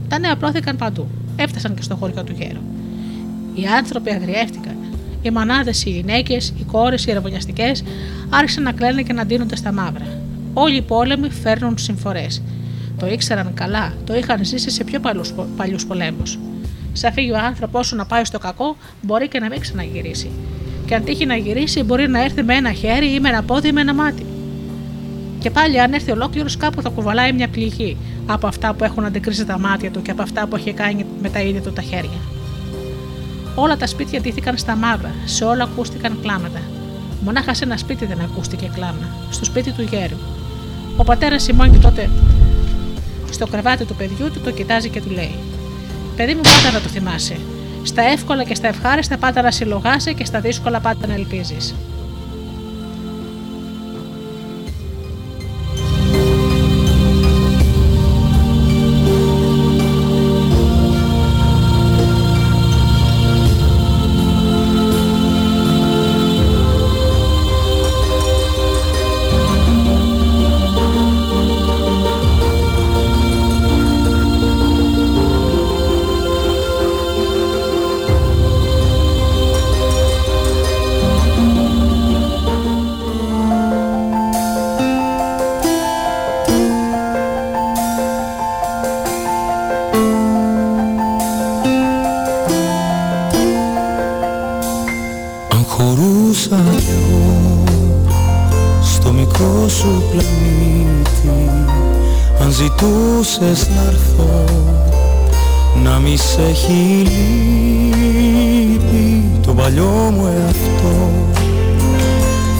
[0.08, 1.06] Τα νέα πρόθηκαν παντού.
[1.36, 2.60] Έφτασαν και στο χωριό του γέρου.
[3.54, 4.76] Οι άνθρωποι αγριεύτηκαν.
[5.22, 7.72] Οι μανάδες, οι γυναίκες, οι κόρες, οι ρεβονιαστικέ
[8.30, 10.06] άρχισαν να κλαίνουν και να ντύνονται στα μαύρα.
[10.54, 12.42] Όλοι οι πόλεμοι φέρνουν συμφορές.
[12.98, 15.00] Το ήξεραν καλά, το είχαν ζήσει σε πιο
[15.56, 16.38] παλιούς πολέμους.
[16.92, 20.30] Σαν φύγει ο άνθρωπος σου να πάει στο κακό, μπορεί και να μην ξαναγυρίσει.
[20.86, 23.68] Και αν τύχει να γυρίσει, μπορεί να έρθει με ένα χέρι ή με ένα πόδι
[23.68, 24.26] ή με ένα μάτι.
[25.38, 27.96] Και πάλι, αν έρθει ολόκληρος, κάπου θα κουβαλάει μια πληγή
[28.26, 31.28] από αυτά που έχουν αντικρίσει τα μάτια του και από αυτά που έχει κάνει με
[31.28, 32.18] τα ίδια του τα χέρια.
[33.54, 36.60] Όλα τα σπίτια ντύθηκαν στα μαύρα, σε όλα ακούστηκαν κλάματα.
[37.24, 40.16] Μονάχα σε ένα σπίτι δεν ακούστηκε κλάμα, στο σπίτι του γέρου.
[40.96, 42.10] Ο πατέρας Σιμώνη τότε
[43.30, 45.34] στο κρεβάτι του παιδιού του το κοιτάζει και του λέει:
[46.16, 47.36] Παιδί μου, πάντα να το θυμάσαι.
[47.82, 51.74] Στα εύκολα και στα ευχάριστα πάντα να συλλογάσαι και στα δύσκολα πάντα να ελπίζεις.
[106.62, 107.06] Έχει
[107.90, 109.04] λείπει
[109.46, 111.10] το παλιό μου εαυτό.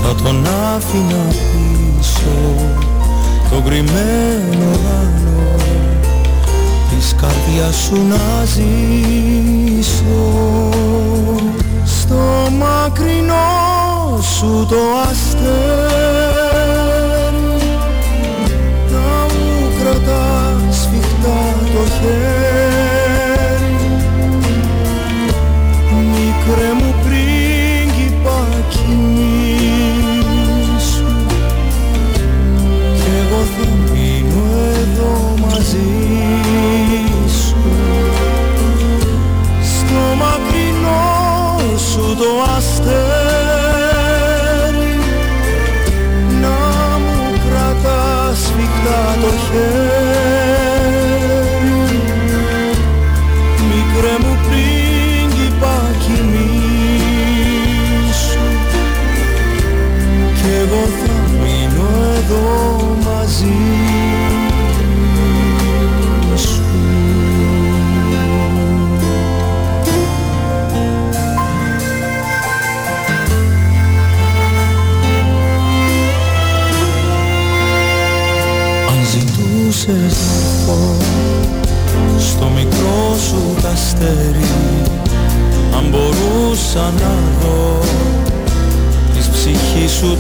[0.03, 2.35] Θα τον άφηνα πίσω
[3.51, 5.55] τον κρυμμένο ουρανό
[6.91, 10.23] της καρδιάς σου να ζήσω.
[11.85, 14.77] Στο μακρινό σου το
[15.11, 15.32] αστέρι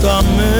[0.02, 0.51] Tamam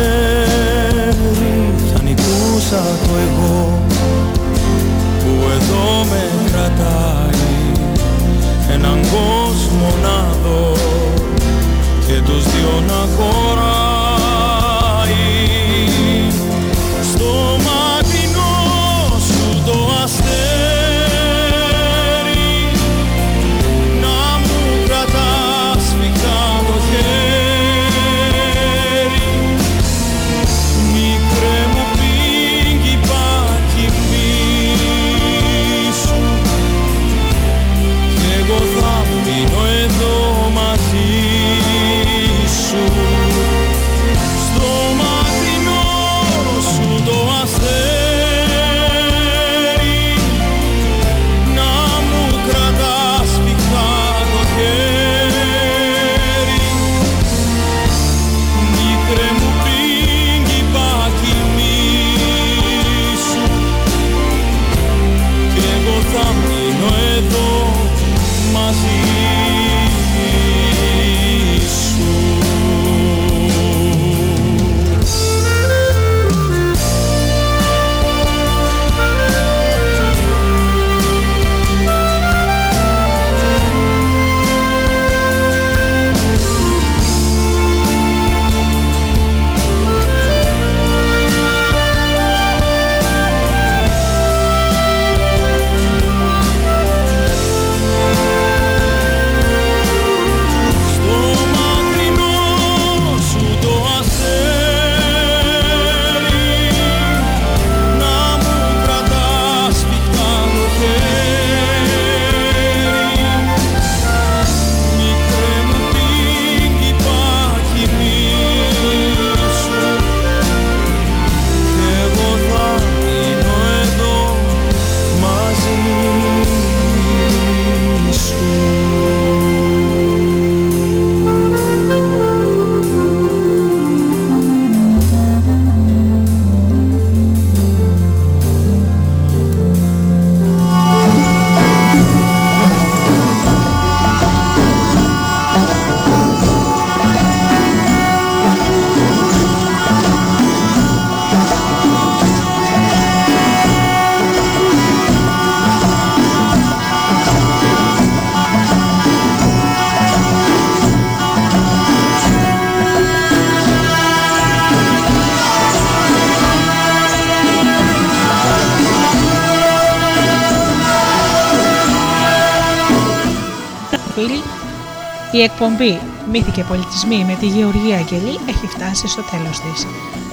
[175.43, 176.01] η εκπομπή
[176.32, 179.86] Μύθοι και Πολιτισμοί με τη Γεωργία Αγγελή έχει φτάσει στο τέλος της.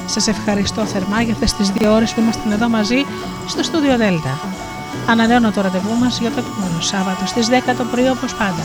[0.06, 3.06] Σας ευχαριστώ θερμά για αυτές τις δύο ώρες που ήμασταν εδώ μαζί
[3.48, 4.40] στο στούντιο Δέλτα.
[5.07, 8.64] Ανανέωνα το ραντεβού μας για το επόμενο Σάββατο στις 10 το πρωί όπως πάντα.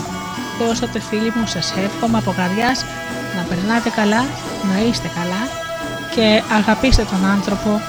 [0.61, 2.85] Έως τότε φίλοι μου σας εύχομαι από καρδιάς
[3.35, 4.21] να περνάτε καλά,
[4.69, 5.41] να είστε καλά
[6.15, 7.81] και αγαπήστε τον άνθρωπο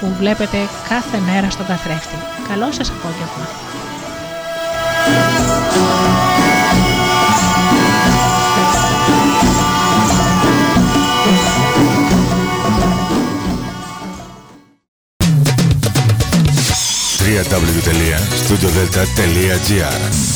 [0.00, 0.58] που βλέπετε
[0.88, 2.16] κάθε μέρα στον καθρέφτη.
[2.48, 3.63] Καλό σας απόγευμα.
[17.54, 20.34] www.studiodelta.gr